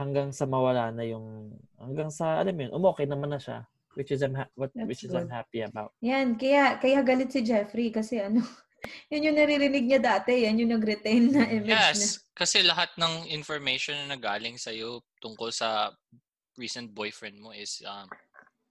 [0.00, 3.68] hanggang sa mawala na yung, hanggang sa, alam mo yun, umokay naman na siya.
[3.98, 5.34] Which is I'm ha- what That's which is I'm good.
[5.34, 5.90] happy about.
[6.00, 8.40] Yan, kaya, kaya galit si Jeffrey kasi ano,
[9.12, 11.90] yun yung naririnig niya dati, yan yung nag-retain na image niya.
[11.90, 15.90] Yes, kasi lahat ng information na nagaling sa'yo tungkol sa
[16.54, 18.06] recent boyfriend mo is um,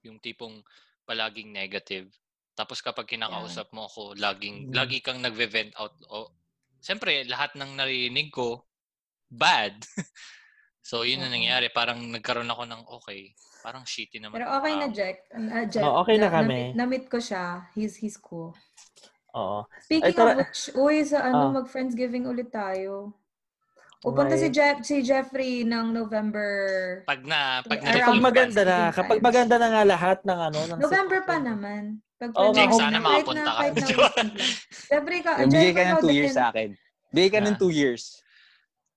[0.02, 0.60] yung tipong
[1.04, 2.08] palaging negative.
[2.54, 4.74] Tapos kapag kinakausap mo ako, laging Mm.
[4.76, 5.96] lagi kang nagve-vent out.
[6.08, 6.30] O,
[6.80, 8.64] Siyempre, lahat ng narinig ko,
[9.28, 9.76] bad.
[10.80, 11.36] so, yun na Oo.
[11.36, 11.68] nangyari.
[11.68, 14.40] Parang nagkaroon ako ng, okay, parang shitty naman.
[14.40, 14.88] Pero okay na.
[14.88, 15.16] Jack.
[15.28, 15.84] Uh, Jeff.
[15.84, 16.72] Oh, okay na kami.
[16.72, 17.68] Namit, namit ko siya.
[17.76, 18.56] He's, he's cool.
[19.36, 19.68] Oo.
[19.84, 21.60] Speaking Ay, tara- of which, uy, sa ano, Ah.
[21.60, 23.12] mag-Friendsgiving ulit tayo.
[24.00, 24.40] Pupunta Okay.
[24.40, 26.48] si, Jeff, si Jeffrey ng November...
[27.04, 30.78] Pag na, pag Around Kapag maganda na, kapag maganda na nga lahat ng ano, ng
[30.80, 32.00] November pa naman.
[32.16, 33.64] Pag Oo, Jake, sana makapunta na, ka.
[34.24, 34.32] na.
[34.88, 36.36] Jeffrey ka, Bigay Jeffrey ka ng two years din.
[36.36, 36.68] sa akin.
[37.12, 37.60] Bigay ka ng Yeah.
[37.60, 38.02] two years.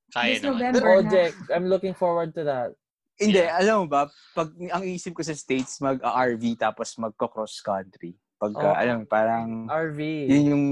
[0.07, 0.55] Kaya This naman.
[0.71, 1.11] November Oh, na.
[1.11, 2.71] Jack, I'm looking forward to that.
[3.13, 3.59] Hindi, Yeah.
[3.59, 8.15] alam mo ba, pag ang isip ko sa States, mag-RV tapos magko-cross country.
[8.39, 8.79] Pagka, Oh.
[8.79, 9.99] alam parang, RV.
[10.31, 10.65] yun yung,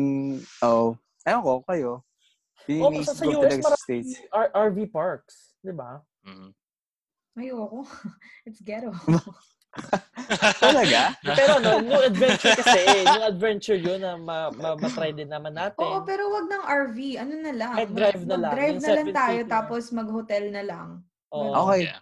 [0.62, 1.92] oh, ewan ko, kayo.
[2.68, 4.12] Yun Oh, sa US, talaga sa marami States.
[4.30, 5.36] R- RV parks.
[5.62, 6.02] Di ba?
[6.22, 6.50] Mhm.
[7.40, 7.88] Ayoko.
[8.48, 8.92] It's ghetto.
[10.60, 11.16] Talaga?
[11.24, 12.76] Pero no, new adventure kasi.
[12.76, 13.04] eh.
[13.08, 15.80] New adventure yun na ma- ma- matry din naman natin.
[15.80, 17.00] Oo, pero wag ng RV.
[17.24, 17.74] Ano na lang.
[17.80, 18.52] Kahit drive na lang.
[18.52, 20.88] Mag-drive Yung na lang tayo, tapos mag-hotel na lang.
[21.32, 21.72] Oo.
[21.72, 21.88] Okay.
[21.88, 22.00] Yeah.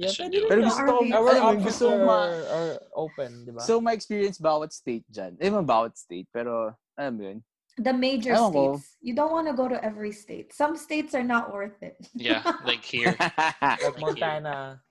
[0.00, 1.10] Yeah, pwede rin Pero gusto ko, RV.
[1.12, 2.18] Our options gusto are, ma,
[2.48, 3.60] are open, di ba?
[3.62, 5.36] so ma-experience bawat state dyan.
[5.38, 7.38] Eh, bawat state, pero, alam mo yun.
[7.80, 8.62] The major Ewan ko.
[8.76, 8.96] states.
[9.00, 10.52] You don't want to go to every state.
[10.52, 11.96] Some states are not worth it.
[12.12, 13.16] Yeah, like here.
[13.62, 14.82] like Montana.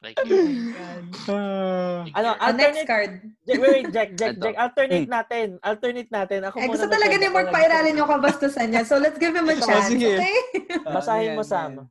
[0.00, 0.72] Like here.
[1.28, 2.40] Like Ano, here.
[2.40, 3.10] Ah, next alternate, card.
[3.44, 5.46] Jack, wait, wait, Jack, Jack, Jack, alternate natin.
[5.60, 6.40] Alternate natin.
[6.48, 8.82] Ako Eh, muna gusto talaga ni Mark magkwento pairalin yung kabastusan niya.
[8.88, 9.92] So, let's give him a Oh, chance.
[9.92, 10.16] sige.
[10.16, 10.36] Okay?
[10.88, 11.70] Basahin mo, Ayan, Sam.
[11.76, 11.86] ayan.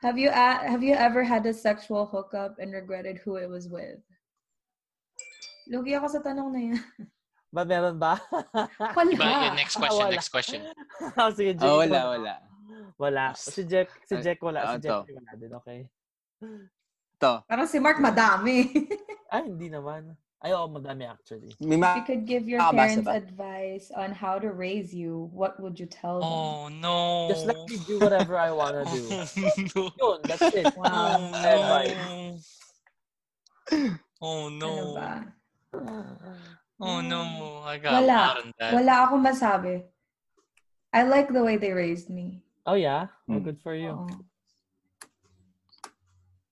[0.00, 3.66] Have you a- have you ever had a sexual hookup and regretted who it was
[3.68, 3.98] with?
[5.68, 6.80] Lugi ako sa tanong na yan.
[7.50, 8.14] Ba, meron ba?
[8.94, 9.10] Wala.
[9.10, 10.14] Iba, yeah, next question, Wala.
[10.14, 10.60] next question.
[11.18, 11.66] oh, sige, Jack.
[11.66, 12.34] Oh, wala, wala.
[12.94, 13.24] Wala.
[13.34, 14.60] Si Jack, si Ah, Jack wala.
[14.62, 14.96] ah, Si ito.
[15.02, 15.80] Jack wala din, okay.
[17.18, 18.70] Ito, Parang si Mark madami.
[19.34, 20.14] Ay, hindi naman.
[20.40, 21.52] Ay, oo, madami actually.
[21.58, 21.68] If
[21.98, 23.18] you could give your Ah, parents ba?
[23.18, 26.30] advice on how to raise you, what would you tell them?
[26.30, 27.28] Oh, no.
[27.28, 29.04] Just let me do whatever I wanna do.
[29.76, 29.90] no.
[29.98, 30.70] Yun, that's it.
[30.78, 31.18] Wow.
[31.18, 31.98] Oh, My advice.
[31.98, 32.14] no.
[34.22, 34.70] Oh, no.
[34.70, 35.10] Ano ba?
[36.80, 37.60] Oh, no.
[37.68, 38.40] I got Wala.
[38.72, 39.84] Wala akong masabi.
[40.90, 42.40] I like the way they raised me.
[42.64, 43.12] Oh, yeah?
[43.28, 43.44] Oh, Hmm.
[43.44, 43.92] good for you.
[43.94, 44.08] Oo.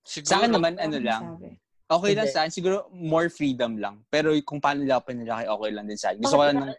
[0.04, 1.48] Siguro, Sa akin naman, ano lang, masabi.
[1.88, 4.00] okay lang sa akin, siguro more freedom lang.
[4.08, 6.18] Pero kung paano nila pinalaki, okay lang din sa akin.
[6.20, 6.72] Gusto ko lang ng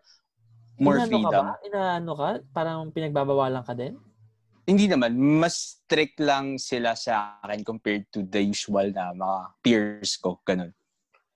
[0.81, 1.43] more Inaano freedom.
[1.45, 1.65] Ka ba?
[1.65, 2.29] Inaano ka?
[2.53, 3.93] Parang pinagbabawalan ka din?
[4.65, 10.13] Hindi naman, mas strict lang sila sa akin compared to the usual na mga peers
[10.17, 10.69] ko, ganun.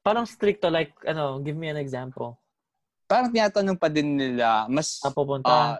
[0.03, 2.35] Parang stricto, like, ano, give me an example.
[3.07, 5.47] Parang tinatanong pa din nila, mas, Saan pupunta?
[5.47, 5.77] ah,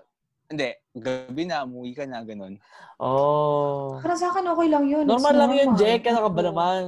[0.48, 2.56] hindi, gabi na, umuwi ka na, ganun.
[2.98, 4.00] oh.
[4.00, 5.04] Parang para sa akin okay lang yun.
[5.04, 5.68] It's Normal lang yun.
[5.76, 6.08] Jack.
[6.08, 6.82] Ano ka ba naman?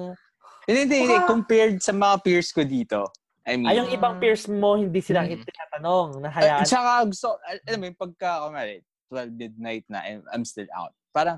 [0.64, 1.16] Hindi, hindi, hindi.
[1.28, 3.12] Compared sa mga peers ko dito.
[3.46, 5.44] I mean, Ay, yung ibang peers mo, hindi sila Mm.
[5.44, 6.08] tinatanong.
[6.18, 6.66] At Nahayaan.
[6.66, 8.80] saka gusto, al- alam mo yung pagka, kumari,
[9.12, 10.96] 12 midnight na, and I'm still out.
[11.12, 11.38] Parang,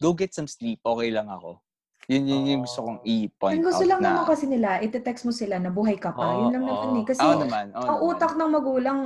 [0.00, 1.60] go get some sleep, okay lang ako.
[2.10, 4.06] Yun, yun yung gusto kong i-point Ang gusto out lang na.
[4.10, 6.26] naman kasi nila, ite-text mo sila na buhay ka pa.
[6.26, 6.98] Oo, Yun lang naman oo.
[6.98, 7.04] eh.
[7.06, 8.08] Kasi Oo naman, oo ang naman.
[8.10, 8.98] utak ng magulang,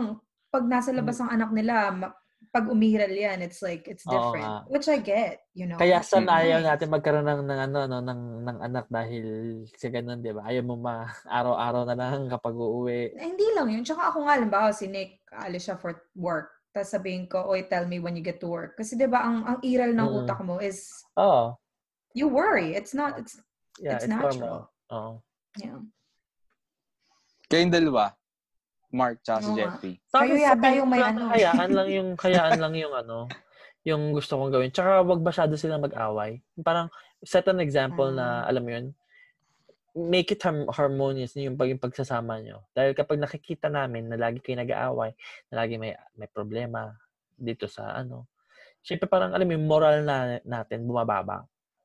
[0.48, 2.16] pag nasa labas ang anak nila, ma-
[2.48, 4.46] pag umiral yan, it's like, it's Oo different.
[4.46, 4.70] nga.
[4.70, 5.74] Which I get, you know.
[5.76, 6.30] Kaya sa Mm.
[6.30, 9.26] ayaw natin magkaroon ng, ng, ano, no, ng, ng anak dahil
[9.74, 10.46] sa ganun, di ba?
[10.46, 13.18] Ayaw mo ma araw-araw na lang kapag uuwi.
[13.18, 13.82] Eh, hindi lang yun.
[13.82, 16.54] Tsaka ako nga, halimbawa, si Nick, alis siya for work.
[16.70, 18.78] Tapos sabihin ko, oy, tell me when you get to work.
[18.78, 20.18] Kasi di ba ang, ang iral ng Mm.
[20.22, 21.58] utak mo is, Oo.
[22.14, 22.72] You worry.
[22.72, 23.42] It's not, it's,
[23.76, 24.38] Yeah, It's it's, natural.
[24.38, 24.58] normal.
[24.94, 25.12] Oo.
[25.58, 25.82] yeah.
[27.50, 28.14] Kayong dalawa,
[28.94, 29.58] Mark tsaka si Oo nga.
[29.66, 29.94] Jeffrey.
[30.08, 31.24] Kayo yata yung may lang, ano.
[31.34, 33.26] Hayaan lang yung, hayaan lang yung ano,
[33.82, 34.70] yung gusto kong gawin.
[34.70, 36.38] Tsaka wag masyado silang mag-away.
[36.62, 36.86] Parang
[37.20, 38.48] set an example na, Ah.
[38.48, 38.86] alam mo yun,
[39.92, 42.62] make it harm- harmonious yung pag yung pagsasama nyo.
[42.70, 45.10] Dahil kapag nakikita namin na lagi kayo nag-aaway,
[45.50, 46.94] na lagi may may problema
[47.34, 48.30] dito sa ano,
[48.80, 51.42] syempre parang alam mo yung moral na natin bumababa.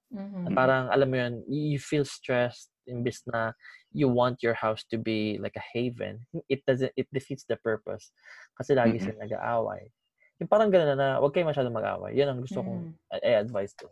[0.09, 0.41] Mhm.
[0.45, 3.53] Na Parang alam mo yun, you feel stressed imbis na
[3.93, 6.25] you want your house to be like a haven.
[6.49, 8.09] It doesn't it defeats the purpose.
[8.57, 9.13] Kasi lagi Mm-mm.
[9.13, 9.93] sila nag-aaway.
[10.41, 12.17] Yung parang gano'n na, huwag kayo masyadong mag-aaway.
[12.17, 13.13] Yan ang gusto kong Mhm.
[13.13, 13.85] i- i-advise ko.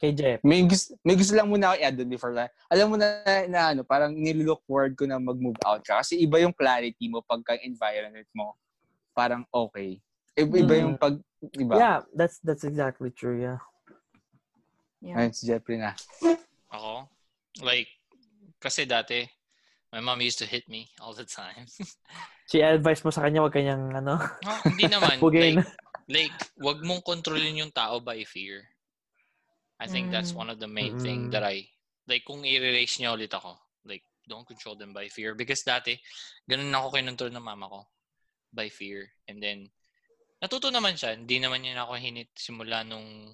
[0.00, 0.40] Kay Jeff.
[0.40, 2.48] May gusto, may gusto lang muna ako i-add before na.
[2.72, 3.20] Alam mo na,
[3.52, 6.00] na ano, parang nilook forward ko na mag-move out ka.
[6.00, 8.56] Kasi iba yung clarity mo pagka environment mo.
[9.12, 10.00] Parang okay.
[10.32, 10.82] Iba, iba Mm.
[10.88, 11.20] yung pag,
[11.52, 11.74] iba.
[11.76, 13.60] Yeah, that's that's exactly true, yeah.
[15.00, 15.16] Yeah.
[15.16, 15.96] Ayun, si Jeffrey na.
[16.68, 17.08] Ako?
[17.64, 17.88] Like,
[18.60, 19.24] kasi dati,
[19.90, 21.66] my mom used to hit me all the time.
[22.50, 25.22] Si advice mo sa kanya, huwag kanyang, ano, Ah, hindi naman.
[25.30, 25.62] Like,
[26.10, 28.66] like, wag mong kontrolin yung tao by fear.
[29.78, 30.42] I think that's Mm.
[30.42, 31.02] one of the main Mm.
[31.06, 31.62] thing that I,
[32.10, 33.54] like, kung i-erase niya ulit ako,
[33.86, 35.38] like, don't control them by fear.
[35.38, 35.94] Because dati,
[36.42, 37.80] ganun ako kinontrol ng mama ko.
[38.50, 39.06] By fear.
[39.30, 39.70] And then,
[40.42, 41.14] natuto naman siya.
[41.14, 43.30] Hindi naman niya ako hinit simula nung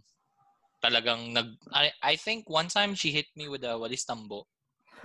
[0.78, 1.56] talagang nag...
[1.72, 4.46] I, I think one time she hit me with a walis tambo.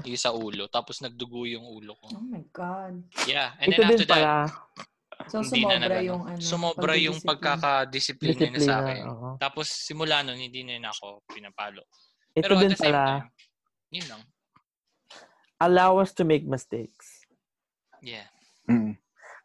[0.07, 0.65] Yung sa ulo.
[0.71, 2.07] Tapos nagdugo yung ulo ko.
[2.15, 3.03] Oh my God.
[3.27, 3.53] Yeah.
[3.59, 4.33] And ito then after that, pala,
[5.29, 6.01] So, hindi na sumobra nagano.
[6.09, 6.41] yung ano.
[6.41, 9.01] Sumobra yung pagkakadisiplina niya sa akin.
[9.05, 9.29] oo.
[9.37, 11.85] Tapos simula nun, hindi na yun ako pinapalo.
[12.33, 13.29] Ito Pero din pala, time,
[13.93, 14.21] yun lang.
[15.61, 17.21] allow us to make mistakes.
[18.01, 18.25] Yeah.
[18.65, 18.97] Mm.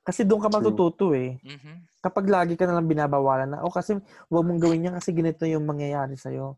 [0.07, 1.35] Kasi doon ka matututo eh.
[1.43, 1.99] Mhm.
[1.99, 3.99] Kapag lagi ka nalang binabawalan na, o kasi
[4.31, 6.55] huwag mong gawin yan kasi ganito yung mangyayari sa'yo.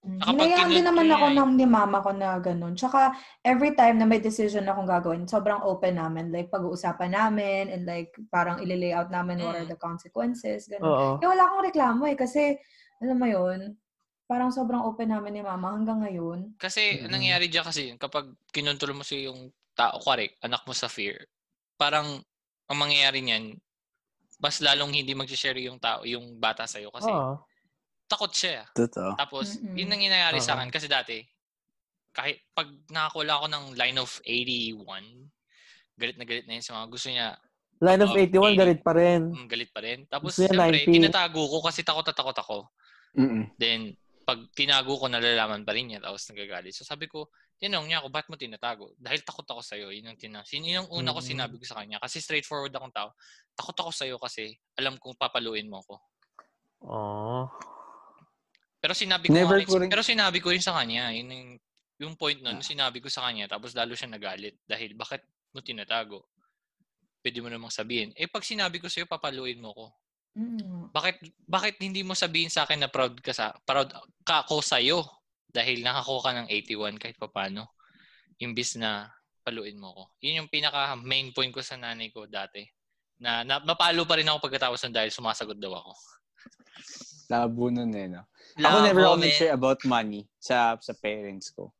[0.00, 0.16] Mm.
[0.24, 1.36] Kapag Hinayaan din naman ako yeah.
[1.44, 2.72] ng ni mama ko na ganun.
[2.72, 3.12] Tsaka,
[3.44, 6.32] every time na may decision akong gagawin, sobrang open namin.
[6.32, 9.76] Like, pag-uusapan namin and like, parang ililay-out namin what are Mm.
[9.76, 10.64] the consequences.
[10.72, 10.88] Ganun.
[10.88, 11.08] Oo.
[11.20, 12.16] Kaya wala akong reklamo eh.
[12.16, 12.56] Kasi,
[13.04, 13.76] alam mo yun,
[14.24, 16.56] parang sobrang open namin ni mama hanggang ngayon.
[16.56, 17.12] Kasi, Mhm.
[17.12, 21.28] nangyayari dyan kasi, kapag kinontrol mo si yung tao, kuwari, anak mo sa fear,
[21.76, 22.24] parang,
[22.70, 23.58] ang mangyayari niyan,
[24.38, 27.42] mas lalong hindi mag-share yung tao, yung bata sa'yo kasi Oo.
[28.06, 28.62] takot siya.
[28.72, 29.18] Totoo.
[29.18, 29.74] Tapos, Mm-mm.
[29.74, 30.70] yun ang nangyayari sa akin.
[30.70, 31.18] Kasi dati,
[32.14, 34.80] kahit pag nakakuha ako ng line of 81,
[35.98, 37.34] galit na galit na yun sa mga gusto niya,
[37.80, 38.60] Line of Oo, 81, 80.
[38.60, 39.20] galit pa rin.
[39.32, 40.04] mm, galit pa rin.
[40.04, 41.00] Tapos, Gusto niya 90.
[41.00, 42.58] tinatago ko kasi takot na takot ako.
[43.16, 43.48] Mm-mm.
[43.56, 43.96] Then,
[44.28, 46.04] pag tinago ko, nalalaman pa rin niya.
[46.04, 46.76] Tapos nagagalit.
[46.76, 48.96] So, sabi ko, tinanong niya ako, ba't mo tinatago?
[48.96, 49.92] Dahil takot ako sa'yo.
[49.92, 51.28] Yun ang, tina- yun ang una ko Mm.
[51.28, 52.00] sinabi ko sa kanya.
[52.00, 53.12] Kasi straightforward akong tao.
[53.52, 56.00] Takot ako sa'yo kasi alam kong papaluin mo ko.
[56.88, 57.44] Oo.
[58.80, 61.50] Pero sinabi ko, Never ko rin- pero sinabi ko rin sa kanya, yun yung,
[62.00, 64.56] yung point nun, sinabi ko sa kanya, tapos lalo siya nagalit.
[64.64, 65.20] Dahil, bakit
[65.52, 66.24] mo tinatago?
[67.20, 68.16] Pwede mo namang sabihin.
[68.16, 69.86] Eh, pag sinabi ko sa'yo, papaluin mo ko.
[70.32, 70.94] Mm.
[70.94, 73.90] Bakit bakit hindi mo sabihin sa akin na proud ka sa proud
[74.22, 74.78] ka ako sa
[75.50, 77.66] dahil nakakuha ka ng 81 kahit papaano
[78.40, 79.10] imbis na
[79.44, 80.02] paluin mo ko.
[80.24, 82.64] Yun yung pinaka main point ko sa nanay ko dati.
[83.20, 85.92] Na, na mapalo pa rin ako pagkatapos nun dahil sumasagot daw ako.
[87.28, 88.24] Labo nun eh, no?
[88.58, 91.70] Ako never ako nag-share about money sa sa parents ko.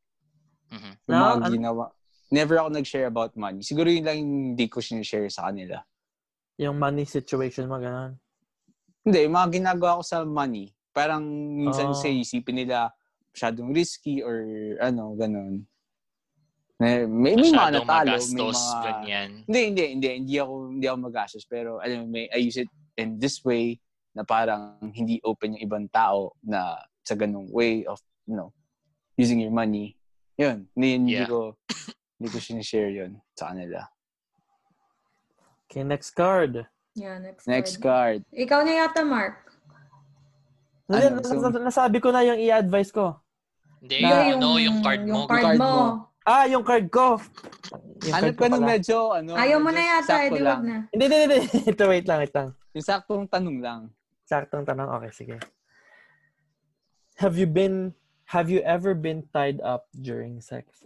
[0.71, 0.93] Mhm.
[1.09, 1.85] Yung No, mga ginawa.
[2.31, 3.65] Never ako nag-share about money.
[3.65, 5.83] Siguro yun lang hindi ko sinishare sa kanila.
[6.61, 8.15] Yung money situation mo, ganun.
[9.03, 10.71] Hindi, yung mga ginagawa ko sa money.
[10.93, 11.25] Parang
[11.57, 11.97] minsan Oh.
[11.97, 12.93] sa isipin nila
[13.35, 14.43] masyadong risky or
[14.83, 15.67] ano, ganun.
[16.81, 18.17] May, may, may mga natalo.
[18.17, 18.81] May mga...
[18.83, 19.31] ganyan.
[19.45, 20.09] Hindi, hindi, hindi.
[20.25, 21.45] Hindi ako, hindi ako magastos.
[21.45, 23.77] Pero, alam mo, may, I use it in this way
[24.17, 28.49] na parang hindi open yung ibang tao na sa ganung way of, you know,
[29.21, 29.93] using your money.
[30.41, 30.65] Yun.
[30.73, 31.29] Hindi, hindi Yeah.
[31.29, 31.53] ko,
[32.17, 33.85] hindi ko sinishare yun sa kanila.
[35.69, 36.65] Okay, next card.
[36.97, 38.25] Yeah, next, Next card.
[38.25, 38.35] card.
[38.35, 39.50] Ikaw na yata, Mark.
[40.91, 43.15] Hindi, Ano, nas- so- nas- nasabi ko na yung i-advise ko.
[43.79, 45.15] Hindi, Na- yung, ano, yung card mo.
[45.15, 45.71] Yung card card mo.
[45.71, 45.85] mo.
[46.21, 47.07] Ah, yung card ko.
[48.03, 49.31] Yung Ano card ka nung medyo, ano?
[49.39, 50.59] Ayaw mo na yata, sakto edi lang.
[50.59, 50.77] wag na.
[50.91, 51.39] Hindi, hindi, hindi.
[51.73, 52.49] Ito, wait lang, wait lang.
[52.75, 53.81] Yung saktong tanong lang.
[54.27, 54.91] Saktong tanong.
[54.99, 55.37] Okay, sige.
[57.17, 57.95] Have you been,
[58.27, 60.83] have you ever been tied up during sex?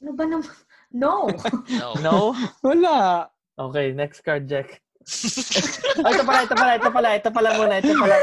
[0.00, 0.52] Ano ba naman?
[0.92, 1.32] No.
[1.72, 1.86] No.
[2.04, 2.16] No?
[2.60, 3.28] Wala.
[3.56, 4.84] Okay, next card, Jack.
[6.04, 8.16] oh, ito pala, ito pala, ito pala, ito pala muna, ito pala.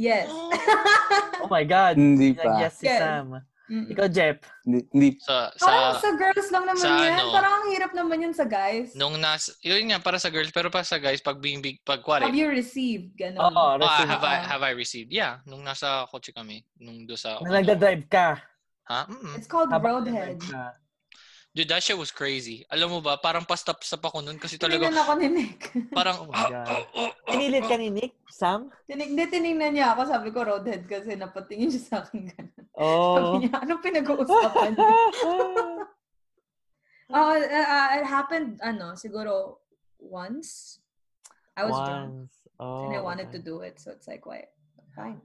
[0.00, 0.26] Yes.
[1.42, 1.96] Oh my God.
[1.96, 2.56] Hindi pa.
[2.58, 3.00] Yes, si Yes.
[3.00, 3.40] Sam.
[3.70, 3.86] Mm-mm.
[3.88, 4.42] Ikaw, Jeff.
[4.60, 5.08] Hindi, hindi.
[5.22, 7.14] Sa, Parang sa, sa girls lang naman sa yan.
[7.14, 8.92] ano, Parang ang hirap naman yun sa guys.
[8.92, 12.26] nung nas, yun nga, para sa girls, pero para sa guys, pag bimbig, pag kwari,
[12.26, 13.14] Have you received?
[13.14, 13.38] Ganon.
[13.40, 14.10] Oo, ah, receive.
[14.10, 14.44] have, I, Oo.
[14.44, 15.10] have I received?
[15.10, 18.42] Yeah, nung nasa kotse kami, nung do sa, Na nagda-drive ka.
[18.84, 19.06] ha?
[19.06, 19.38] Mm-mm.
[19.38, 20.42] It's called Habang roadhead.
[20.42, 20.74] ka.
[21.50, 22.62] Dude, that shit was crazy.
[22.70, 25.60] Alam mo ba, parang pastap-stap ako nun kasi talaga, Tinignan ako ni Nick.
[25.98, 26.86] parang, Oh my God.
[27.26, 28.70] Pinilit ka ni Nick, Sam?
[28.86, 30.06] Tinig, hindi, tinignan niya ako.
[30.06, 32.30] Sabi ko roadhead kasi napatingin siya sa akin.
[32.30, 33.42] Sabi Oh.
[33.42, 34.94] niya, anong pinag-uusapan niya?
[37.10, 39.58] Oh, uh, uh, it happened, ano, siguro
[39.98, 40.78] once.
[41.58, 42.30] I was drunk.
[42.30, 42.34] Once.
[42.62, 43.42] Oh, and I wanted okay.
[43.42, 43.82] to do it.
[43.82, 44.46] So it's like, why?
[44.94, 45.18] Fine.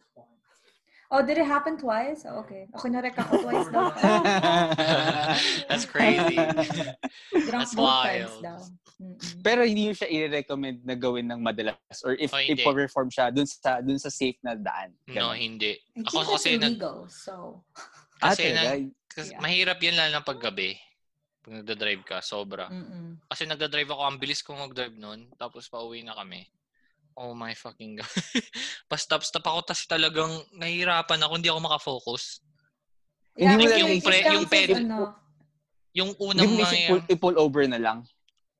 [1.11, 2.25] Oh, did it happen twice?
[2.25, 2.65] Oh, okay.
[2.73, 3.93] Okay, narek ako twice daw.
[5.69, 6.33] that's crazy.
[7.45, 8.41] Drunk That's wild.
[8.41, 8.57] daw.
[8.95, 9.19] Mm-mm.
[9.43, 13.45] Pero hindi mo siya i-recommend na gawin ng madalas or if Oh, i-perform siya dun
[13.45, 14.95] sa dun sa safe na daan.
[15.05, 15.37] No, Ganun.
[15.37, 15.75] hindi.
[15.93, 17.59] I Ako kasi, nag, illegal, so...
[18.23, 18.79] Ah, kasi, talaga?
[18.79, 19.41] na, kasi Yeah.
[19.43, 20.79] mahirap yan lalo na paggabi.
[21.43, 22.71] Pag nagda-drive ka, sobra.
[22.71, 23.19] Mm-mm.
[23.27, 25.27] Kasi nagda-drive ako, ang bilis kong mag-drive noon.
[25.35, 26.47] Tapos pauwi na kami.
[27.15, 28.11] Oh my fucking God.
[28.91, 32.43] Pa-stop-stop ako, tapos talagang nahihirapan ako, hindi ako makafocus.
[33.35, 35.15] Hindi mo yung pre- yung ped- ano,
[35.95, 36.67] Yung Hindi unang mo mga...
[36.67, 38.03] isip pull, i-pull over na lang.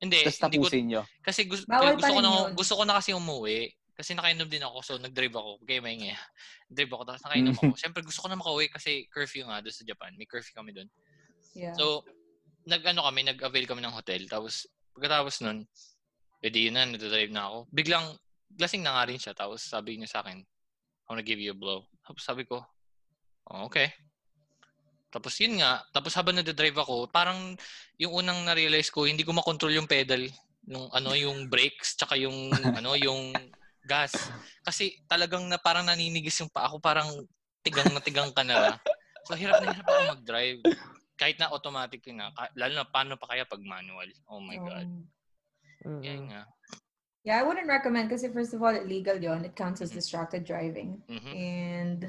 [0.00, 1.02] Hindi, Tapos hindi tapusin nyo.
[1.20, 2.48] kasi gusto, Bawal gusto pa ko na, yun.
[2.56, 3.60] gusto ko na kasi umuwi.
[3.96, 5.60] Kasi nakainom din ako, so nag-drive ako.
[5.64, 6.16] Kaya may nga.
[6.72, 7.72] Drive ako, tapos nakainom ako.
[7.76, 10.12] Siyempre gusto ko na makauwi kasi curfew nga doon sa Japan.
[10.16, 10.88] May curfew kami doon.
[11.52, 11.72] yeah.
[11.76, 12.04] So,
[12.68, 14.24] nag-ano kami, nag-avail kami ng hotel.
[14.28, 15.64] Tapos, pagkatapos nun,
[16.40, 17.58] edi yun na, nag-drive na ako.
[17.72, 18.04] Biglang,
[18.54, 19.34] lasing na nga rin siya.
[19.34, 21.82] Tapos, sabi niya sa akin, I wanna give you a blow.
[22.06, 22.62] Tapos, sabi ko,
[23.50, 23.90] oh, okay.
[25.10, 25.82] Tapos, yun nga.
[25.90, 27.54] Tapos, habang nag-drive ako, parang,
[27.98, 30.26] yung unang na-realize ko, hindi ko makontrol yung pedal
[30.66, 32.34] nung ano yung brakes tsaka yung
[32.78, 33.32] ano yung
[33.86, 34.34] gas
[34.66, 37.06] kasi talagang na parang naninigis yung pa ako parang
[37.62, 38.74] tigang na tigang ka na
[39.22, 40.60] so hirap na hirap ako mag-drive
[41.14, 44.90] kahit na automatic yun na lalo na paano pa kaya pag manual oh my god
[45.86, 46.02] Mm-mm.
[46.02, 46.42] yan nga
[47.26, 49.42] yeah, I wouldn't recommend kasi first of all, illegal yon.
[49.42, 51.02] It counts as distracted driving.
[51.10, 51.32] Mhm.
[51.34, 52.00] And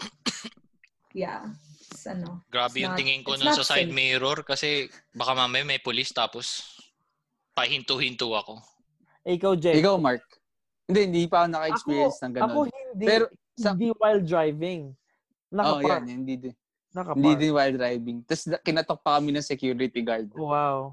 [1.14, 1.46] yeah,
[1.84, 2.42] it's ano.
[2.48, 3.94] grabe It's yung not- tingin ko nun sa side safe.
[3.94, 6.64] mirror kasi baka mamaya may police tapos
[7.52, 8.58] pahinto-hinto ako
[9.24, 9.72] Ikaw, Jeff.
[9.72, 10.20] Ikaw, Mark.
[10.84, 12.44] Hindi, hindi pa ako naka-experience ng ganun.
[12.44, 13.04] Ako hindi.
[13.08, 13.24] Pero
[13.56, 14.92] sa- hindi while driving.
[14.92, 15.88] oh, Nakapark.
[15.88, 16.54] yan, hindi din.
[16.92, 17.16] Nakapark.
[17.16, 18.16] Hindi din while driving.
[18.20, 20.28] Tapos na- kinatok pa kami ng security guard.
[20.36, 20.92] Wow.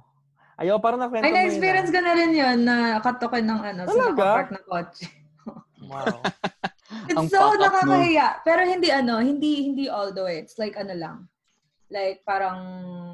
[0.62, 1.94] Ayaw, parang nakwento Ay, mo yun, na-experience ah.
[1.94, 5.06] ko na rin yun na katokin ng ano, sa nakapark na kotse.
[5.82, 6.22] Wow.
[7.10, 7.66] It's Ang so up mo.
[7.66, 8.46] nakakahiya.
[8.46, 10.38] Pero hindi ano, hindi hindi all the way.
[10.38, 11.26] It's like ano lang.
[11.90, 12.62] Like parang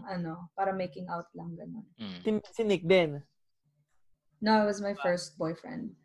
[0.04, 1.88] ano, para making out lang ganun.
[1.96, 2.44] Mm.
[2.52, 3.24] si, Nick din.
[4.44, 5.96] No, it was my first boyfriend.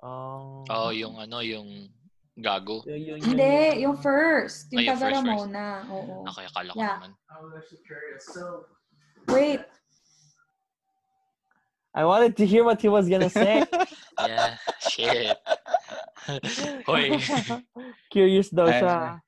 [0.00, 0.64] Oh.
[0.72, 1.92] oh yung ano yung
[2.36, 4.72] gago Yun, yun, yun, Hindi, yung first.
[4.72, 5.12] Yung yung taga.
[5.12, 5.66] Ramona.
[5.92, 6.24] Oo.
[6.24, 6.96] okay akala ko Yeah.
[7.00, 8.24] naman I was actually curious.
[8.32, 8.64] So,
[9.28, 9.60] Wait.
[11.96, 13.64] I wanted to hear what he was gonna say.
[14.20, 14.56] yeah
[14.86, 15.36] shit
[16.86, 17.16] Hoy.
[18.10, 19.22] Curious daw Ay, siya.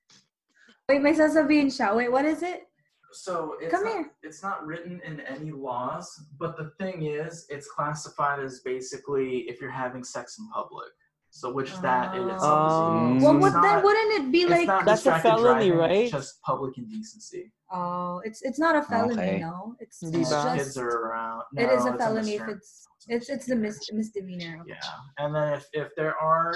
[0.91, 1.95] Wait, may sasabihin siya.
[1.95, 2.67] Wait, what is it?
[3.09, 4.11] so it's Come not, here.
[4.23, 9.63] it's not written in any laws, but the thing is, it's classified as basically if
[9.63, 10.93] you're having sex in public.
[11.31, 12.43] So which that in itself
[12.73, 12.87] Oh.
[12.89, 13.19] is illegal.
[13.19, 13.21] Mm.
[13.21, 15.91] So Well, it's would, then not- wouldn't it be like That's a felony, driving, right?
[16.05, 17.53] It's just public indecency.
[17.71, 19.39] Oh, it's it's not a felony, Okay.
[19.41, 19.77] no.
[19.79, 20.19] It's, it's ba?
[20.23, 21.43] Just kids are around.
[21.57, 24.65] it is a it's felony if it's it's it's the mis- misdemeanor.
[24.67, 24.81] Yeah,
[25.19, 26.55] and then if, if there are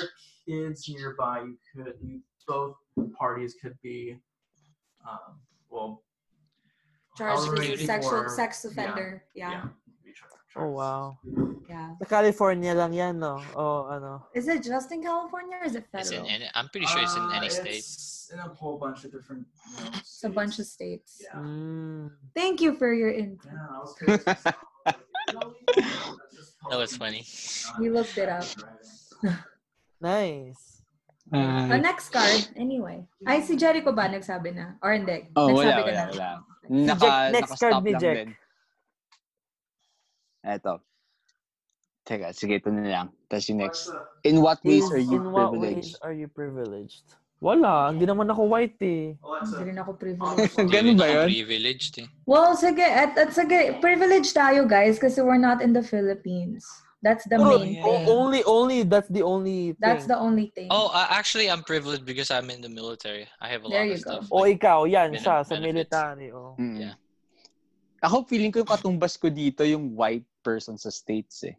[0.49, 2.74] kids nearby, you could you, both
[3.19, 4.19] parties could be,
[5.09, 5.39] um,
[5.70, 6.03] well,
[7.16, 9.23] Charged with sexual for- sex offender.
[9.35, 9.61] yeah, Yeah.
[9.61, 9.74] be char-
[10.53, 11.16] Oh, wow.
[11.65, 11.97] yeah.
[11.97, 13.41] Sa California lang yan, no?
[13.57, 14.29] O, ano?
[14.37, 16.29] Is it just in California or is it it's in federal?
[16.29, 19.12] any, I'm pretty sure it's in Uh, any state It's in a whole bunch of
[19.16, 19.49] different.
[19.49, 21.24] You know, It's a bunch of states.
[21.24, 21.41] Yeah.
[21.41, 22.12] Mm.
[22.37, 23.49] Thank you for your input.
[23.49, 24.24] Yeah, I was curious.
[24.29, 24.61] myself.
[24.85, 27.24] Like, you know, it's just That was funny.
[27.24, 28.45] not We looked it up.
[30.01, 30.83] Nice.
[31.33, 33.07] The next card, anyway.
[33.24, 34.77] Ay, si Jericho ba nagsabi na?
[34.85, 35.33] Or hindi?
[35.33, 36.11] Oh, wala, nagsabi ka wala, na?
[36.12, 36.31] wala.
[36.69, 38.16] Naka, Jack- next naka-stop card ni lang Jack.
[38.20, 38.31] din.
[40.44, 40.82] Eto.
[42.02, 43.06] Teka, sige, ito na lang.
[43.31, 43.86] Tapos yung next.
[44.27, 45.94] In what ways are you in what privileged?
[45.94, 47.06] ways are you privileged?
[47.43, 49.14] Wala, hindi naman ako white eh.
[49.19, 50.55] Alexa, Hindi rin ako privileged.
[50.70, 51.27] Ganun ba yun?
[51.27, 52.06] Privileged eh.
[52.27, 52.82] well, sige.
[52.82, 56.62] At, at sige, privileged tayo, guys, kasi we're not in the Philippines.
[57.02, 57.82] That's the Oh, main yeah.
[57.82, 58.06] thing.
[58.06, 59.82] only, only, that's the only thing.
[59.82, 60.70] That's the only thing.
[60.70, 63.27] Oh, uh, actually, I'm privileged because I'm in the military.
[63.43, 64.10] I have a There lot you of go.
[64.23, 64.24] stuff.
[64.31, 65.90] O ikaw, yan Benef- siya, sa benefits.
[65.90, 66.31] military.
[66.31, 66.55] Oh.
[66.62, 66.78] Mm.
[66.78, 66.94] Yeah.
[68.03, 71.55] Ako, feeling ko yung katumbas ko dito yung white person sa States eh.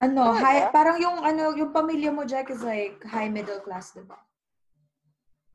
[0.00, 0.40] ano, Talaga?
[0.40, 4.16] high, parang yung ano, yung pamilya mo, Jack, is like high middle class, diba?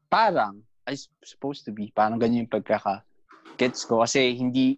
[0.10, 4.02] Parang, I supposed to be, parang ganyan yung pagkaka-gets ko.
[4.02, 4.78] Kasi hindi,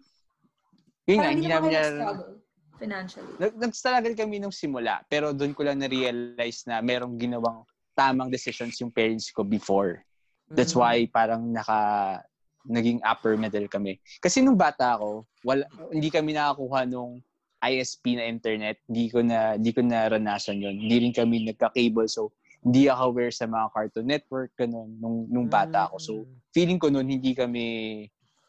[1.07, 2.33] yun nga, Parang hindi namin struggle
[2.79, 3.31] financially.
[3.39, 5.03] nag- nag-struggle kami nung simula.
[5.07, 7.63] Pero doon ko lang na-realize na merong ginawang
[7.95, 10.03] tamang decisions yung parents ko before.
[10.51, 10.79] That's Mm.
[10.83, 11.79] why parang naka
[12.65, 13.97] naging upper middle kami.
[14.19, 17.21] Kasi nung bata ako, wala hindi kami nakakuha nung
[17.61, 18.81] ISP na internet.
[18.89, 20.81] Hindi ko na hindi ko naranasan 'yon.
[20.81, 25.47] Hindi rin kami nagka-cable so hindi ako aware sa mga Cartoon Network ganun nung nung
[25.49, 25.95] bata ako.
[25.97, 26.33] So Mm.
[26.53, 27.65] feeling ko noon hindi kami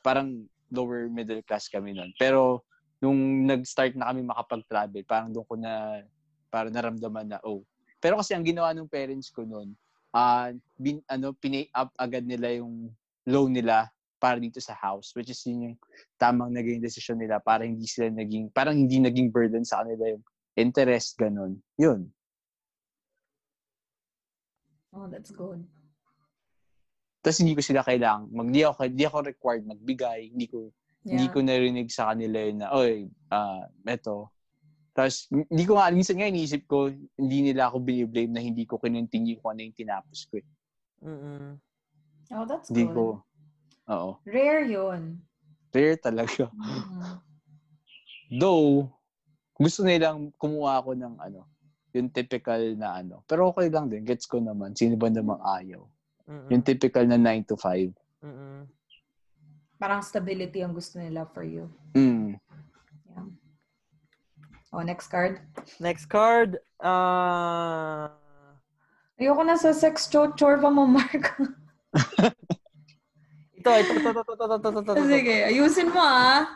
[0.05, 2.13] parang lower middle class kami noon.
[2.17, 2.65] Pero
[3.01, 6.01] nung nag-start na kami makapag-travel, parang doon ko na
[6.49, 7.65] parang naramdaman na oh.
[8.01, 9.73] Pero kasi ang ginawa ng parents ko noon,
[10.13, 12.93] ah bin, ano pinay up agad nila yung
[13.25, 13.89] loan nila
[14.23, 15.77] para dito sa house which is yun yung
[16.15, 20.23] tamang naging decision nila para hindi sila naging parang hindi naging burden sa kanila yung
[20.55, 22.07] interest ganun yun
[24.93, 25.65] Oh, that's good.
[27.25, 30.71] tapos hindi ko sila kailangan mag di ako di ako required magbigay hindi ko
[31.03, 31.35] hindi Yeah.
[31.35, 34.31] ko narinig sa kanila yun na oy ah eto
[34.93, 38.77] tapos hindi ko nga minsan nga iniisip ko hindi nila ako biniblame na hindi ko
[38.77, 40.47] kinontinue kung ano yung tinapos ko eh.
[41.03, 41.57] Mm-mm.
[42.37, 42.95] Oh, that's hindi good.
[42.95, 43.03] ko
[43.89, 45.19] oo Rare yun.
[45.73, 47.19] rare talaga Mhm.
[48.33, 48.89] Though,
[49.53, 51.45] gusto nilang kumuha ako ng ano,
[51.93, 53.21] yung typical na ano.
[53.29, 54.09] Pero okay lang din.
[54.09, 54.73] Gets ko naman.
[54.73, 55.85] Sino ba namang ayaw?
[56.25, 56.49] Mm-mm.
[56.49, 57.93] Yung typical na 9 to 5.
[58.25, 58.65] Mm-mm.
[59.77, 61.69] Parang stability ang gusto nila for you.
[61.93, 62.41] Mm.
[63.13, 63.29] Yeah.
[64.73, 65.45] Oh, next card.
[65.77, 66.57] Next card.
[66.81, 68.09] Uh,
[69.21, 71.37] Ayoko na sa sex cho- chorba mo, Mark.
[73.63, 75.03] Ito, ito, ito, ito, ito, ito, ito, ito.
[75.07, 76.51] Sige, ayusin mo ah.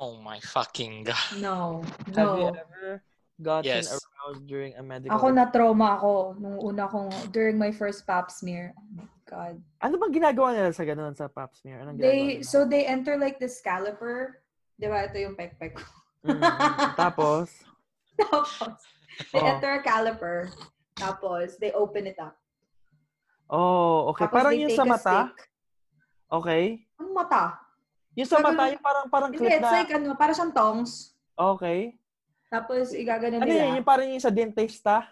[0.00, 1.28] Oh my fucking God.
[1.44, 1.84] No,
[2.16, 2.24] no.
[2.24, 2.88] Have you ever
[3.36, 3.92] gotten yes.
[3.92, 5.12] aroused during a medical...
[5.12, 8.72] Ako na-trauma ako nung una kong, during my first pap smear.
[8.80, 9.60] Oh my God.
[9.84, 11.84] Ano bang ginagawa nila sa ganun sa pap smear?
[11.84, 12.48] Anong they, nila?
[12.48, 14.40] So they enter like the scalper.
[14.80, 15.04] Di ba?
[15.04, 15.84] Ito yung pekpek ko.
[16.32, 16.40] Mm,
[16.96, 17.52] Tapos?
[18.24, 18.80] Tapos.
[19.36, 19.52] They oh.
[19.52, 20.48] enter a caliper.
[20.96, 22.40] Tapos, they open it up
[23.52, 24.24] oh, okay.
[24.24, 25.28] Tapos, Parang yung sa mata?
[25.28, 25.36] stick.
[26.26, 26.64] Okay.
[26.96, 27.60] Ang mata?
[28.16, 29.70] Yung sa Parang- mata, yung parang, parang clip it's na...
[29.70, 31.12] like ano, para siyang tongs.
[31.32, 31.96] Okay.
[32.48, 33.64] Tapos, igagano Ano nila.
[33.68, 33.76] yun?
[33.76, 35.04] Yung parang yung sa dentista?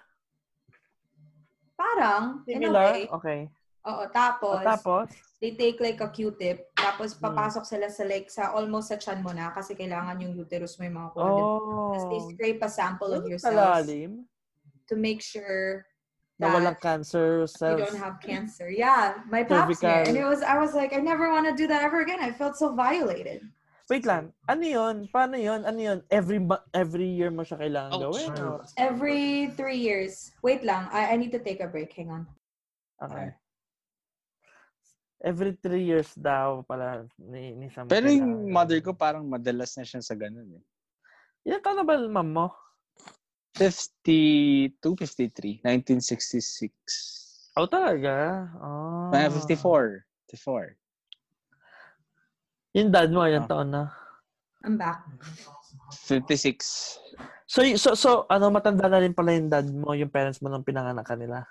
[1.73, 2.85] Parang, in a Similar?
[2.93, 3.01] way.
[3.09, 3.41] Okay.
[3.81, 5.09] Oo, O, tapos, tapos?
[5.41, 6.69] they take like a Q-tip.
[6.77, 7.33] Tapos, Hmm.
[7.33, 10.85] papasok sila sa like, sa almost sa chan mo na kasi kailangan yung uterus mo
[10.85, 11.25] yung mga kuha.
[11.25, 12.29] Tapos, they Oh.
[12.29, 13.89] scrape a sample of your cells
[14.85, 15.89] to make sure
[16.41, 17.85] Na that walang cancer you cells.
[17.85, 18.73] don't have cancer.
[18.73, 20.09] Yeah, my pap smear.
[20.09, 22.17] And it was, I was like, I never want to do that ever again.
[22.17, 23.45] I felt so violated.
[23.93, 24.33] Wait lang.
[24.49, 24.97] Ano yun?
[25.12, 25.69] Paano yun?
[25.69, 25.99] Ano yun?
[26.09, 26.41] Every
[26.73, 28.31] every year mo siya kailangan Oh, gawin?
[28.81, 30.33] Every three years.
[30.41, 31.93] Wait lang, I, I need to take a break.
[31.93, 32.25] Hang on.
[33.03, 33.35] Okay.
[35.21, 37.85] Every three years daw pala ni, ni Sam.
[37.91, 40.65] Pero yung mother ko parang madalas na siya sa ganun eh.
[41.45, 42.49] Ilan taon na ba mom mo?
[43.55, 47.51] 52, 53, 1966.
[47.59, 48.47] Oh, talaga?
[48.56, 49.10] Oh.
[49.10, 50.06] Ah, 54.
[50.31, 50.77] 54.
[52.72, 53.51] Yung dad mo, ilang Ah.
[53.51, 53.82] taon na?
[54.62, 55.02] I'm back.
[56.06, 57.01] 56.
[57.51, 60.62] So, so, so, ano, matanda na rin pala yung dad mo, yung parents mo nung
[60.62, 61.43] pinanganak ka nila?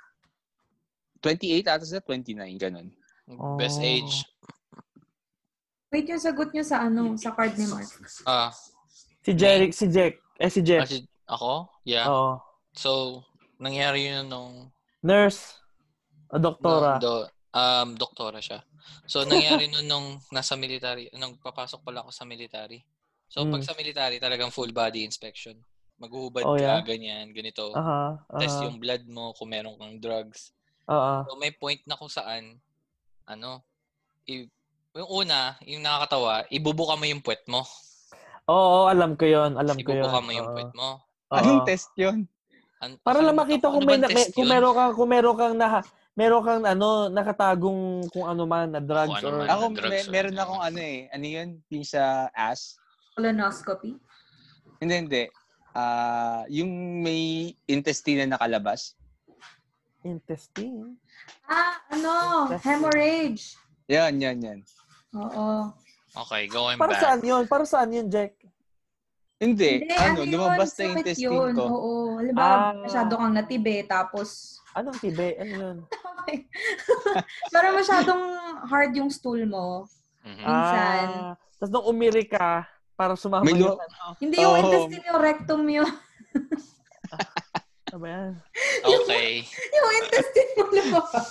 [1.20, 2.88] 28 ata sa 29, ganun.
[3.60, 3.86] Best Oh.
[3.86, 4.24] age.
[5.92, 7.90] Wait, yung sagot nyo sa ano, sa card ni Mark.
[8.24, 8.54] Ah,
[9.20, 10.88] Si Jeric, si Jack, eh, si Jeff.
[10.88, 11.70] kasi ako?
[11.86, 12.10] Yeah.
[12.10, 12.42] Oo.
[12.74, 13.22] So,
[13.58, 15.62] nangyari yun nung Nurse.
[16.30, 16.98] O doktora.
[16.98, 17.14] nung do,
[17.52, 18.60] um, doktora siya.
[19.06, 22.82] So, nangyari nun nung nasa military, nung papasok pala ako sa military.
[23.30, 23.68] So, pag Mm.
[23.68, 25.54] sa military, talagang full body inspection.
[26.00, 26.82] Maghuhubad Oh, yeah?
[26.82, 27.70] ka, ganyan, ganito.
[27.72, 28.18] Aha.
[28.40, 28.66] Test aha.
[28.66, 30.50] yung blood mo kung meron kang drugs.
[30.90, 31.28] Oo.
[31.30, 32.58] So, may point na kung saan,
[33.24, 33.62] ano,
[34.26, 34.50] i-
[34.96, 37.62] yung una, yung nakakatawa, ibubuka mo yung puwet mo.
[38.50, 40.02] Oo, alam ko yon Alam ko yun.
[40.02, 40.56] Ibubuka mo yung Oo.
[40.58, 40.90] puwet mo.
[41.30, 42.26] Anong test yun?
[42.82, 45.56] An- Para lang makita kung ano may, na- may kung meron kang kung meron kang
[45.56, 45.84] na
[46.16, 49.48] meron kang ano nakatagong kung ano man na drugs ano or man.
[49.48, 50.42] Ako, drugs may, or meron ano.
[50.42, 50.98] akong ano eh.
[51.12, 51.48] Ano yun?
[51.70, 52.02] Yung sa
[52.32, 52.80] ass?
[53.14, 53.94] Colonoscopy.
[54.80, 55.24] Hindi, hindi.
[55.70, 57.22] Ah, yung may
[57.68, 58.96] intestine na nakalabas.
[60.02, 60.96] Intestine.
[61.46, 62.48] Ah, ano?
[62.48, 63.60] That's- Hemorrhage.
[63.92, 64.60] Yan, yan, yan.
[65.14, 65.76] Oo.
[66.16, 67.04] Okay, going Para back.
[67.04, 67.44] saan yun?
[67.46, 68.39] Para saan yun, Jack?
[69.40, 70.36] Hindi, ano, yun?
[70.36, 71.52] lumabas na yung intestine yun.
[71.56, 71.64] ko.
[71.66, 71.92] Oo.
[72.20, 72.74] Halimbawa, Ah.
[72.76, 75.34] masyado kang natibe, tapos Anong tibe?
[75.36, 75.78] Ano yun?
[77.54, 78.22] pero masyadong
[78.68, 79.88] hard yung stool mo.
[80.22, 80.44] Mhm.
[80.44, 81.08] Minsan.
[81.10, 84.20] Ah, Tapos nung umiri ka, para sumama May yung lo- ano.
[84.20, 85.88] Hindi yung intestine, yung rectum yun.
[87.90, 88.32] Ano ba yan?
[88.86, 89.42] Okay.
[89.50, 91.26] yung intestine mo lumabas.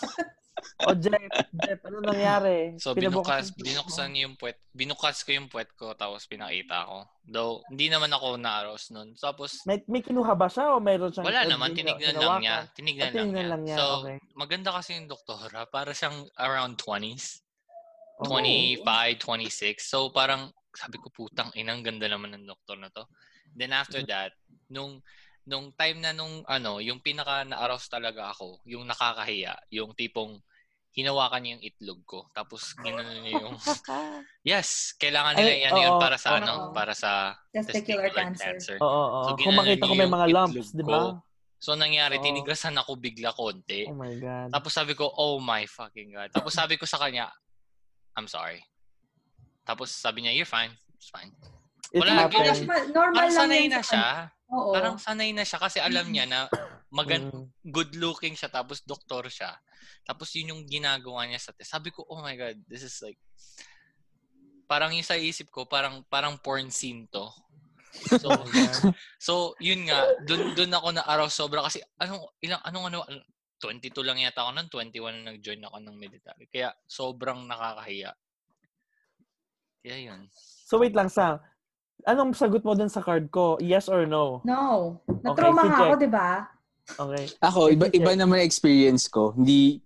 [0.87, 1.19] O Jeff,
[1.59, 2.79] Jeff, ano nangyari?
[2.79, 4.63] So, binukas, binuksan yung puwet.
[4.71, 7.03] Binukas ko yung puwet ko, tapos pinakita ko.
[7.27, 9.11] Though, hindi naman ako na-arouse nun.
[9.19, 11.27] Tapos, May, may kinuha ba siya o mayroon siyang...
[11.27, 11.75] wala naman.
[11.75, 12.57] Tinignan lang niya.
[12.79, 13.75] Tinignan, Ah, lang lang niya.
[13.75, 14.17] niya, So, okay.
[14.39, 15.67] maganda kasi yung doktora.
[15.67, 17.43] Para siyang around 20s.
[18.23, 18.39] Oo.
[18.39, 18.87] 25,
[19.19, 19.83] 26.
[19.83, 23.03] So, parang, sabi ko, putang inang ganda naman ng doktor na to.
[23.51, 24.31] Then after that,
[24.71, 25.03] nung
[25.49, 30.37] nung time na nung ano, yung pinaka na-arouse talaga ako, yung nakakahiya, yung tipong
[30.99, 32.21] hinawakan niya yung itlog ko.
[32.35, 33.55] Tapos ginanon niya yung
[34.51, 36.39] Yes, kailangan nila Ay, ano yun oo, para sa oo.
[36.43, 38.59] ano, para sa Testicular cancer.
[38.83, 39.21] Oo, oo.
[39.31, 40.91] So, Kung makita ko may ginano mga lumps, itlog di ko.
[40.91, 41.03] ba?
[41.59, 42.23] So nangyari, Oo.
[42.23, 43.83] tinigasan ako bigla konti.
[43.91, 44.55] Oh my God.
[44.55, 46.31] Tapos sabi ko, oh my fucking God.
[46.31, 47.31] Tapos sabi ko sa kanya,
[48.15, 48.63] I'm sorry.
[49.67, 50.71] Tapos sabi niya, you're fine.
[50.95, 51.35] It's fine.
[51.91, 52.47] It wala, happened.
[52.63, 54.07] Normal, normal Parang lang sanay yun na sa siya.
[54.55, 54.71] Oo.
[54.71, 56.41] Parang sanay na siya kasi alam niya na
[56.89, 57.47] magan Mm.
[57.69, 59.53] good looking siya tapos doktor siya.
[60.09, 61.71] Tapos yun yung ginagawa niya sa test.
[61.73, 63.21] Sabi ko, oh my God, this is like,
[64.65, 67.29] parang yung sa isip ko, parang parang porn scene to.
[68.21, 68.45] So, Oh
[69.17, 72.99] so yun nga, dun, dun ako na araw sobra kasi anong, ilang, anong ano,
[73.59, 76.47] 22 lang yata ako nun, 21 na nag-join ako ng military.
[76.53, 78.13] Kaya sobrang nakakahiya.
[79.83, 80.21] Kaya yun.
[80.69, 81.41] So wait lang, Sam.
[82.07, 83.59] Anong sagot mo dun sa card ko?
[83.59, 84.45] Yes or no?
[84.47, 85.03] No.
[85.25, 86.31] Na-trauma Okay, si nga ako, di ba?
[86.97, 87.25] Okay.
[87.45, 89.37] Ako, iba, iba naman yung experience ko.
[89.37, 89.85] Hindi,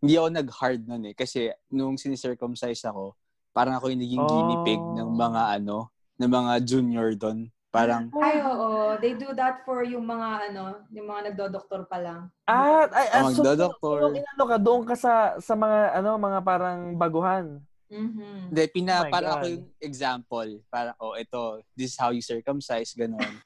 [0.00, 1.14] hindi ako nag-hard nun eh.
[1.14, 3.12] Kasi nung sinicircumcise ako,
[3.52, 4.96] parang ako yung naging guinea pig Oh.
[4.96, 7.50] ng mga ano, ng mga junior doon.
[7.74, 8.94] Parang, Ay, oo.
[9.02, 12.30] They do that for yung mga, ano, yung mga nagdodoktor pa lang.
[12.46, 13.98] Ah, ay, ah, so, magdodoktor.
[14.14, 17.58] so, ka, doon ka sa, sa mga, ano, mga parang baguhan.
[17.90, 18.50] Mhm.
[18.50, 19.38] hindi, pina, Oh parang God.
[19.38, 20.50] ako yung example.
[20.70, 23.42] Parang, oh, ito, this is how you circumcise, ganun.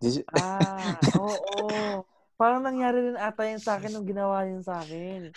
[0.00, 2.04] This, Ah, oo.
[2.36, 5.32] Parang nangyari rin ata yun sa akin nung ginawa yun sa akin.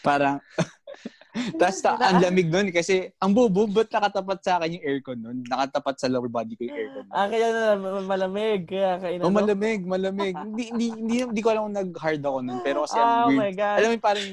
[0.00, 0.38] parang,
[1.56, 5.40] Tapos ta- ang lamig nun kasi ang bubo, ba't nakatapat sa akin yung aircon nun?
[5.48, 7.06] Nakatapat sa lower body ko yung aircon.
[7.08, 8.68] Ah, kaya na ma- malamig.
[8.68, 9.26] Kaya kainano.
[9.26, 10.36] Oh, malamig, malamig.
[10.46, 12.60] hindi, hindi, hindi, hindi ko alam kung nag-hard ako nun.
[12.60, 13.56] Pero kasi Oh ang my weird.
[13.56, 13.76] God.
[13.80, 14.28] Alam mo parang,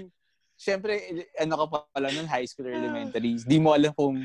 [0.60, 0.91] syempre,
[1.40, 3.32] ano ka pa pala nun, high school or elementary.
[3.48, 4.20] Di mo alam kung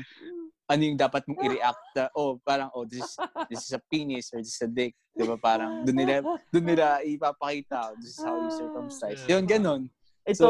[0.65, 1.83] ano yung dapat mong i-react.
[1.95, 3.13] na, oh, parang, oh, this is,
[3.49, 4.97] this is a penis or this is a dick.
[5.13, 5.37] Di ba?
[5.37, 9.21] Parang, doon nila, doon nila ipapakita, oh, this is how you circumcise.
[9.29, 9.87] Yun, ganun.
[10.25, 10.47] Ito, So,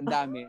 [0.00, 0.42] ang dami.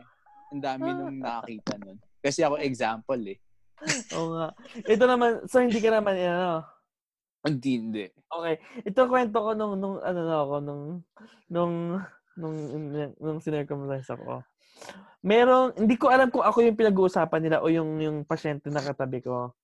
[0.52, 2.00] Ang dami nung nakakita nun.
[2.24, 3.38] Kasi ako example eh.
[4.16, 4.48] oo nga.
[4.86, 6.64] Ito naman, so hindi ka naman, ano,
[7.42, 8.04] Hindi, hindi.
[8.30, 8.54] Okay.
[8.86, 10.84] Ito kwento ko nung, nung ano na ako, nung,
[11.50, 11.74] nung,
[12.36, 14.44] nung, nung, nung sinircumcise ako.
[15.22, 19.22] Merong, hindi ko alam kung ako yung pinag-uusapan nila o yung, yung pasyente na katabi
[19.22, 19.54] ko.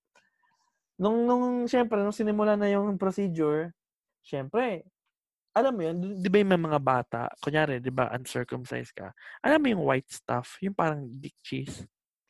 [0.99, 3.74] Nung, nung, syempre, nung sinimula na yung procedure,
[4.23, 4.86] syempre,
[5.55, 9.11] alam mo yun, di ba yung mga bata, kunyari, di ba, uncircumcised ka,
[9.43, 11.82] alam mo yung white stuff, yung parang dick cheese.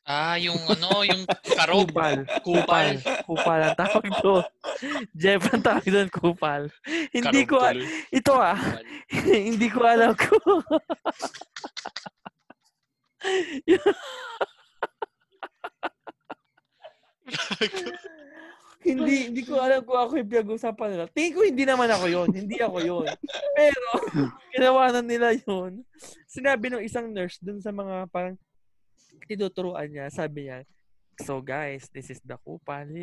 [0.08, 1.92] Ah, yung ano, yung karob.
[1.92, 2.24] Kupal.
[2.40, 2.96] Kupal.
[3.28, 4.40] Kupal ang tawag doon.
[5.12, 6.72] Jeff ang tawag doon, kupal.
[7.12, 7.84] Hindi ko, tuloy.
[8.08, 8.56] ito ah,
[9.52, 10.40] hindi ko alam kung
[18.88, 21.04] hindi hindi ko alam kung ako yung pinag-usapan nila.
[21.12, 23.12] Tingin ko hindi naman ako yon Hindi ako yon
[23.52, 23.88] Pero,
[24.56, 25.84] ginawa na nila yon
[26.24, 28.40] Sinabi ng isang nurse dun sa mga parang
[29.26, 30.62] tinuturuan niya, sabi niya,
[31.18, 32.86] So guys, this is the kupal.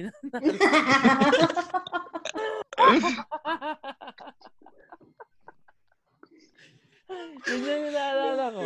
[7.46, 8.64] Yun yung naalala ko.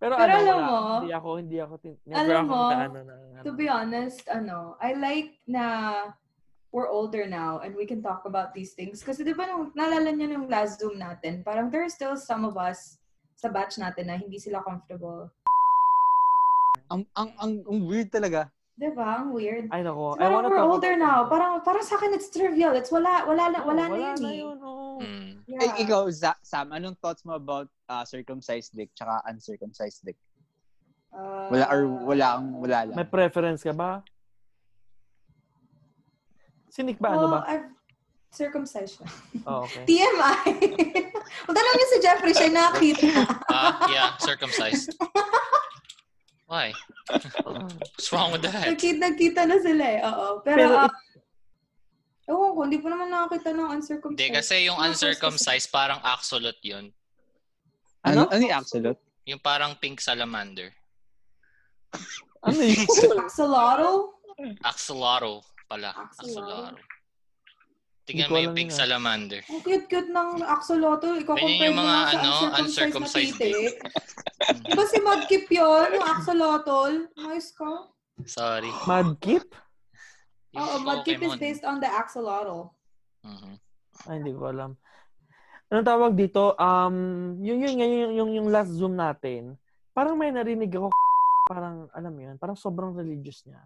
[0.00, 0.68] Pero, Pero ano, alam wala.
[0.68, 1.74] mo, hindi ako, hindi ako,
[2.08, 3.44] never alam ako mo, naano na, ano.
[3.44, 5.64] to be honest, ano, I like na
[6.72, 9.04] we're older now and we can talk about these things.
[9.04, 12.48] Kasi di ba nung, naalala niyo nung last Zoom natin, parang there are still some
[12.48, 12.99] of us
[13.40, 15.32] sa batch natin na hindi sila comfortable.
[16.92, 18.52] Ang, ang, ang, ang weird talaga.
[18.76, 19.24] Di ba?
[19.24, 19.72] Ang weird.
[19.72, 20.16] Ay, nako.
[20.16, 21.18] So, I parang wanna we're talk older about now.
[21.24, 22.76] Parang, parang sa akin, it's trivial.
[22.76, 24.40] It's wala, wala, na, wala, wala na yun, eh.
[24.44, 25.00] oo.
[25.00, 25.30] Mm.
[25.48, 25.60] Yeah.
[25.64, 30.16] Eh, ikaw, Za- Sam, anong thoughts mo about uh, circumcised dick tsaka uncircumcised dick?
[31.10, 32.94] Uh, Wala, or wala, ang wala lang.
[32.94, 33.98] May preference ka ba?
[36.70, 37.40] Si Nick ba, ano Oh, ba?
[37.50, 37.66] I've
[38.30, 39.08] circumcised siya.
[39.44, 39.84] Oh, okay.
[39.84, 40.38] TMI.
[41.44, 43.06] Huwag tanong niyo si Jeffrey, siya nakita.
[43.50, 44.94] Ah, yeah, circumcised.
[46.46, 46.74] Why?
[47.10, 48.70] What's wrong with that?
[48.70, 49.98] Nagkita, nagkita na sila eh.
[50.02, 50.26] Oo.
[50.42, 50.92] Pero, Pero ah,
[52.30, 54.18] ewan ko, hindi pa naman nakakita ng uncircumcised.
[54.18, 56.94] Hindi, kasi yung Ano uncircumcised, parang axolot yun.
[58.06, 58.30] Ano?
[58.30, 58.40] Ano?
[58.40, 58.98] Yung absolute?
[59.26, 60.70] Yung parang pink salamander.
[62.46, 62.86] Ano yun?
[63.20, 64.16] Axolotl?
[64.62, 65.90] Axolotl pala.
[65.92, 66.78] Axolotl.
[66.78, 66.99] Axolotl.
[68.10, 68.78] Tingnan ko mo yung pink ah.
[68.82, 69.40] salamander.
[69.46, 71.14] Ang cute-cute ng axolotl.
[71.22, 73.52] Ikaw Ganyan compare yung mo mga, sa ano, uncircumcised uncircumcised na titi.
[74.66, 75.86] Di ba si Mudkip yun?
[75.94, 76.92] Yung axolotl?
[77.14, 77.72] Nice ka.
[78.26, 78.70] Sorry.
[78.90, 79.46] Madkip?
[80.58, 82.74] Yung Oo, Mudkip is based on the axolotl.
[83.22, 83.54] Mhm.
[84.10, 84.74] Ay, hindi ko alam.
[85.70, 86.58] Anong tawag dito?
[86.58, 89.54] Um, yung, yung, yung, yung, yung, yung last Zoom natin,
[89.94, 90.90] parang may narinig ako,
[91.52, 93.62] parang, alam mo yun, parang sobrang religious niya.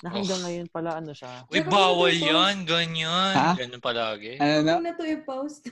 [0.00, 0.44] Na hanggang Oh.
[0.44, 1.44] ngayon pala, ano siya.
[1.46, 2.54] Uy, bawal ano yan.
[2.64, 3.34] Ganyan.
[3.34, 3.50] Ha?
[3.54, 4.34] Ganun palagi.
[4.36, 4.72] Ano na?
[4.72, 5.68] Ano na to i-post?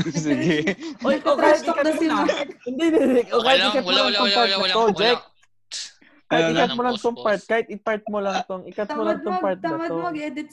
[0.00, 0.72] Sige.
[1.02, 2.14] Oy, o Nagka-trash kahit talk ikat na mo si na.
[2.16, 2.30] Mark.
[2.64, 3.22] Hindi, hindi, hindi.
[3.26, 3.70] O Okay kahit lang.
[3.70, 4.72] ikat mo Wala, lang wala, tong wala, part wala, na wala.
[4.72, 4.96] to, wala.
[4.96, 5.20] Jack.
[6.30, 7.48] Kahit ikat mo lang tong Post, part, post.
[7.50, 9.96] kahit i-part mo lang tong, ikat mo Tamad lang tong mag, part na tamad to.
[10.00, 10.48] mag-edit